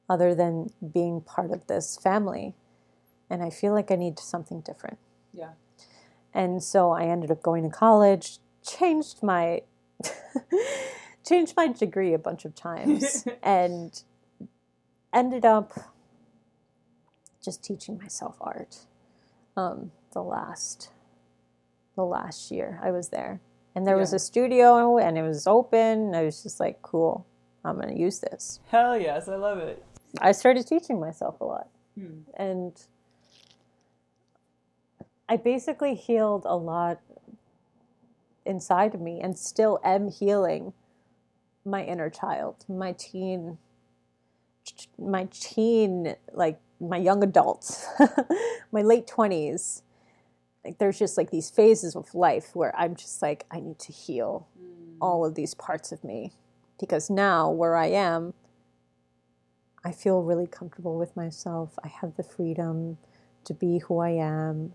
other 0.09 0.35
than 0.35 0.71
being 0.93 1.21
part 1.21 1.51
of 1.51 1.67
this 1.67 1.97
family. 1.97 2.55
And 3.31 3.43
I 3.43 3.51
feel 3.51 3.73
like 3.73 3.91
I 3.91 3.97
need 3.97 4.19
something 4.19 4.61
different. 4.61 4.99
Yeah. 5.33 5.53
And 6.35 6.63
so 6.63 6.91
I 6.91 7.05
ended 7.05 7.31
up 7.31 7.43
going 7.43 7.65
to 7.65 7.71
college, 7.75 8.39
changed 8.63 9.23
my 9.23 9.63
changed 11.27 11.55
my 11.57 11.67
degree 11.69 12.13
a 12.13 12.19
bunch 12.19 12.45
of 12.45 12.55
times 12.55 13.27
and 13.43 14.03
ended 15.17 15.45
up 15.45 15.73
just 17.43 17.65
teaching 17.65 17.99
myself 17.99 18.37
art. 18.41 18.81
Um, 19.57 19.93
the 20.13 20.23
last 20.23 20.91
the 21.95 22.05
last 22.05 22.51
year 22.51 22.79
I 22.83 22.91
was 22.91 23.09
there. 23.09 23.41
And 23.75 23.87
there 23.87 23.97
was 23.97 24.13
a 24.13 24.19
studio 24.19 24.97
and 24.99 25.19
it 25.19 25.23
was 25.23 25.47
open. 25.47 26.15
I 26.15 26.23
was 26.23 26.43
just 26.43 26.61
like, 26.61 26.81
cool, 26.83 27.27
I'm 27.65 27.79
gonna 27.79 27.95
use 27.95 28.21
this. 28.21 28.61
Hell 28.69 28.99
yes, 28.99 29.29
I 29.29 29.37
love 29.37 29.59
it. 29.59 29.83
I 30.21 30.33
started 30.33 30.67
teaching 30.67 31.01
myself 31.01 31.41
a 31.41 31.45
lot. 31.45 31.69
Hmm. 31.99 32.21
And 32.35 32.73
I 35.29 35.37
basically 35.37 35.95
healed 35.95 36.45
a 36.45 36.57
lot 36.57 37.01
inside 38.45 38.95
of 38.95 39.01
me 39.01 39.21
and 39.21 39.37
still 39.39 39.81
am 39.83 40.11
healing 40.11 40.73
my 41.65 41.85
inner 41.85 42.09
child, 42.09 42.65
my 42.69 42.93
teen, 42.93 43.59
my 44.99 45.29
teen, 45.31 46.15
like 46.33 46.59
my 46.81 46.97
young 46.97 47.23
adults, 47.23 47.87
my 48.73 48.83
late 48.83 49.07
20s. 49.07 49.83
Like 50.65 50.79
there's 50.79 50.99
just 50.99 51.17
like 51.17 51.31
these 51.31 51.51
phases 51.51 51.95
of 51.95 52.15
life 52.15 52.55
where 52.55 52.75
I'm 52.77 52.97
just 52.97 53.23
like, 53.23 53.47
I 53.51 53.61
need 53.61 53.79
to 53.81 53.93
heal 53.93 54.49
mm. 54.61 54.97
all 55.01 55.25
of 55.25 55.35
these 55.35 55.55
parts 55.55 55.93
of 55.93 56.03
me 56.03 56.33
because 56.79 57.09
now 57.09 57.51
where 57.51 57.77
I 57.77 57.87
am, 57.87 58.35
I 59.85 59.93
feel 59.93 60.23
really 60.23 60.49
comfortable 60.49 60.99
with 60.99 61.17
myself. 61.17 61.79
I 61.85 61.89
have 61.89 62.17
the 62.17 62.25
freedom 62.25 62.99
to 63.45 63.55
be 63.55 63.79
who 63.79 64.01
I 64.01 64.11
am. 64.11 64.73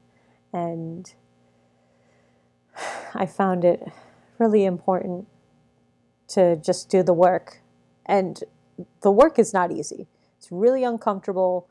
And 0.53 1.13
I 3.13 3.25
found 3.25 3.65
it 3.65 3.85
really 4.39 4.65
important 4.65 5.27
to 6.29 6.55
just 6.55 6.89
do 6.89 7.03
the 7.03 7.13
work. 7.13 7.61
And 8.05 8.41
the 9.01 9.11
work 9.11 9.39
is 9.39 9.53
not 9.53 9.71
easy, 9.71 10.07
it's 10.37 10.51
really 10.51 10.83
uncomfortable, 10.83 11.67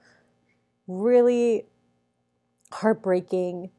really 0.86 1.66
heartbreaking. 2.72 3.70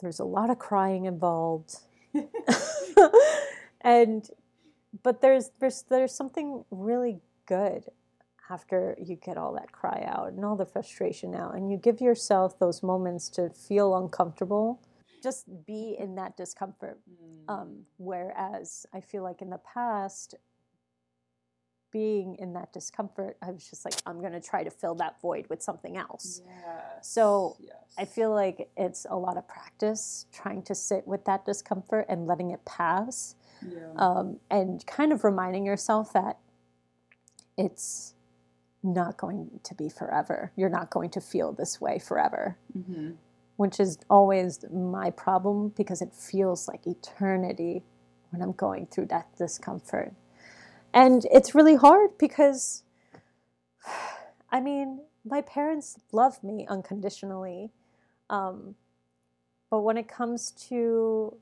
There's 0.00 0.20
a 0.20 0.24
lot 0.24 0.50
of 0.50 0.58
crying 0.58 1.04
involved. 1.04 1.76
and 3.80 4.28
but 5.02 5.20
there's 5.20 5.50
there's 5.60 5.84
there's 5.88 6.14
something 6.14 6.64
really 6.70 7.20
good 7.46 7.84
after 8.50 8.96
you 9.00 9.16
get 9.16 9.36
all 9.36 9.54
that 9.54 9.70
cry 9.70 10.04
out 10.06 10.32
and 10.32 10.44
all 10.44 10.56
the 10.56 10.66
frustration 10.66 11.34
out 11.34 11.54
and 11.54 11.70
you 11.70 11.76
give 11.76 12.00
yourself 12.00 12.58
those 12.58 12.82
moments 12.82 13.28
to 13.28 13.48
feel 13.50 13.96
uncomfortable 13.96 14.80
just 15.22 15.46
be 15.66 15.96
in 15.98 16.16
that 16.16 16.36
discomfort 16.36 16.98
um, 17.48 17.84
whereas 17.98 18.86
i 18.92 19.00
feel 19.00 19.22
like 19.22 19.40
in 19.40 19.50
the 19.50 19.60
past 19.72 20.34
being 21.90 22.36
in 22.38 22.52
that 22.52 22.72
discomfort 22.72 23.36
i 23.42 23.50
was 23.50 23.68
just 23.68 23.84
like 23.84 23.94
i'm 24.06 24.20
going 24.20 24.32
to 24.32 24.40
try 24.40 24.62
to 24.62 24.70
fill 24.70 24.94
that 24.94 25.20
void 25.20 25.46
with 25.48 25.62
something 25.62 25.96
else 25.96 26.42
Yes. 26.46 27.08
So, 27.14 27.56
yes. 27.60 27.74
I 27.98 28.04
feel 28.04 28.32
like 28.34 28.68
it's 28.76 29.06
a 29.08 29.16
lot 29.16 29.36
of 29.36 29.48
practice 29.48 30.26
trying 30.32 30.62
to 30.64 30.74
sit 30.74 31.06
with 31.06 31.24
that 31.24 31.44
discomfort 31.46 32.06
and 32.08 32.26
letting 32.26 32.50
it 32.50 32.64
pass, 32.64 33.34
yeah. 33.66 33.92
um, 33.96 34.38
and 34.50 34.84
kind 34.86 35.12
of 35.12 35.24
reminding 35.24 35.64
yourself 35.64 36.12
that 36.12 36.38
it's 37.56 38.14
not 38.82 39.16
going 39.16 39.60
to 39.64 39.74
be 39.74 39.88
forever. 39.88 40.52
You're 40.56 40.68
not 40.70 40.90
going 40.90 41.10
to 41.10 41.20
feel 41.20 41.52
this 41.52 41.80
way 41.80 41.98
forever, 41.98 42.56
hmm 42.72 43.12
which 43.56 43.78
is 43.78 43.98
always 44.08 44.64
my 44.72 45.10
problem 45.10 45.68
because 45.76 46.00
it 46.00 46.14
feels 46.14 46.66
like 46.66 46.86
eternity 46.86 47.82
when 48.30 48.40
I'm 48.40 48.52
going 48.52 48.86
through 48.86 49.06
that 49.06 49.26
discomfort. 49.36 50.14
And 50.92 51.24
it's 51.32 51.54
really 51.54 51.76
hard 51.76 52.18
because, 52.18 52.82
I 54.50 54.60
mean, 54.60 55.00
my 55.24 55.40
parents 55.40 55.98
love 56.12 56.42
me 56.42 56.66
unconditionally. 56.68 57.70
Um, 58.28 58.74
but 59.70 59.80
when 59.80 59.96
it 59.96 60.08
comes 60.08 60.50
to 60.68 61.36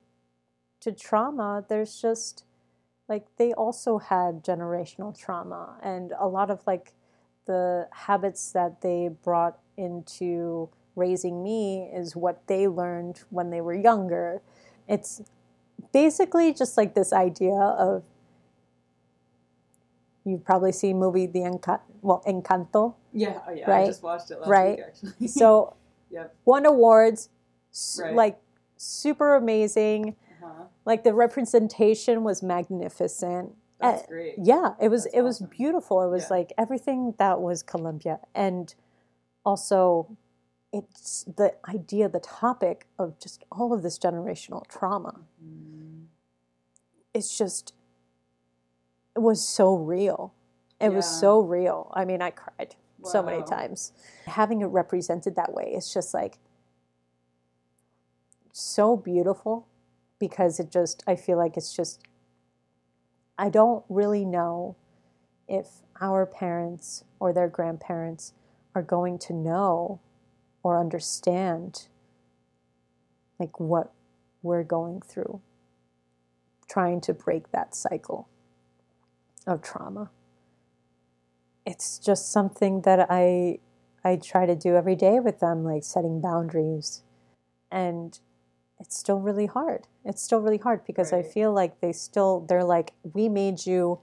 to 0.80 0.92
trauma, 0.92 1.64
there's 1.68 2.00
just 2.00 2.44
like 3.08 3.26
they 3.36 3.52
also 3.52 3.98
had 3.98 4.44
generational 4.44 5.18
trauma 5.18 5.76
and 5.82 6.12
a 6.18 6.28
lot 6.28 6.50
of 6.50 6.60
like 6.66 6.92
the 7.46 7.88
habits 7.90 8.52
that 8.52 8.80
they 8.82 9.08
brought 9.08 9.58
into 9.76 10.68
raising 10.94 11.42
me 11.42 11.90
is 11.92 12.14
what 12.14 12.46
they 12.46 12.68
learned 12.68 13.22
when 13.30 13.50
they 13.50 13.60
were 13.60 13.74
younger. 13.74 14.42
It's 14.86 15.22
basically 15.92 16.52
just 16.52 16.76
like 16.76 16.94
this 16.94 17.12
idea 17.12 17.54
of 17.54 18.04
you've 20.28 20.44
probably 20.44 20.72
seen 20.72 20.98
movie 20.98 21.26
The 21.26 21.40
Enca- 21.40 21.80
well 22.02 22.22
Encanto. 22.26 22.94
Yeah, 23.12 23.40
oh, 23.46 23.52
yeah. 23.52 23.70
Right. 23.70 23.82
I 23.84 23.86
just 23.86 24.02
watched 24.02 24.30
it 24.30 24.38
last 24.40 24.48
Right. 24.48 24.76
week 24.76 24.84
actually. 24.86 25.28
So 25.28 25.74
Yep. 26.10 26.34
won 26.44 26.64
awards, 26.66 27.28
Right. 28.00 28.14
like 28.14 28.38
super 28.76 29.34
amazing. 29.34 30.16
uh-huh. 30.42 30.64
Like 30.84 31.04
the 31.04 31.12
representation 31.14 32.24
was 32.24 32.42
magnificent. 32.42 33.54
That's 33.80 34.02
Uh, 34.02 34.06
great. 34.06 34.34
Yeah, 34.38 34.74
it 34.80 34.88
was 34.88 35.04
That's 35.04 35.16
it 35.16 35.22
was 35.22 35.40
beautiful. 35.40 36.02
It 36.02 36.08
was 36.08 36.24
Yeah. 36.30 36.36
like 36.38 36.52
everything 36.58 37.14
that 37.18 37.40
was 37.40 37.62
Colombia 37.62 38.20
and 38.34 38.74
also 39.44 40.16
it's 40.72 41.24
the 41.24 41.54
idea, 41.66 42.08
the 42.10 42.20
topic 42.20 42.86
of 42.98 43.18
just 43.18 43.42
all 43.50 43.72
of 43.72 43.82
this 43.82 43.98
generational 43.98 44.66
trauma. 44.66 45.20
Mm, 45.42 46.06
It's 47.14 47.36
just 47.38 47.72
was 49.20 49.46
so 49.46 49.74
real. 49.74 50.34
It 50.80 50.92
was 50.92 51.06
so 51.06 51.40
real. 51.40 51.90
I 51.94 52.04
mean, 52.04 52.22
I 52.22 52.30
cried 52.30 52.76
so 53.02 53.22
many 53.22 53.42
times. 53.42 53.92
Having 54.26 54.62
it 54.62 54.66
represented 54.66 55.34
that 55.36 55.52
way, 55.52 55.72
it's 55.74 55.92
just 55.92 56.14
like 56.14 56.38
so 58.52 58.96
beautiful 58.96 59.66
because 60.18 60.58
it 60.58 60.70
just 60.70 61.02
I 61.06 61.16
feel 61.16 61.36
like 61.38 61.56
it's 61.56 61.74
just 61.74 62.02
I 63.38 63.48
don't 63.48 63.84
really 63.88 64.24
know 64.24 64.76
if 65.48 65.66
our 66.00 66.26
parents 66.26 67.04
or 67.20 67.32
their 67.32 67.48
grandparents 67.48 68.32
are 68.74 68.82
going 68.82 69.18
to 69.18 69.32
know 69.32 70.00
or 70.62 70.78
understand 70.78 71.86
like 73.38 73.58
what 73.60 73.92
we're 74.42 74.64
going 74.64 75.00
through 75.00 75.40
trying 76.68 77.00
to 77.00 77.14
break 77.14 77.50
that 77.52 77.74
cycle 77.74 78.28
of 79.48 79.62
trauma. 79.62 80.10
It's 81.66 81.98
just 81.98 82.30
something 82.32 82.82
that 82.82 83.06
i 83.10 83.58
i 84.04 84.16
try 84.16 84.46
to 84.46 84.54
do 84.54 84.76
every 84.76 84.94
day 84.96 85.18
with 85.20 85.40
them 85.40 85.64
like 85.64 85.84
setting 85.84 86.20
boundaries. 86.20 87.02
And 87.70 88.18
it's 88.80 88.96
still 88.96 89.18
really 89.18 89.46
hard. 89.46 89.86
It's 90.04 90.22
still 90.22 90.40
really 90.40 90.58
hard 90.58 90.84
because 90.86 91.12
i 91.12 91.22
feel 91.22 91.52
like 91.52 91.80
they 91.80 91.92
still 91.92 92.40
they're 92.48 92.64
like 92.64 92.92
we 93.02 93.28
made 93.28 93.66
you. 93.66 94.00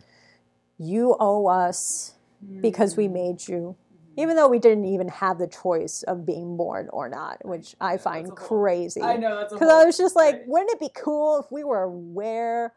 You 0.77 1.15
owe 1.19 1.47
us 1.47 2.15
because 2.61 2.97
we 2.97 3.07
mm, 3.07 3.13
made 3.13 3.47
you. 3.47 3.75
Mhm. 4.17 4.21
even 4.21 4.35
though 4.35 4.47
we 4.49 4.59
didn't 4.59 4.85
even 4.85 5.07
have 5.07 5.37
the 5.39 5.47
choice 5.47 6.03
of 6.03 6.25
being 6.25 6.57
born 6.57 6.89
or 6.91 7.07
not 7.09 7.43
which 7.45 7.75
i 7.81 7.97
find 7.97 8.27
that's 8.27 8.37
a 8.37 8.41
whole- 8.43 8.59
crazy. 8.59 9.01
I 9.01 9.15
know 9.17 9.35
that's 9.39 9.53
a 9.53 9.55
because 9.55 9.69
I 9.71 9.83
was 9.85 9.97
just 9.97 10.15
like, 10.15 10.35
right. 10.35 10.47
wouldn't 10.47 10.71
it 10.71 10.79
be 10.79 10.89
cool 10.93 11.39
if 11.39 11.51
we 11.51 11.63
were 11.63 11.83
aware 11.83 12.73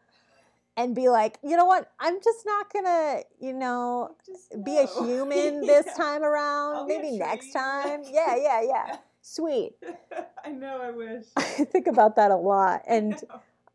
and 0.79 0.95
be 0.95 1.09
like, 1.09 1.37
you 1.43 1.57
know 1.57 1.65
what? 1.65 1.91
I'm 1.99 2.21
just 2.23 2.45
not 2.45 2.71
gonna, 2.71 3.21
you 3.41 3.51
know, 3.51 4.15
Just 4.25 4.63
be 4.63 4.77
a 4.77 4.87
human 4.99 5.65
this 5.65 5.85
Yeah. 5.85 5.93
time 5.93 6.23
around. 6.23 6.75
I'll 6.75 6.87
Maybe 6.87 7.11
next 7.11 7.51
time. 7.51 8.01
Yeah, 8.11 8.35
yeah, 8.37 8.61
yeah. 8.61 8.97
Sweet. 9.21 9.73
I 10.45 10.51
know. 10.51 10.79
I 10.81 10.91
wish. 10.91 11.25
I 11.35 11.41
think 11.43 11.87
about 11.87 12.15
that 12.15 12.31
a 12.31 12.35
lot, 12.37 12.81
and. 12.87 13.21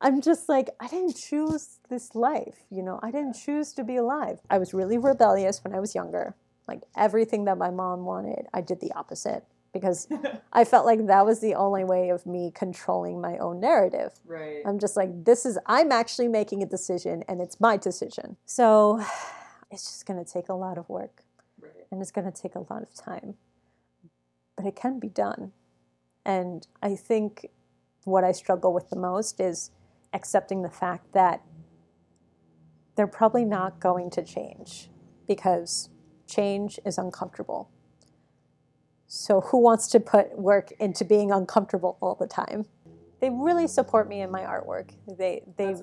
I'm 0.01 0.21
just 0.21 0.51
like, 0.51 0.69
I 0.81 0.89
didn't 0.89 1.17
choose 1.17 1.79
this 1.89 2.15
life. 2.15 2.65
You 2.69 2.83
know, 2.83 3.01
I 3.03 3.11
didn't 3.11 3.35
choose 3.35 3.73
to 3.75 3.85
be 3.85 3.97
alive. 3.97 4.41
I 4.51 4.59
was 4.59 4.75
really 4.75 4.99
rebellious 4.99 5.65
when 5.65 5.73
I 5.75 5.81
was 5.81 5.95
younger. 5.95 6.35
Like 6.69 6.83
everything 6.95 7.47
that 7.47 7.57
my 7.57 7.71
mom 7.71 8.05
wanted, 8.05 8.45
I 8.53 8.61
did 8.61 8.81
the 8.81 8.93
opposite 8.93 9.45
because 9.75 10.09
I 10.53 10.65
felt 10.65 10.87
like 10.87 11.07
that 11.09 11.27
was 11.27 11.41
the 11.41 11.55
only 11.55 11.85
way 11.85 12.09
of 12.09 12.25
me 12.25 12.51
controlling 12.55 13.21
my 13.21 13.37
own 13.37 13.61
narrative. 13.61 14.13
right. 14.25 14.63
I'm 14.65 14.79
just 14.79 14.97
like, 14.97 15.25
this 15.25 15.45
is, 15.45 15.59
I'm 15.67 15.93
actually 15.93 16.29
making 16.29 16.63
a 16.63 16.67
decision 16.67 17.25
and 17.29 17.43
it's 17.43 17.61
my 17.61 17.77
decision. 17.77 18.39
So 18.47 19.01
it's 19.71 19.85
just 19.85 20.07
going 20.07 20.25
to 20.25 20.33
take 20.33 20.49
a 20.49 20.55
lot 20.55 20.79
of 20.79 20.89
work 20.89 21.25
right. 21.61 21.73
and 21.91 22.01
it's 22.01 22.13
going 22.13 22.31
to 22.31 22.43
take 22.43 22.55
a 22.55 22.61
lot 22.61 22.83
of 22.83 22.95
time. 22.95 23.35
But 24.57 24.65
it 24.65 24.77
can 24.77 24.99
be 25.01 25.09
done. 25.09 25.53
And 26.25 26.67
I 26.83 26.95
think 26.95 27.51
what 28.05 28.25
I 28.25 28.33
struggle 28.33 28.73
with 28.73 28.89
the 28.89 28.97
most 28.97 29.41
is 29.41 29.73
accepting 30.13 30.63
the 30.63 30.71
fact 30.71 31.13
that 31.13 31.43
they're 32.97 33.07
probably 33.07 33.45
not 33.45 33.81
going 33.81 34.11
to 34.11 34.23
change 34.23 34.89
because 35.27 35.91
change 36.29 36.79
is 36.87 36.97
uncomfortable. 36.97 37.71
So, 39.17 39.43
who 39.43 39.59
wants 39.59 39.87
to 39.89 40.01
put 40.01 40.37
work 40.37 40.73
into 40.81 41.05
being 41.05 41.31
uncomfortable 41.31 41.97
all 42.01 42.17
the 42.17 42.27
time? 42.27 42.67
They 43.21 43.31
really 43.31 43.69
support 43.69 44.09
me 44.09 44.23
in 44.23 44.31
my 44.31 44.41
artwork. 44.41 44.91
They 45.07 45.45
they 45.57 45.77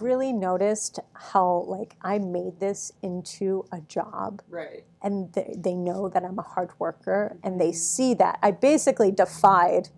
really 0.00 0.34
noticed 0.34 1.00
how 1.14 1.64
like 1.66 1.96
I 2.02 2.18
made 2.18 2.60
this 2.60 2.92
into 3.00 3.64
a 3.72 3.80
job 3.80 4.42
Right. 4.50 4.84
and 5.02 5.32
they, 5.32 5.54
they 5.56 5.74
know 5.74 6.10
that 6.10 6.24
I'm 6.24 6.38
a 6.38 6.42
hard 6.42 6.72
worker 6.78 7.38
and 7.42 7.58
they 7.58 7.70
mm-hmm. 7.70 7.74
see 7.74 8.14
that. 8.14 8.38
I 8.42 8.50
basically 8.50 9.10
defied 9.10 9.88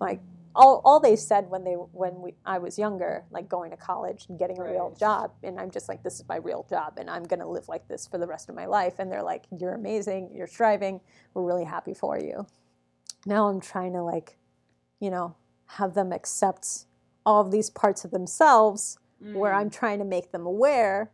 like 0.00 0.20
all, 0.54 0.82
all 0.84 1.00
they 1.00 1.16
said 1.16 1.48
when 1.48 1.64
they 1.64 1.72
when 1.74 2.20
we 2.20 2.34
I 2.44 2.58
was 2.58 2.78
younger, 2.78 3.24
like 3.30 3.48
going 3.48 3.70
to 3.70 3.76
college 3.76 4.26
and 4.28 4.38
getting 4.38 4.58
a 4.58 4.64
real 4.64 4.94
job, 4.98 5.32
and 5.42 5.58
I'm 5.58 5.70
just 5.70 5.88
like, 5.88 6.02
this 6.02 6.14
is 6.20 6.28
my 6.28 6.36
real 6.36 6.66
job, 6.68 6.94
and 6.98 7.08
I'm 7.08 7.24
gonna 7.24 7.48
live 7.48 7.68
like 7.68 7.88
this 7.88 8.06
for 8.06 8.18
the 8.18 8.26
rest 8.26 8.48
of 8.48 8.54
my 8.54 8.66
life. 8.66 8.94
And 8.98 9.10
they're 9.10 9.22
like, 9.22 9.44
you're 9.58 9.74
amazing, 9.74 10.30
you're 10.34 10.46
striving, 10.46 11.00
we're 11.34 11.42
really 11.44 11.64
happy 11.64 11.94
for 11.94 12.18
you. 12.18 12.46
Now 13.24 13.48
I'm 13.48 13.60
trying 13.60 13.92
to 13.94 14.02
like, 14.02 14.36
you 15.00 15.10
know, 15.10 15.36
have 15.66 15.94
them 15.94 16.12
accept 16.12 16.86
all 17.24 17.40
of 17.40 17.50
these 17.50 17.70
parts 17.70 18.04
of 18.04 18.10
themselves 18.10 18.98
where 19.20 19.52
Mm. 19.52 19.56
I'm 19.58 19.70
trying 19.70 20.00
to 20.00 20.04
make 20.04 20.32
them 20.32 20.44
aware 20.46 21.12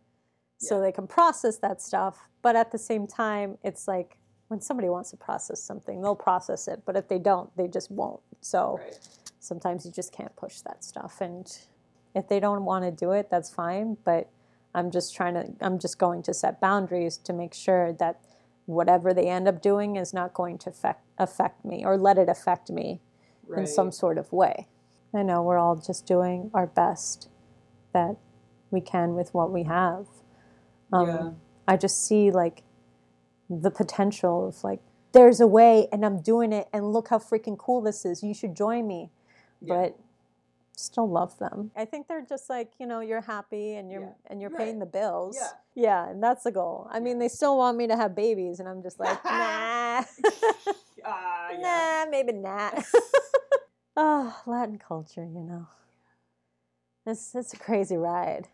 so 0.59 0.76
Yeah. 0.76 0.82
they 0.82 0.93
can 0.93 1.07
process 1.07 1.59
that 1.59 1.80
stuff. 1.82 2.28
But 2.41 2.57
at 2.57 2.72
the 2.72 2.78
same 2.78 3.07
time, 3.07 3.59
it's 3.62 3.86
like 3.86 4.16
when 4.49 4.61
somebody 4.62 4.89
wants 4.89 5.11
to 5.11 5.16
process 5.18 5.62
something, 5.62 6.01
they'll 6.01 6.16
process 6.16 6.66
it. 6.68 6.82
But 6.86 6.97
if 6.97 7.07
they 7.09 7.18
don't, 7.18 7.55
they 7.57 7.68
just 7.68 7.91
won't. 7.91 8.20
So 8.41 8.78
Right. 8.78 8.99
Sometimes 9.49 9.86
you 9.86 9.90
just 9.90 10.12
can't 10.12 10.36
push 10.36 10.61
that 10.61 10.84
stuff. 10.84 11.20
And 11.20 11.51
if 12.14 12.28
they 12.28 12.38
don't 12.38 12.64
want 12.64 12.84
to 12.84 12.90
do 12.90 13.12
it, 13.12 13.28
that's 13.30 13.51
fine. 13.51 13.96
But 14.05 14.30
I'm 14.74 14.90
just 14.90 15.14
trying 15.14 15.34
to, 15.34 15.53
I'm 15.61 15.78
just 15.78 15.99
going 15.99 16.22
to 16.24 16.34
set 16.34 16.61
boundaries 16.61 17.16
to 17.16 17.32
make 17.32 17.55
sure 17.55 17.92
that 17.94 18.20
whatever 18.66 19.14
they 19.14 19.28
end 19.28 19.49
up 19.49 19.62
doing 19.62 19.96
is 19.96 20.12
not 20.12 20.34
going 20.34 20.59
to 20.59 20.70
affect, 20.70 21.03
affect 21.16 21.64
me 21.64 21.84
or 21.84 21.96
let 21.96 22.18
it 22.18 22.28
affect 22.28 22.70
me 22.70 23.01
in 23.57 23.66
some 23.66 23.90
sort 23.90 24.18
of 24.18 24.30
way. 24.30 24.68
I 25.14 25.22
know 25.22 25.42
we're 25.42 25.57
all 25.57 25.76
just 25.76 26.07
doing 26.07 26.51
our 26.53 26.66
best 26.66 27.30
that 27.94 28.16
we 28.70 28.82
can 28.82 29.14
with 29.14 29.32
what 29.32 29.51
we 29.51 29.62
have. 29.62 30.07
Um, 30.92 31.09
yeah. 31.09 31.30
I 31.66 31.78
just 31.78 32.07
see 32.07 32.30
like 32.30 32.62
the 33.49 33.70
potential 33.70 34.49
of 34.49 34.62
like, 34.62 34.80
there's 35.12 35.40
a 35.40 35.46
way 35.46 35.88
and 35.90 36.05
I'm 36.05 36.20
doing 36.20 36.53
it 36.53 36.68
and 36.74 36.92
look 36.92 37.09
how 37.09 37.18
freaking 37.18 37.57
cool 37.57 37.80
this 37.80 38.05
is. 38.05 38.22
You 38.22 38.34
should 38.34 38.55
join 38.55 38.86
me. 38.86 39.11
Yeah. 39.61 39.74
But 39.74 39.98
still 40.76 41.09
love 41.09 41.36
them. 41.38 41.70
I 41.76 41.84
think 41.84 42.06
they're 42.06 42.24
just 42.28 42.48
like, 42.48 42.72
you 42.78 42.86
know, 42.86 43.00
you're 43.00 43.20
happy 43.20 43.74
and 43.74 43.90
you're 43.90 44.02
Yeah. 44.02 44.12
and 44.26 44.40
you're 44.40 44.50
Right. 44.50 44.59
paying 44.61 44.78
the 44.78 44.86
bills. 44.86 45.36
Yeah. 45.40 45.50
Yeah, 45.74 46.09
and 46.11 46.22
that's 46.22 46.44
the 46.44 46.52
goal. 46.52 46.86
I 46.90 47.00
mean, 47.00 47.18
they 47.18 47.28
still 47.28 47.56
want 47.59 47.76
me 47.76 47.86
to 47.88 47.96
have 47.96 48.14
babies 48.14 48.61
and 48.61 48.68
I'm 48.68 48.82
just 48.82 48.98
like, 49.00 49.22
nah. 49.24 50.04
Ah, 51.04 51.50
yeah. 51.52 52.04
Nah, 52.04 52.11
maybe 52.11 52.32
not. 52.32 52.84
oh, 53.96 54.42
Latin 54.46 54.78
culture, 54.78 55.24
you 55.24 55.42
know. 55.42 55.66
It's 57.06 57.34
it's 57.34 57.54
a 57.54 57.56
crazy 57.56 57.96
ride. 57.96 58.48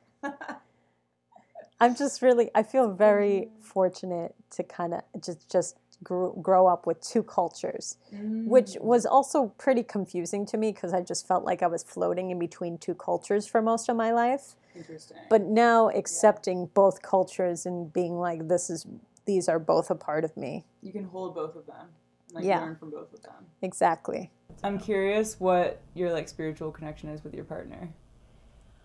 I'm 1.80 1.94
just 1.96 2.22
really 2.22 2.50
I 2.54 2.62
feel 2.62 2.92
very 2.92 3.48
fortunate 3.60 4.34
to 4.52 4.62
kind 4.62 4.94
of 4.94 5.02
just 5.20 5.50
just 5.50 5.76
grow, 6.04 6.32
grow 6.32 6.66
up 6.66 6.86
with 6.86 7.00
two 7.00 7.22
cultures, 7.22 7.96
which 8.12 8.72
Mm. 8.74 8.82
was 8.82 9.06
also 9.06 9.48
pretty 9.58 9.82
confusing 9.82 10.46
to 10.46 10.56
me 10.56 10.70
because 10.72 10.92
I 10.92 11.00
just 11.00 11.26
felt 11.26 11.44
like 11.44 11.62
I 11.62 11.66
was 11.66 11.82
floating 11.82 12.30
in 12.30 12.38
between 12.38 12.78
two 12.78 12.94
cultures 12.94 13.46
for 13.46 13.60
most 13.62 13.88
of 13.88 13.96
my 13.96 14.12
life. 14.12 14.54
Interesting. 14.76 15.16
But 15.28 15.42
now 15.42 15.88
accepting 15.88 16.66
both 16.74 17.02
cultures 17.02 17.64
and 17.66 17.92
being 17.92 18.18
like 18.18 18.48
this 18.48 18.68
is 18.70 18.86
these 19.24 19.48
are 19.48 19.58
both 19.58 19.90
a 19.90 19.94
part 19.94 20.24
of 20.24 20.36
me. 20.36 20.64
you 20.82 20.92
can 20.92 21.04
hold 21.04 21.34
both 21.34 21.56
of 21.56 21.64
them. 21.66 21.88
Like 22.32 22.44
Yeah. 22.44 22.60
learn 22.60 22.76
from 22.76 22.90
both 22.90 23.12
of 23.14 23.22
them. 23.22 23.46
Exactly. 23.62 24.30
I'm 24.62 24.78
curious 24.78 25.38
what 25.40 25.80
your 25.94 26.12
like 26.12 26.28
spiritual 26.28 26.70
connection 26.72 27.08
is 27.08 27.22
with 27.24 27.32
your 27.34 27.44
partner. 27.44 27.90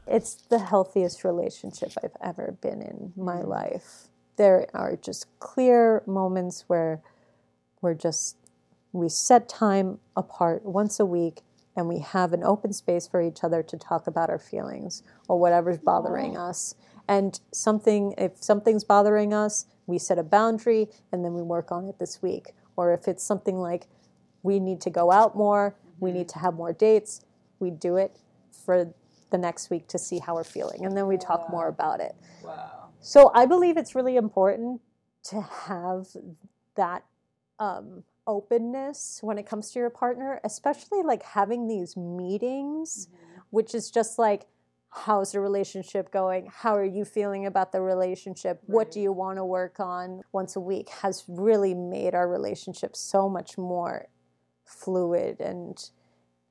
It's 0.07 0.35
the 0.35 0.59
healthiest 0.59 1.23
relationship 1.23 1.91
I've 2.03 2.15
ever 2.21 2.55
been 2.61 2.81
in 2.81 3.13
my 3.15 3.37
Mhm. 3.41 3.47
life. 3.47 4.08
There 4.39 4.67
are 4.73 4.95
just 4.95 5.27
clear 5.39 6.01
moments 6.07 6.63
where 6.67 7.01
we're 7.81 7.93
just 7.93 8.37
we 8.93 9.09
set 9.09 9.49
time 9.49 9.99
apart 10.15 10.63
once 10.63 10.97
a 10.97 11.05
week 11.05 11.41
and 11.75 11.89
we 11.89 11.99
have 11.99 12.31
an 12.31 12.45
open 12.45 12.71
space 12.71 13.05
for 13.05 13.21
each 13.21 13.43
other 13.43 13.61
to 13.61 13.77
talk 13.77 14.07
about 14.07 14.29
our 14.29 14.39
feelings 14.39 15.03
or 15.27 15.37
whatever's 15.37 15.77
bothering 15.77 16.37
us. 16.37 16.75
And 17.05 17.37
something, 17.51 18.13
if 18.17 18.41
something's 18.41 18.85
bothering 18.85 19.33
us, 19.33 19.65
we 19.87 19.99
set 19.99 20.17
a 20.17 20.23
boundary 20.23 20.87
and 21.11 21.25
then 21.25 21.33
we 21.33 21.41
work 21.41 21.69
on 21.69 21.89
it 21.89 21.99
this 21.99 22.21
week. 22.21 22.53
Or 22.77 22.93
if 22.93 23.09
it's 23.09 23.25
something 23.25 23.57
like 23.57 23.87
we 24.41 24.61
need 24.61 24.79
to 24.81 24.89
go 24.89 25.11
out 25.11 25.35
more, 25.35 25.75
we 25.99 26.11
mm-hmm. 26.11 26.19
need 26.19 26.29
to 26.29 26.39
have 26.39 26.53
more 26.53 26.71
dates, 26.71 27.25
we 27.59 27.71
do 27.71 27.97
it 27.97 28.17
for 28.65 28.93
the 29.31 29.37
next 29.37 29.69
week 29.69 29.89
to 29.89 29.99
see 29.99 30.19
how 30.19 30.35
we're 30.35 30.45
feeling. 30.45 30.85
And 30.85 30.95
then 30.95 31.07
we 31.07 31.17
talk 31.17 31.49
more 31.49 31.67
about 31.67 31.99
it. 31.99 32.15
Wow. 32.41 32.78
So 32.99 33.31
I 33.33 33.45
believe 33.45 33.77
it's 33.77 33.95
really 33.95 34.17
important 34.17 34.81
to 35.25 35.41
have 35.41 36.07
that 36.75 37.03
um, 37.59 38.03
openness 38.27 39.19
when 39.21 39.37
it 39.37 39.45
comes 39.45 39.71
to 39.71 39.79
your 39.79 39.89
partner, 39.89 40.39
especially 40.43 41.01
like 41.03 41.23
having 41.23 41.67
these 41.67 41.95
meetings, 41.97 43.07
Mm-hmm. 43.07 43.39
which 43.51 43.73
is 43.73 43.89
just 43.89 44.19
like, 44.19 44.45
how's 44.91 45.31
the 45.31 45.39
relationship 45.39 46.11
going? 46.11 46.49
How 46.51 46.75
are 46.75 46.85
you 46.85 47.05
feeling 47.05 47.45
about 47.45 47.71
the 47.71 47.81
relationship? 47.81 48.59
What 48.65 48.91
do 48.91 48.99
you 48.99 49.11
want 49.11 49.37
to 49.37 49.45
work 49.45 49.79
on 49.79 50.21
once 50.31 50.55
a 50.55 50.59
week? 50.59 50.89
Has 50.89 51.23
really 51.27 51.73
made 51.73 52.15
our 52.15 52.27
relationship 52.27 52.95
so 52.95 53.29
much 53.29 53.57
more 53.57 54.07
fluid 54.65 55.39
and 55.39 55.77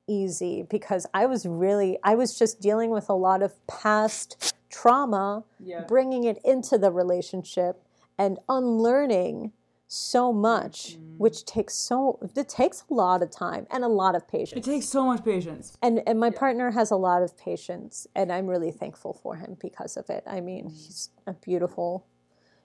easy 0.07 0.63
because 0.69 1.05
I 1.13 1.25
was 1.25 1.45
really, 1.45 1.97
I 2.03 2.15
was 2.15 2.37
just 2.37 2.59
dealing 2.61 2.89
with 2.91 3.09
a 3.09 3.13
lot 3.13 3.41
of 3.43 3.53
past 3.67 4.53
trauma 4.69 5.43
Yeah. 5.59 5.81
bringing 5.87 6.23
it 6.23 6.39
into 6.43 6.77
the 6.77 6.91
relationship 6.91 7.83
and 8.17 8.39
unlearning 8.47 9.51
so 9.87 10.31
much 10.31 10.97
Mm-hmm. 10.97 11.17
which 11.17 11.45
takes 11.45 11.73
so 11.75 12.19
it 12.35 12.47
takes 12.47 12.83
a 12.89 12.93
lot 12.93 13.21
of 13.21 13.29
time 13.31 13.65
and 13.71 13.83
a 13.83 13.87
lot 13.87 14.15
of 14.15 14.27
patience. 14.27 14.65
It 14.65 14.69
takes 14.71 14.87
so 14.87 15.03
much 15.05 15.23
patience. 15.25 15.75
and 15.81 16.01
and 16.07 16.19
my 16.19 16.29
partner 16.29 16.71
has 16.71 16.91
a 16.91 16.95
lot 16.95 17.21
of 17.23 17.35
patience 17.37 18.07
and 18.15 18.31
i'm 18.31 18.47
really 18.47 18.71
thankful 18.71 19.13
for 19.13 19.35
him 19.35 19.57
because 19.59 19.97
of 19.97 20.09
it 20.09 20.23
i 20.27 20.39
mean 20.39 20.65
Mm-hmm. 20.65 20.75
he's 20.75 21.09
a 21.27 21.33
beautiful 21.33 22.05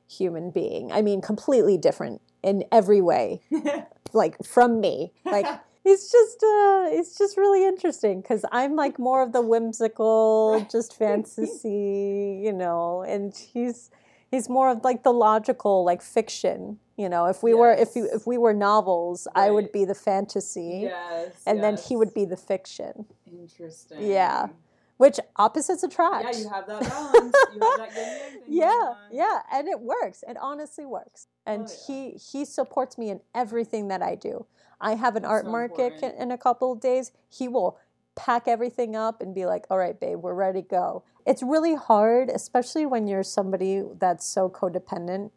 human 0.07 0.51
being 0.51 0.93
i 0.93 1.01
mean 1.03 1.21
completely 1.23 1.79
different 1.79 2.21
in 2.43 2.63
every 2.71 3.01
way 3.01 3.41
like 4.13 4.37
from 4.45 4.81
me 4.81 5.13
like 5.25 5.47
it's 5.85 6.11
just 6.11 6.43
uh 6.43 6.87
it's 6.99 7.17
just 7.19 7.37
really 7.37 7.65
interesting 7.67 8.21
because 8.21 8.45
i'm 8.53 8.75
like 8.75 8.99
more 8.99 9.23
of 9.23 9.33
the 9.33 9.43
whimsical 9.43 10.67
just 10.71 10.97
fantasy 10.97 12.41
you 12.43 12.53
know 12.53 13.03
and 13.03 13.35
he's 13.35 13.91
he's 14.31 14.49
more 14.49 14.71
of 14.71 14.83
like 14.85 15.03
the 15.03 15.13
logical 15.13 15.85
like 15.85 16.03
fiction 16.03 16.79
you 16.97 17.09
know 17.09 17.27
if 17.27 17.43
we 17.43 17.55
were 17.55 17.73
if 17.73 17.95
you 17.97 18.09
if 18.13 18.27
we 18.27 18.39
were 18.39 18.53
novels 18.55 19.29
i 19.35 19.51
would 19.51 19.71
be 19.73 19.85
the 19.85 19.95
fantasy 19.95 20.83
Yes. 20.85 21.43
and 21.47 21.63
then 21.63 21.77
he 21.77 21.97
would 21.97 22.15
be 22.15 22.25
the 22.25 22.37
fiction 22.37 23.07
Interesting. 23.27 24.07
Yeah. 24.11 24.49
which 24.97 25.19
opposites 25.37 25.83
attract 25.83 26.25
Yeah, 26.25 26.39
you 26.43 26.49
have 26.49 26.67
that 26.67 26.81
balance. 26.89 27.37
you 27.55 27.61
have 27.61 27.95
that 27.95 28.31
yeah 28.49 28.95
yeah 29.13 29.41
and 29.53 29.69
it 29.69 29.81
works 29.81 30.23
it 30.27 30.37
honestly 30.41 30.87
works 30.87 31.27
and 31.47 31.67
Oh, 31.69 31.71
yeah. 31.71 31.87
he 31.87 32.11
he 32.33 32.45
supports 32.45 32.97
me 32.97 33.11
in 33.11 33.21
everything 33.35 33.89
that 33.89 34.03
i 34.03 34.15
do 34.15 34.47
i 34.85 34.95
have 34.95 35.17
an 35.17 35.25
art 35.25 35.45
so 35.47 35.51
market 35.51 35.95
important. 35.95 36.21
in 36.21 36.31
a 36.31 36.39
couple 36.39 36.73
of 36.73 36.81
days. 36.81 37.11
He 37.29 37.49
will 37.49 37.79
pack 38.17 38.47
everything 38.47 38.95
up 38.95 39.21
and 39.21 39.35
be 39.35 39.45
like 39.45 39.65
all 39.71 39.79
right 39.79 39.99
babe 39.99 40.19
we're 40.21 40.35
ready 40.35 40.63
to 40.63 40.69
go. 40.69 41.05
It's 41.27 41.43
really 41.43 41.75
hard 41.75 42.29
especially 42.29 42.87
when 42.87 43.09
you're 43.09 43.25
somebody 43.25 43.83
that's 43.99 44.27
so 44.27 44.49
codependent 44.49 45.31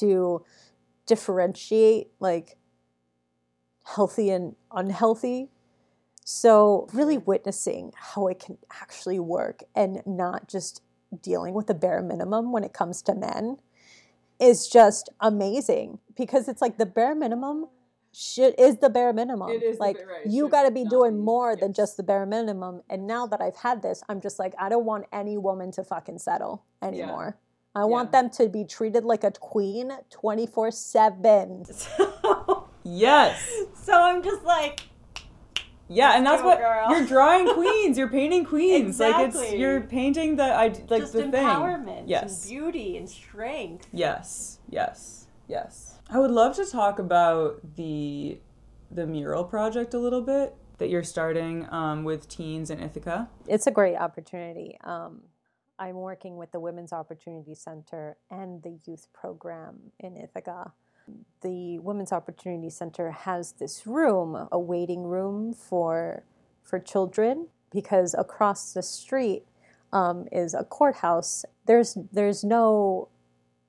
to 0.00 0.44
differentiate 1.06 2.08
like 2.20 2.56
healthy 3.84 4.30
and 4.30 4.54
unhealthy. 4.72 5.48
So 6.24 6.86
really 6.92 7.18
witnessing 7.18 7.92
how 7.96 8.28
it 8.28 8.38
can 8.38 8.58
actually 8.70 9.18
work 9.18 9.64
and 9.74 10.02
not 10.06 10.48
just 10.48 10.82
dealing 11.22 11.54
with 11.54 11.66
the 11.66 11.74
bare 11.74 12.02
minimum 12.02 12.52
when 12.52 12.62
it 12.62 12.72
comes 12.72 13.02
to 13.02 13.14
men 13.14 13.56
is 14.38 14.68
just 14.68 15.10
amazing 15.20 15.98
because 16.16 16.48
it's 16.48 16.62
like 16.62 16.78
the 16.78 16.86
bare 16.86 17.14
minimum 17.14 17.66
shit 18.12 18.58
is 18.58 18.78
the 18.78 18.90
bare 18.90 19.12
minimum. 19.12 19.50
It 19.50 19.62
is 19.62 19.78
like 19.78 19.98
bare- 19.98 20.06
right, 20.06 20.26
you 20.26 20.48
got 20.48 20.64
to 20.64 20.70
be 20.70 20.84
doing 20.84 21.16
be- 21.16 21.22
more 21.22 21.56
than 21.56 21.72
just 21.72 21.96
the 21.96 22.02
bare 22.02 22.26
minimum. 22.26 22.82
And 22.90 23.06
now 23.06 23.26
that 23.26 23.40
I've 23.40 23.56
had 23.56 23.82
this, 23.82 24.02
I'm 24.08 24.20
just 24.20 24.38
like 24.38 24.54
I 24.58 24.68
don't 24.68 24.84
want 24.84 25.06
any 25.12 25.38
woman 25.38 25.70
to 25.72 25.84
fucking 25.84 26.18
settle 26.18 26.64
anymore. 26.82 27.36
I 27.74 27.84
want 27.84 28.10
Yeah. 28.12 28.22
them 28.22 28.30
to 28.30 28.48
be 28.48 28.64
treated 28.64 29.04
like 29.04 29.22
a 29.22 29.30
queen 29.30 29.92
24/7. 30.10 32.64
yes. 32.84 33.48
So 33.82 33.92
I'm 33.92 34.22
just 34.22 34.42
like 34.44 34.80
Yeah, 35.88 36.16
and 36.16 36.24
that's 36.26 36.42
what 36.42 36.58
girl. 36.58 36.86
you're 36.90 37.06
drawing 37.06 37.46
queens. 37.54 37.96
You're 37.98 38.08
painting 38.08 38.44
queens. 38.44 38.98
Like 39.00 39.28
it's 39.28 39.52
you're 39.52 39.80
painting 39.82 40.36
the 40.36 40.44
id- 40.64 40.90
like 40.90 41.02
just 41.02 41.12
the 41.12 41.30
thing. 41.30 42.04
Yes. 42.06 42.42
and 42.42 42.50
beauty 42.50 42.96
and 42.96 43.08
strength. 43.08 43.86
Yes, 43.92 44.58
yes, 44.68 45.26
yes. 45.48 45.99
I 46.12 46.18
would 46.18 46.32
love 46.32 46.56
to 46.56 46.66
talk 46.66 46.98
about 46.98 47.76
the 47.76 48.38
the 48.90 49.06
mural 49.06 49.44
project 49.44 49.94
a 49.94 49.98
little 49.98 50.22
bit 50.22 50.56
that 50.78 50.88
you're 50.88 51.04
starting 51.04 51.68
um, 51.70 52.02
with 52.02 52.28
teens 52.28 52.70
in 52.70 52.80
Ithaca. 52.80 53.28
It's 53.46 53.68
a 53.68 53.70
great 53.70 53.94
opportunity. 53.94 54.76
Um, 54.82 55.22
I'm 55.78 55.94
working 55.94 56.36
with 56.36 56.50
the 56.50 56.58
Women's 56.58 56.92
Opportunity 56.92 57.54
Center 57.54 58.16
and 58.28 58.60
the 58.64 58.76
youth 58.84 59.06
program 59.12 59.92
in 60.00 60.16
Ithaca. 60.16 60.72
The 61.42 61.78
Women's 61.78 62.10
Opportunity 62.10 62.70
Center 62.70 63.12
has 63.12 63.52
this 63.52 63.86
room, 63.86 64.48
a 64.50 64.58
waiting 64.58 65.04
room 65.04 65.54
for 65.54 66.24
for 66.64 66.80
children, 66.80 67.46
because 67.70 68.14
across 68.18 68.72
the 68.72 68.82
street 68.82 69.44
um, 69.92 70.26
is 70.32 70.54
a 70.54 70.64
courthouse. 70.64 71.44
There's 71.66 71.96
there's 72.12 72.42
no 72.42 73.10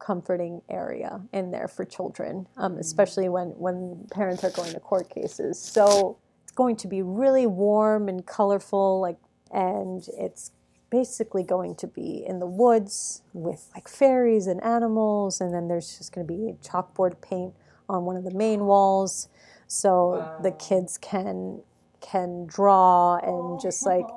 comforting 0.02 0.62
area 0.70 1.22
in 1.32 1.52
there 1.52 1.68
for 1.68 1.86
children, 1.86 2.48
um, 2.58 2.78
especially 2.78 3.30
when 3.30 3.50
when 3.50 4.08
parents 4.12 4.44
are 4.44 4.50
going 4.52 4.74
to 4.74 4.80
court 4.80 5.10
cases. 5.10 5.62
So 5.62 6.18
it's 6.44 6.52
going 6.52 6.76
to 6.78 6.88
be 6.88 7.02
really 7.02 7.48
warm 7.48 8.10
and 8.10 8.26
colorful, 8.26 9.00
like, 9.00 9.18
and 9.52 10.04
it's 10.18 10.52
basically 10.90 11.44
going 11.44 11.76
to 11.76 11.88
be 11.88 12.26
in 12.28 12.40
the 12.40 12.46
woods 12.46 13.22
with 13.34 13.70
like 13.74 13.88
fairies 13.88 14.48
and 14.48 14.62
animals, 14.64 15.40
and 15.40 15.54
then 15.54 15.68
there's 15.68 15.98
just 15.98 16.14
going 16.14 16.28
to 16.28 16.34
be 16.34 16.54
chalkboard 16.68 17.22
paint 17.22 17.54
on 17.88 18.06
one 18.06 18.18
of 18.18 18.24
the 18.24 18.34
main 18.34 18.66
walls, 18.66 19.30
so 19.68 20.36
the 20.42 20.52
kids 20.52 20.98
can 20.98 21.62
can 22.02 22.48
draw 22.48 23.18
and 23.18 23.62
just 23.62 23.86
like 23.86 24.08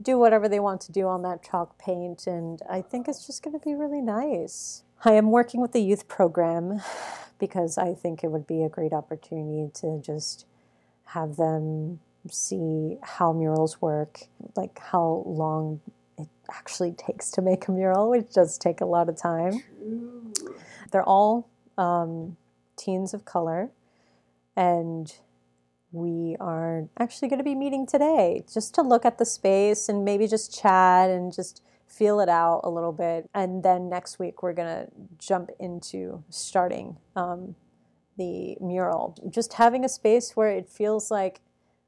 do 0.00 0.18
whatever 0.18 0.48
they 0.48 0.58
want 0.58 0.80
to 0.80 0.90
do 0.90 1.06
on 1.06 1.20
that 1.20 1.42
chalk 1.42 1.78
paint 1.78 2.26
and 2.26 2.62
i 2.70 2.80
think 2.80 3.06
it's 3.06 3.26
just 3.26 3.42
going 3.42 3.52
to 3.52 3.62
be 3.62 3.74
really 3.74 4.00
nice 4.00 4.83
i 5.04 5.12
am 5.12 5.30
working 5.30 5.60
with 5.60 5.72
the 5.72 5.82
youth 5.82 6.08
program 6.08 6.80
because 7.38 7.78
i 7.78 7.94
think 7.94 8.24
it 8.24 8.30
would 8.30 8.46
be 8.46 8.62
a 8.62 8.68
great 8.68 8.92
opportunity 8.92 9.70
to 9.74 10.00
just 10.04 10.46
have 11.06 11.36
them 11.36 12.00
see 12.30 12.96
how 13.02 13.32
murals 13.32 13.80
work 13.82 14.20
like 14.56 14.78
how 14.78 15.22
long 15.26 15.80
it 16.18 16.28
actually 16.50 16.92
takes 16.92 17.30
to 17.30 17.42
make 17.42 17.68
a 17.68 17.72
mural 17.72 18.10
which 18.10 18.32
does 18.32 18.58
take 18.58 18.80
a 18.80 18.84
lot 18.84 19.08
of 19.08 19.16
time. 19.16 19.62
They're 20.90 21.02
all 21.02 21.48
um, 21.76 22.36
teens 22.76 23.14
of 23.14 23.24
color 23.24 23.70
and 24.56 25.12
we 25.92 26.36
are 26.40 26.88
actually 26.98 27.28
going 27.28 27.38
to 27.38 27.44
be 27.44 27.54
meeting 27.54 27.86
today 27.86 28.44
just 28.52 28.74
to 28.74 28.82
look 28.82 29.04
at 29.04 29.18
the 29.18 29.24
space 29.24 29.88
and 29.88 30.04
maybe 30.04 30.26
just 30.26 30.56
chat 30.58 31.10
and 31.10 31.32
just 31.32 31.62
feel 31.96 32.20
it 32.20 32.28
out 32.28 32.60
a 32.64 32.70
little 32.70 32.92
bit. 32.92 33.28
And 33.34 33.62
then 33.62 33.88
next 33.88 34.18
week, 34.18 34.42
we're 34.42 34.52
going 34.52 34.68
to 34.68 34.88
jump 35.18 35.50
into 35.60 36.24
starting 36.28 36.96
um, 37.16 37.54
the 38.16 38.56
mural. 38.60 39.16
Just 39.30 39.54
having 39.54 39.84
a 39.84 39.88
space 39.88 40.32
where 40.34 40.50
it 40.50 40.68
feels 40.68 41.10
like, 41.10 41.40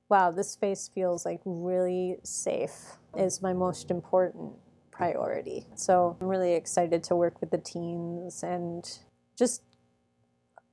wow, 0.08 0.30
this 0.30 0.50
space 0.50 0.88
feels 0.92 1.24
like 1.24 1.40
really 1.44 2.16
safe 2.22 2.96
is 3.16 3.42
my 3.42 3.52
most 3.52 3.90
important 3.90 4.52
priority. 4.90 5.66
So 5.74 6.16
I'm 6.20 6.28
really 6.28 6.54
excited 6.54 7.02
to 7.04 7.16
work 7.16 7.40
with 7.40 7.50
the 7.50 7.58
teens 7.58 8.42
and 8.42 8.86
just 9.36 9.62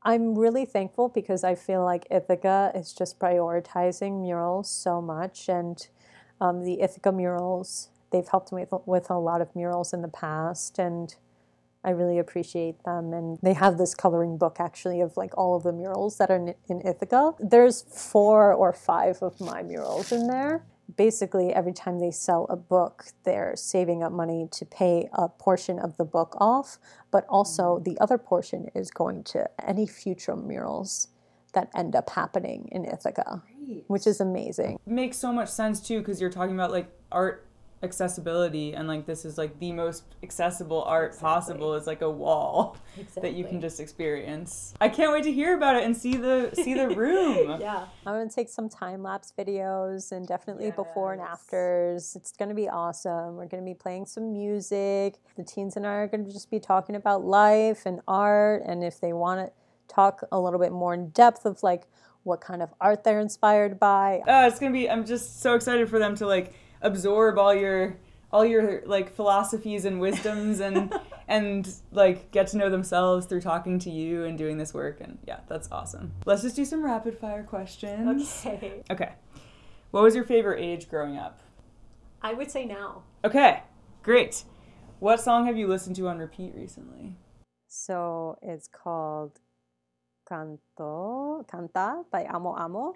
I'm 0.06 0.38
really 0.38 0.66
thankful 0.66 1.10
because 1.10 1.44
I 1.44 1.56
feel 1.56 1.84
like 1.84 2.06
Ithaca 2.12 2.72
is 2.76 2.94
just 2.94 3.20
prioritizing 3.20 4.22
murals 4.22 4.70
so 4.70 5.02
much, 5.02 5.48
and 5.48 5.88
um, 6.42 6.66
the 6.66 6.82
Ithaca 6.82 7.14
murals 7.14 7.90
they've 8.14 8.28
helped 8.28 8.54
me 8.54 8.66
with, 8.72 8.82
with 8.86 9.10
a 9.10 9.18
lot 9.18 9.42
of 9.42 9.54
murals 9.56 9.92
in 9.92 10.02
the 10.02 10.08
past, 10.08 10.80
and 10.80 11.14
I 11.84 11.90
really 11.90 12.20
appreciate 12.20 12.82
them. 12.86 13.12
And 13.12 13.38
they 13.44 13.54
have 13.54 13.78
this 13.78 13.94
coloring 13.94 14.38
book 14.38 14.58
actually 14.60 15.02
of 15.02 15.18
like 15.18 15.38
all 15.38 15.58
of 15.58 15.64
the 15.64 15.74
murals 15.74 16.18
that 16.20 16.32
are 16.32 16.38
in, 16.38 16.56
in 16.70 16.88
Ithaca. 16.88 17.34
There's 17.40 17.82
four 17.82 18.54
or 18.54 18.72
five 18.72 19.22
of 19.22 19.42
my 19.42 19.64
murals 19.64 20.14
in 20.14 20.28
there. 20.28 20.64
Basically, 20.96 21.54
every 21.54 21.74
time 21.74 22.00
they 22.00 22.12
sell 22.12 22.46
a 22.50 22.56
book, 22.56 23.06
they're 23.24 23.56
saving 23.56 24.04
up 24.04 24.12
money 24.12 24.48
to 24.52 24.66
pay 24.66 25.10
a 25.14 25.28
portion 25.28 25.80
of 25.80 25.98
the 25.98 26.06
book 26.06 26.36
off, 26.40 26.78
but 27.10 27.26
also 27.28 27.80
mm. 27.80 27.84
the 27.84 27.98
other 28.00 28.18
portion 28.18 28.70
is 28.76 28.92
going 28.92 29.24
to 29.24 29.50
any 29.68 29.88
future 29.88 30.36
murals 30.36 31.08
that 31.54 31.70
end 31.76 31.96
up 31.96 32.10
happening 32.12 32.68
in 32.72 32.86
Ithaca. 32.86 33.44
Right. 33.68 33.84
which 33.88 34.08
is 34.08 34.20
amazing. 34.20 34.80
makes 34.86 35.18
so 35.18 35.32
much 35.32 35.50
sense 35.50 35.80
too 35.80 36.00
because 36.00 36.20
you're 36.20 36.30
talking 36.30 36.56
about 36.56 36.72
like 36.72 36.88
art 37.12 37.48
accessibility 37.84 38.74
and 38.74 38.88
like 38.88 39.06
this 39.06 39.26
is 39.26 39.38
like 39.38 39.58
the 39.60 39.72
most 39.72 40.04
accessible 40.24 40.84
art 40.84 41.10
Exactly. 41.14 41.28
possible 41.28 41.74
is 41.76 41.86
like 41.88 42.02
a 42.02 42.10
wall 42.10 42.78
that 43.22 43.34
you 43.34 43.44
can 43.44 43.60
just 43.62 43.80
experience. 43.80 44.74
I 44.82 44.90
can't 44.90 45.12
wait 45.12 45.24
to 45.26 45.32
hear 45.32 45.56
about 45.56 45.76
it 45.76 45.84
and 45.84 45.96
see 45.96 46.16
the 46.18 46.52
see 46.54 46.74
the 46.74 46.90
room. 46.90 47.58
Yeah. 47.64 47.86
I'm 48.06 48.14
going 48.16 48.28
to 48.28 48.34
take 48.36 48.50
some 48.50 48.68
time 48.70 49.04
lapse 49.04 49.34
videos 49.38 50.12
and 50.12 50.28
definitely 50.28 50.72
before 50.72 51.14
and 51.14 51.22
Yes. 51.22 51.30
afters. 51.34 52.16
It's 52.16 52.32
going 52.32 52.50
to 52.50 52.56
be 52.56 52.68
awesome. 52.70 53.36
We're 53.36 53.48
going 53.48 53.64
to 53.64 53.70
be 53.70 53.74
playing 53.76 54.06
some 54.06 54.34
music. 54.34 55.16
The 55.36 55.44
teens 55.44 55.76
and 55.78 55.86
I 55.86 55.94
are 55.94 56.08
going 56.08 56.26
to 56.26 56.32
just 56.32 56.50
be 56.52 56.60
talking 56.60 56.96
about 56.96 57.24
life 57.24 57.86
and 57.86 58.02
art. 58.08 58.64
And 58.66 58.84
if 58.84 59.00
they 59.00 59.14
want 59.14 59.46
to 59.48 59.54
talk 59.94 60.24
a 60.32 60.40
little 60.40 60.60
bit 60.60 60.72
more 60.72 60.94
in 60.94 61.10
depth 61.10 61.46
of 61.46 61.62
like 61.64 61.84
what 62.24 62.40
kind 62.42 62.62
of 62.62 62.74
art 62.80 63.04
they're 63.04 63.20
inspired 63.20 63.80
by, 63.80 64.22
Uh, 64.28 64.48
it's 64.50 64.58
gonna 64.60 64.72
be. 64.72 64.90
I'm 64.90 65.06
just 65.06 65.42
so 65.42 65.56
excited 65.56 65.90
for 65.90 66.00
them 66.00 66.16
to 66.16 66.26
like 66.26 66.54
absorb 66.84 67.40
all 67.40 67.56
your 67.56 67.98
all 68.32 68.46
your 68.46 68.82
like 68.86 69.16
philosophies 69.16 69.86
and 69.86 70.00
wisdoms 70.00 70.60
and 70.60 70.94
and 71.28 71.74
like 71.92 72.32
get 72.32 72.48
to 72.48 72.58
know 72.58 72.70
themselves 72.70 73.26
through 73.28 73.42
talking 73.42 73.80
to 73.80 73.90
you 73.90 74.24
and 74.26 74.38
doing 74.38 74.58
this 74.58 74.74
work. 74.74 75.00
And 75.02 75.20
yeah, 75.28 75.42
that's 75.48 75.72
awesome. 75.72 76.14
Let's 76.26 76.42
just 76.42 76.56
do 76.56 76.66
some 76.66 76.84
rapid 76.84 77.18
fire 77.18 77.44
questions. 77.44 78.44
okay. 78.46 78.84
Okay. 78.92 79.14
What 79.92 80.04
was 80.04 80.16
your 80.16 80.24
favorite 80.24 80.60
age 80.60 80.90
growing 80.90 81.18
up? 81.18 81.42
I 82.22 82.34
would 82.34 82.50
say 82.50 82.66
now. 82.66 83.04
Okay, 83.24 83.62
great. 84.02 84.44
What 85.00 85.20
song 85.20 85.46
have 85.46 85.58
you 85.58 85.68
listened 85.68 85.96
to 85.98 86.08
on 86.08 86.18
repeat 86.18 86.54
recently? 86.56 87.16
So 87.68 88.38
it's 88.42 88.68
called 88.68 89.40
Canto, 90.28 91.46
Canta 91.52 92.06
by 92.12 92.26
Amo 92.26 92.56
Amo. 92.56 92.96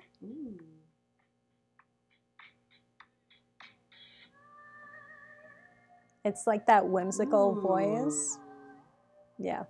It's 6.27 6.45
like 6.45 6.65
that 6.67 6.85
whimsical 6.85 7.55
Ooh. 7.57 7.61
voice. 7.61 8.37
Yeah. 9.37 9.63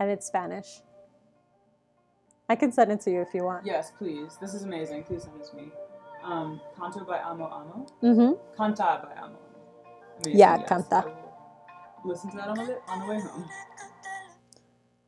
And 0.00 0.10
it's 0.10 0.26
Spanish. 0.26 0.80
I 2.48 2.56
can 2.56 2.72
send 2.72 2.90
it 2.90 3.02
to 3.02 3.10
you 3.10 3.20
if 3.20 3.34
you 3.34 3.44
want. 3.44 3.66
Yes, 3.66 3.92
please. 3.98 4.38
This 4.40 4.54
is 4.54 4.62
amazing. 4.62 5.04
Please 5.04 5.24
send 5.24 5.38
this 5.38 5.50
to 5.50 5.56
me. 5.56 5.68
Um, 6.24 6.62
Canto 6.78 7.04
by 7.04 7.18
Amo 7.18 7.44
Amo. 7.44 7.86
Mm-hmm. 8.02 8.60
Canta 8.62 9.02
by 9.02 9.22
Amo. 9.22 9.36
Amazing, 10.24 10.38
Yeah, 10.40 10.56
yes. 10.60 10.68
Canta. 10.68 11.14
Listen 12.06 12.30
to 12.30 12.36
that 12.38 12.48
on 12.48 12.56
the, 12.56 12.78
on 12.88 13.00
the 13.00 13.06
way 13.06 13.20
home. 13.20 13.46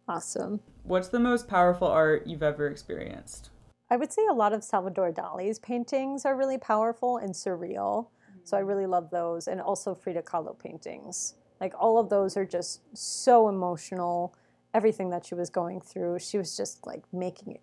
Awesome. 0.07 0.61
What's 0.83 1.09
the 1.09 1.21
most 1.21 1.49
powerful 1.49 1.89
art 1.89 2.27
you've 2.27 2.43
ever 2.43 2.66
experienced? 2.66 3.49
I 3.89 3.97
would 3.97 4.12
say 4.12 4.27
a 4.27 4.35
lot 4.35 4.53
of 4.53 4.62
Salvador 4.62 5.12
Dali's 5.12 5.59
paintings 5.59 6.27
are 6.27 6.37
really 6.37 6.59
powerful 6.59 7.16
and 7.16 7.33
surreal. 7.33 8.09
So 8.45 8.57
I 8.57 8.61
really 8.61 8.86
love 8.86 9.11
those. 9.11 9.49
And 9.49 9.61
also 9.61 9.95
Frida 9.95 10.22
Kahlo 10.22 10.59
paintings. 10.59 11.34
Like 11.61 11.74
all 11.78 11.99
of 11.99 12.09
those 12.09 12.36
are 12.36 12.45
just 12.45 12.80
so 12.97 13.49
emotional. 13.49 14.34
Everything 14.72 15.11
that 15.11 15.26
she 15.26 15.34
was 15.34 15.51
going 15.51 15.80
through, 15.80 16.18
she 16.20 16.38
was 16.38 16.57
just 16.57 16.86
like 16.86 17.03
making 17.12 17.53
it 17.53 17.62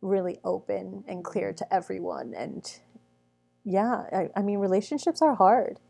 really 0.00 0.38
open 0.44 1.04
and 1.08 1.24
clear 1.24 1.52
to 1.52 1.74
everyone. 1.74 2.34
And 2.34 2.70
yeah, 3.64 4.04
I, 4.12 4.28
I 4.36 4.42
mean, 4.42 4.58
relationships 4.58 5.20
are 5.20 5.34
hard. 5.34 5.80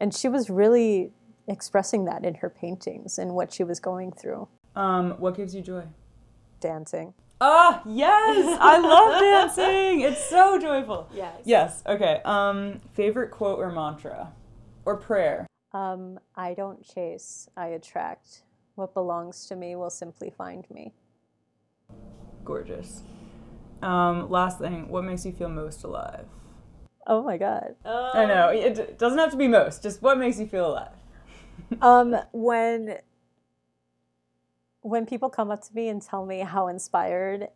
And 0.00 0.14
she 0.14 0.28
was 0.28 0.50
really 0.50 1.12
expressing 1.48 2.04
that 2.06 2.24
in 2.24 2.36
her 2.36 2.50
paintings 2.50 3.18
and 3.18 3.34
what 3.34 3.52
she 3.52 3.64
was 3.64 3.80
going 3.80 4.12
through. 4.12 4.48
Um, 4.74 5.12
what 5.12 5.36
gives 5.36 5.54
you 5.54 5.62
joy? 5.62 5.84
Dancing. 6.60 7.14
Ah, 7.40 7.82
yes! 7.84 8.58
I 8.60 8.78
love 8.78 9.20
dancing. 9.56 10.00
It's 10.00 10.24
so 10.24 10.58
joyful. 10.58 11.08
Yes. 11.14 11.40
Yes. 11.44 11.82
Okay. 11.86 12.20
Um, 12.24 12.80
favorite 12.94 13.30
quote 13.30 13.58
or 13.58 13.70
mantra, 13.70 14.32
or 14.84 14.96
prayer. 14.96 15.46
Um, 15.72 16.18
I 16.34 16.54
don't 16.54 16.82
chase, 16.82 17.48
I 17.56 17.68
attract. 17.68 18.42
What 18.76 18.94
belongs 18.94 19.46
to 19.46 19.56
me 19.56 19.76
will 19.76 19.90
simply 19.90 20.30
find 20.30 20.66
me. 20.70 20.94
Gorgeous. 22.44 23.02
Um, 23.82 24.30
last 24.30 24.58
thing. 24.58 24.88
What 24.88 25.04
makes 25.04 25.26
you 25.26 25.32
feel 25.32 25.48
most 25.48 25.84
alive? 25.84 26.26
Oh 27.06 27.22
my 27.22 27.36
god. 27.36 27.76
I 27.84 28.24
know 28.24 28.48
it 28.48 28.98
doesn't 28.98 29.18
have 29.18 29.30
to 29.30 29.36
be 29.36 29.48
most. 29.48 29.82
Just 29.82 30.02
what 30.02 30.18
makes 30.18 30.38
you 30.40 30.46
feel 30.46 30.72
alive. 30.72 30.92
Um, 31.80 32.16
when 32.32 32.98
when 34.86 35.04
people 35.04 35.28
come 35.28 35.50
up 35.50 35.60
to 35.60 35.74
me 35.74 35.88
and 35.88 36.00
tell 36.00 36.24
me 36.24 36.38
how 36.38 36.68
inspired 36.68 37.48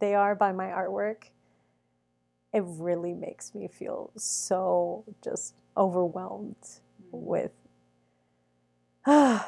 they 0.00 0.14
are 0.14 0.36
by 0.36 0.52
my 0.52 0.66
artwork, 0.66 1.24
it 2.54 2.62
really 2.64 3.12
makes 3.12 3.52
me 3.52 3.66
feel 3.66 4.12
so 4.16 5.04
just 5.22 5.54
overwhelmed 5.76 6.54
mm. 6.62 6.78
with 7.10 7.50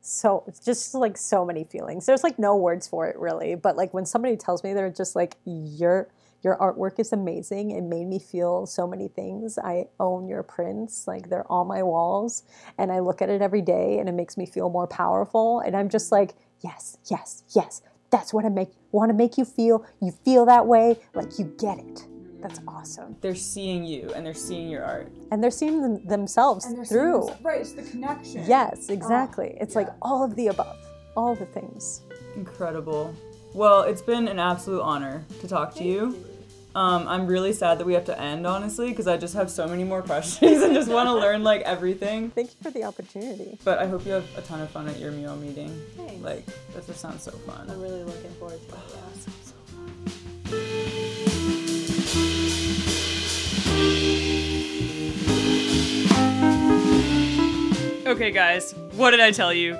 so 0.00 0.42
just 0.64 0.92
like 0.94 1.16
so 1.16 1.44
many 1.44 1.62
feelings. 1.62 2.04
There's 2.04 2.24
like 2.24 2.36
no 2.38 2.56
words 2.56 2.88
for 2.88 3.06
it 3.06 3.16
really, 3.16 3.54
but 3.54 3.76
like 3.76 3.94
when 3.94 4.04
somebody 4.04 4.36
tells 4.36 4.64
me 4.64 4.72
they're 4.72 4.90
just 4.90 5.14
like 5.14 5.36
your 5.44 6.08
your 6.42 6.56
artwork 6.58 6.98
is 6.98 7.12
amazing. 7.12 7.70
It 7.70 7.82
made 7.82 8.06
me 8.06 8.18
feel 8.18 8.66
so 8.66 8.86
many 8.86 9.08
things. 9.08 9.58
I 9.58 9.86
own 10.00 10.28
your 10.28 10.42
prints, 10.42 11.06
like 11.06 11.28
they're 11.28 11.50
on 11.50 11.68
my 11.68 11.82
walls, 11.82 12.42
and 12.78 12.90
I 12.90 12.98
look 12.98 13.22
at 13.22 13.28
it 13.28 13.40
every 13.40 13.62
day 13.62 13.98
and 13.98 14.08
it 14.08 14.12
makes 14.12 14.36
me 14.36 14.46
feel 14.46 14.68
more 14.68 14.86
powerful. 14.86 15.60
And 15.60 15.76
I'm 15.76 15.88
just 15.88 16.10
like, 16.10 16.34
yes, 16.60 16.98
yes, 17.08 17.44
yes. 17.54 17.82
That's 18.10 18.34
what 18.34 18.44
I 18.44 18.50
make 18.50 18.70
want 18.90 19.10
to 19.10 19.14
make 19.14 19.38
you 19.38 19.44
feel. 19.44 19.86
You 20.00 20.12
feel 20.24 20.44
that 20.46 20.66
way, 20.66 20.98
like 21.14 21.38
you 21.38 21.46
get 21.58 21.78
it. 21.78 22.06
That's 22.42 22.58
mm. 22.58 22.74
awesome. 22.74 23.16
They're 23.20 23.34
seeing 23.34 23.84
you 23.84 24.12
and 24.14 24.26
they're 24.26 24.34
seeing 24.34 24.68
your 24.68 24.84
art. 24.84 25.12
And 25.30 25.42
they're 25.42 25.50
seeing 25.50 25.80
them, 25.80 26.04
themselves 26.06 26.66
through. 26.88 27.30
Right, 27.40 27.60
it's 27.60 27.72
the 27.72 27.82
connection. 27.82 28.44
Yes, 28.46 28.88
ah, 28.90 28.92
exactly. 28.92 29.56
it's 29.60 29.76
like 29.76 29.88
all 30.02 30.24
of 30.24 30.34
the 30.34 30.48
above, 30.48 30.76
all 31.16 31.34
the 31.34 31.46
things. 31.46 32.02
Incredible. 32.34 33.14
Well, 33.54 33.82
it's 33.82 34.02
been 34.02 34.28
an 34.28 34.38
absolute 34.38 34.82
honor 34.82 35.24
to 35.40 35.48
talk 35.48 35.74
to 35.76 35.84
you. 35.84 36.24
Um, 36.74 37.06
I'm 37.06 37.26
really 37.26 37.52
sad 37.52 37.78
that 37.78 37.86
we 37.86 37.92
have 37.94 38.06
to 38.06 38.18
end, 38.18 38.46
honestly, 38.46 38.88
because 38.88 39.06
I 39.06 39.16
just 39.18 39.34
have 39.34 39.50
so 39.50 39.68
many 39.68 39.84
more 39.84 40.00
questions 40.02 40.62
and 40.62 40.74
just 40.74 40.90
want 40.90 41.06
to 41.08 41.14
learn 41.14 41.42
like 41.42 41.60
everything. 41.62 42.30
Thank 42.30 42.50
you 42.50 42.56
for 42.62 42.70
the 42.70 42.84
opportunity. 42.84 43.58
But 43.64 43.78
I 43.78 43.86
hope 43.86 44.04
you 44.06 44.12
have 44.12 44.26
a 44.36 44.42
ton 44.42 44.60
of 44.60 44.70
fun 44.70 44.88
at 44.88 44.98
your 44.98 45.12
Mio 45.12 45.34
meeting. 45.36 45.70
Thanks. 45.96 46.22
Like, 46.22 46.44
that 46.74 46.86
just 46.86 47.00
sounds 47.00 47.22
so 47.22 47.30
fun. 47.32 47.70
I'm 47.70 47.80
really 47.80 48.04
looking 48.04 48.30
forward 48.32 48.60
to 48.68 48.74
it. 48.74 48.78
Okay, 58.04 58.30
guys, 58.30 58.74
what 58.92 59.12
did 59.12 59.20
I 59.20 59.30
tell 59.30 59.54
you? 59.54 59.78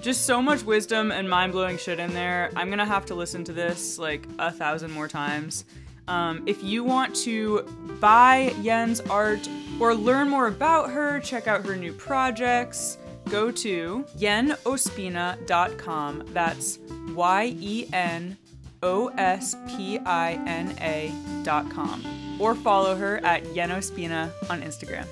Just 0.00 0.24
so 0.24 0.42
much 0.42 0.64
wisdom 0.64 1.12
and 1.12 1.30
mind 1.30 1.52
blowing 1.52 1.78
shit 1.78 2.00
in 2.00 2.12
there. 2.12 2.50
I'm 2.56 2.68
gonna 2.68 2.84
have 2.84 3.06
to 3.06 3.14
listen 3.14 3.44
to 3.44 3.52
this 3.52 3.96
like 3.98 4.26
a 4.40 4.50
thousand 4.50 4.90
more 4.90 5.06
times. 5.06 5.64
Um, 6.08 6.42
if 6.46 6.62
you 6.62 6.84
want 6.84 7.14
to 7.16 7.62
buy 8.00 8.54
Yen's 8.60 9.00
art 9.02 9.48
or 9.78 9.94
learn 9.94 10.28
more 10.28 10.48
about 10.48 10.90
her, 10.90 11.20
check 11.20 11.46
out 11.46 11.64
her 11.66 11.76
new 11.76 11.92
projects, 11.92 12.98
go 13.28 13.50
to 13.50 14.04
yenospina.com. 14.18 16.24
That's 16.32 16.78
Y 17.14 17.54
E 17.58 17.86
N 17.92 18.36
O 18.82 19.08
S 19.08 19.54
P 19.68 19.98
I 19.98 20.32
N 20.46 20.74
A.com. 20.80 22.36
Or 22.40 22.54
follow 22.54 22.96
her 22.96 23.18
at 23.24 23.44
Yenospina 23.44 24.30
on 24.48 24.62
Instagram. 24.62 25.06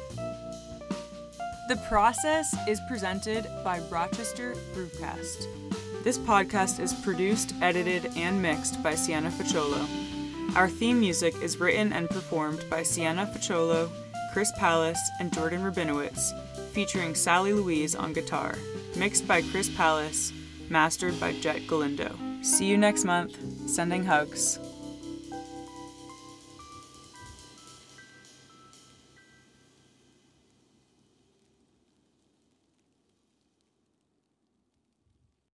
The 1.69 1.77
process 1.89 2.55
is 2.67 2.81
presented 2.89 3.47
by 3.63 3.81
Rochester 3.91 4.55
Brewcast. 4.75 5.47
This 6.03 6.17
podcast 6.17 6.81
is 6.81 6.95
produced, 6.95 7.53
edited, 7.61 8.11
and 8.17 8.41
mixed 8.41 8.83
by 8.83 8.95
Sienna 8.95 9.31
Facciolo. 9.31 9.87
Our 10.57 10.69
theme 10.69 10.99
music 10.99 11.41
is 11.43 11.61
written 11.61 11.93
and 11.93 12.09
performed 12.09 12.65
by 12.69 12.83
Sienna 12.83 13.27
Facciolo, 13.27 13.91
Chris 14.33 14.51
Palace, 14.59 15.01
and 15.21 15.33
Jordan 15.33 15.63
Rabinowitz, 15.63 16.33
featuring 16.73 17.15
Sally 17.15 17.53
Louise 17.53 17.95
on 17.95 18.13
guitar. 18.13 18.57
Mixed 18.97 19.29
by 19.29 19.43
Chris 19.43 19.69
Palace, 19.69 20.33
mastered 20.69 21.19
by 21.21 21.33
Jett 21.35 21.67
Galindo. 21.67 22.17
See 22.43 22.67
you 22.67 22.77
next 22.77 23.05
month. 23.05 23.39
Sending 23.69 24.05
hugs. 24.05 24.59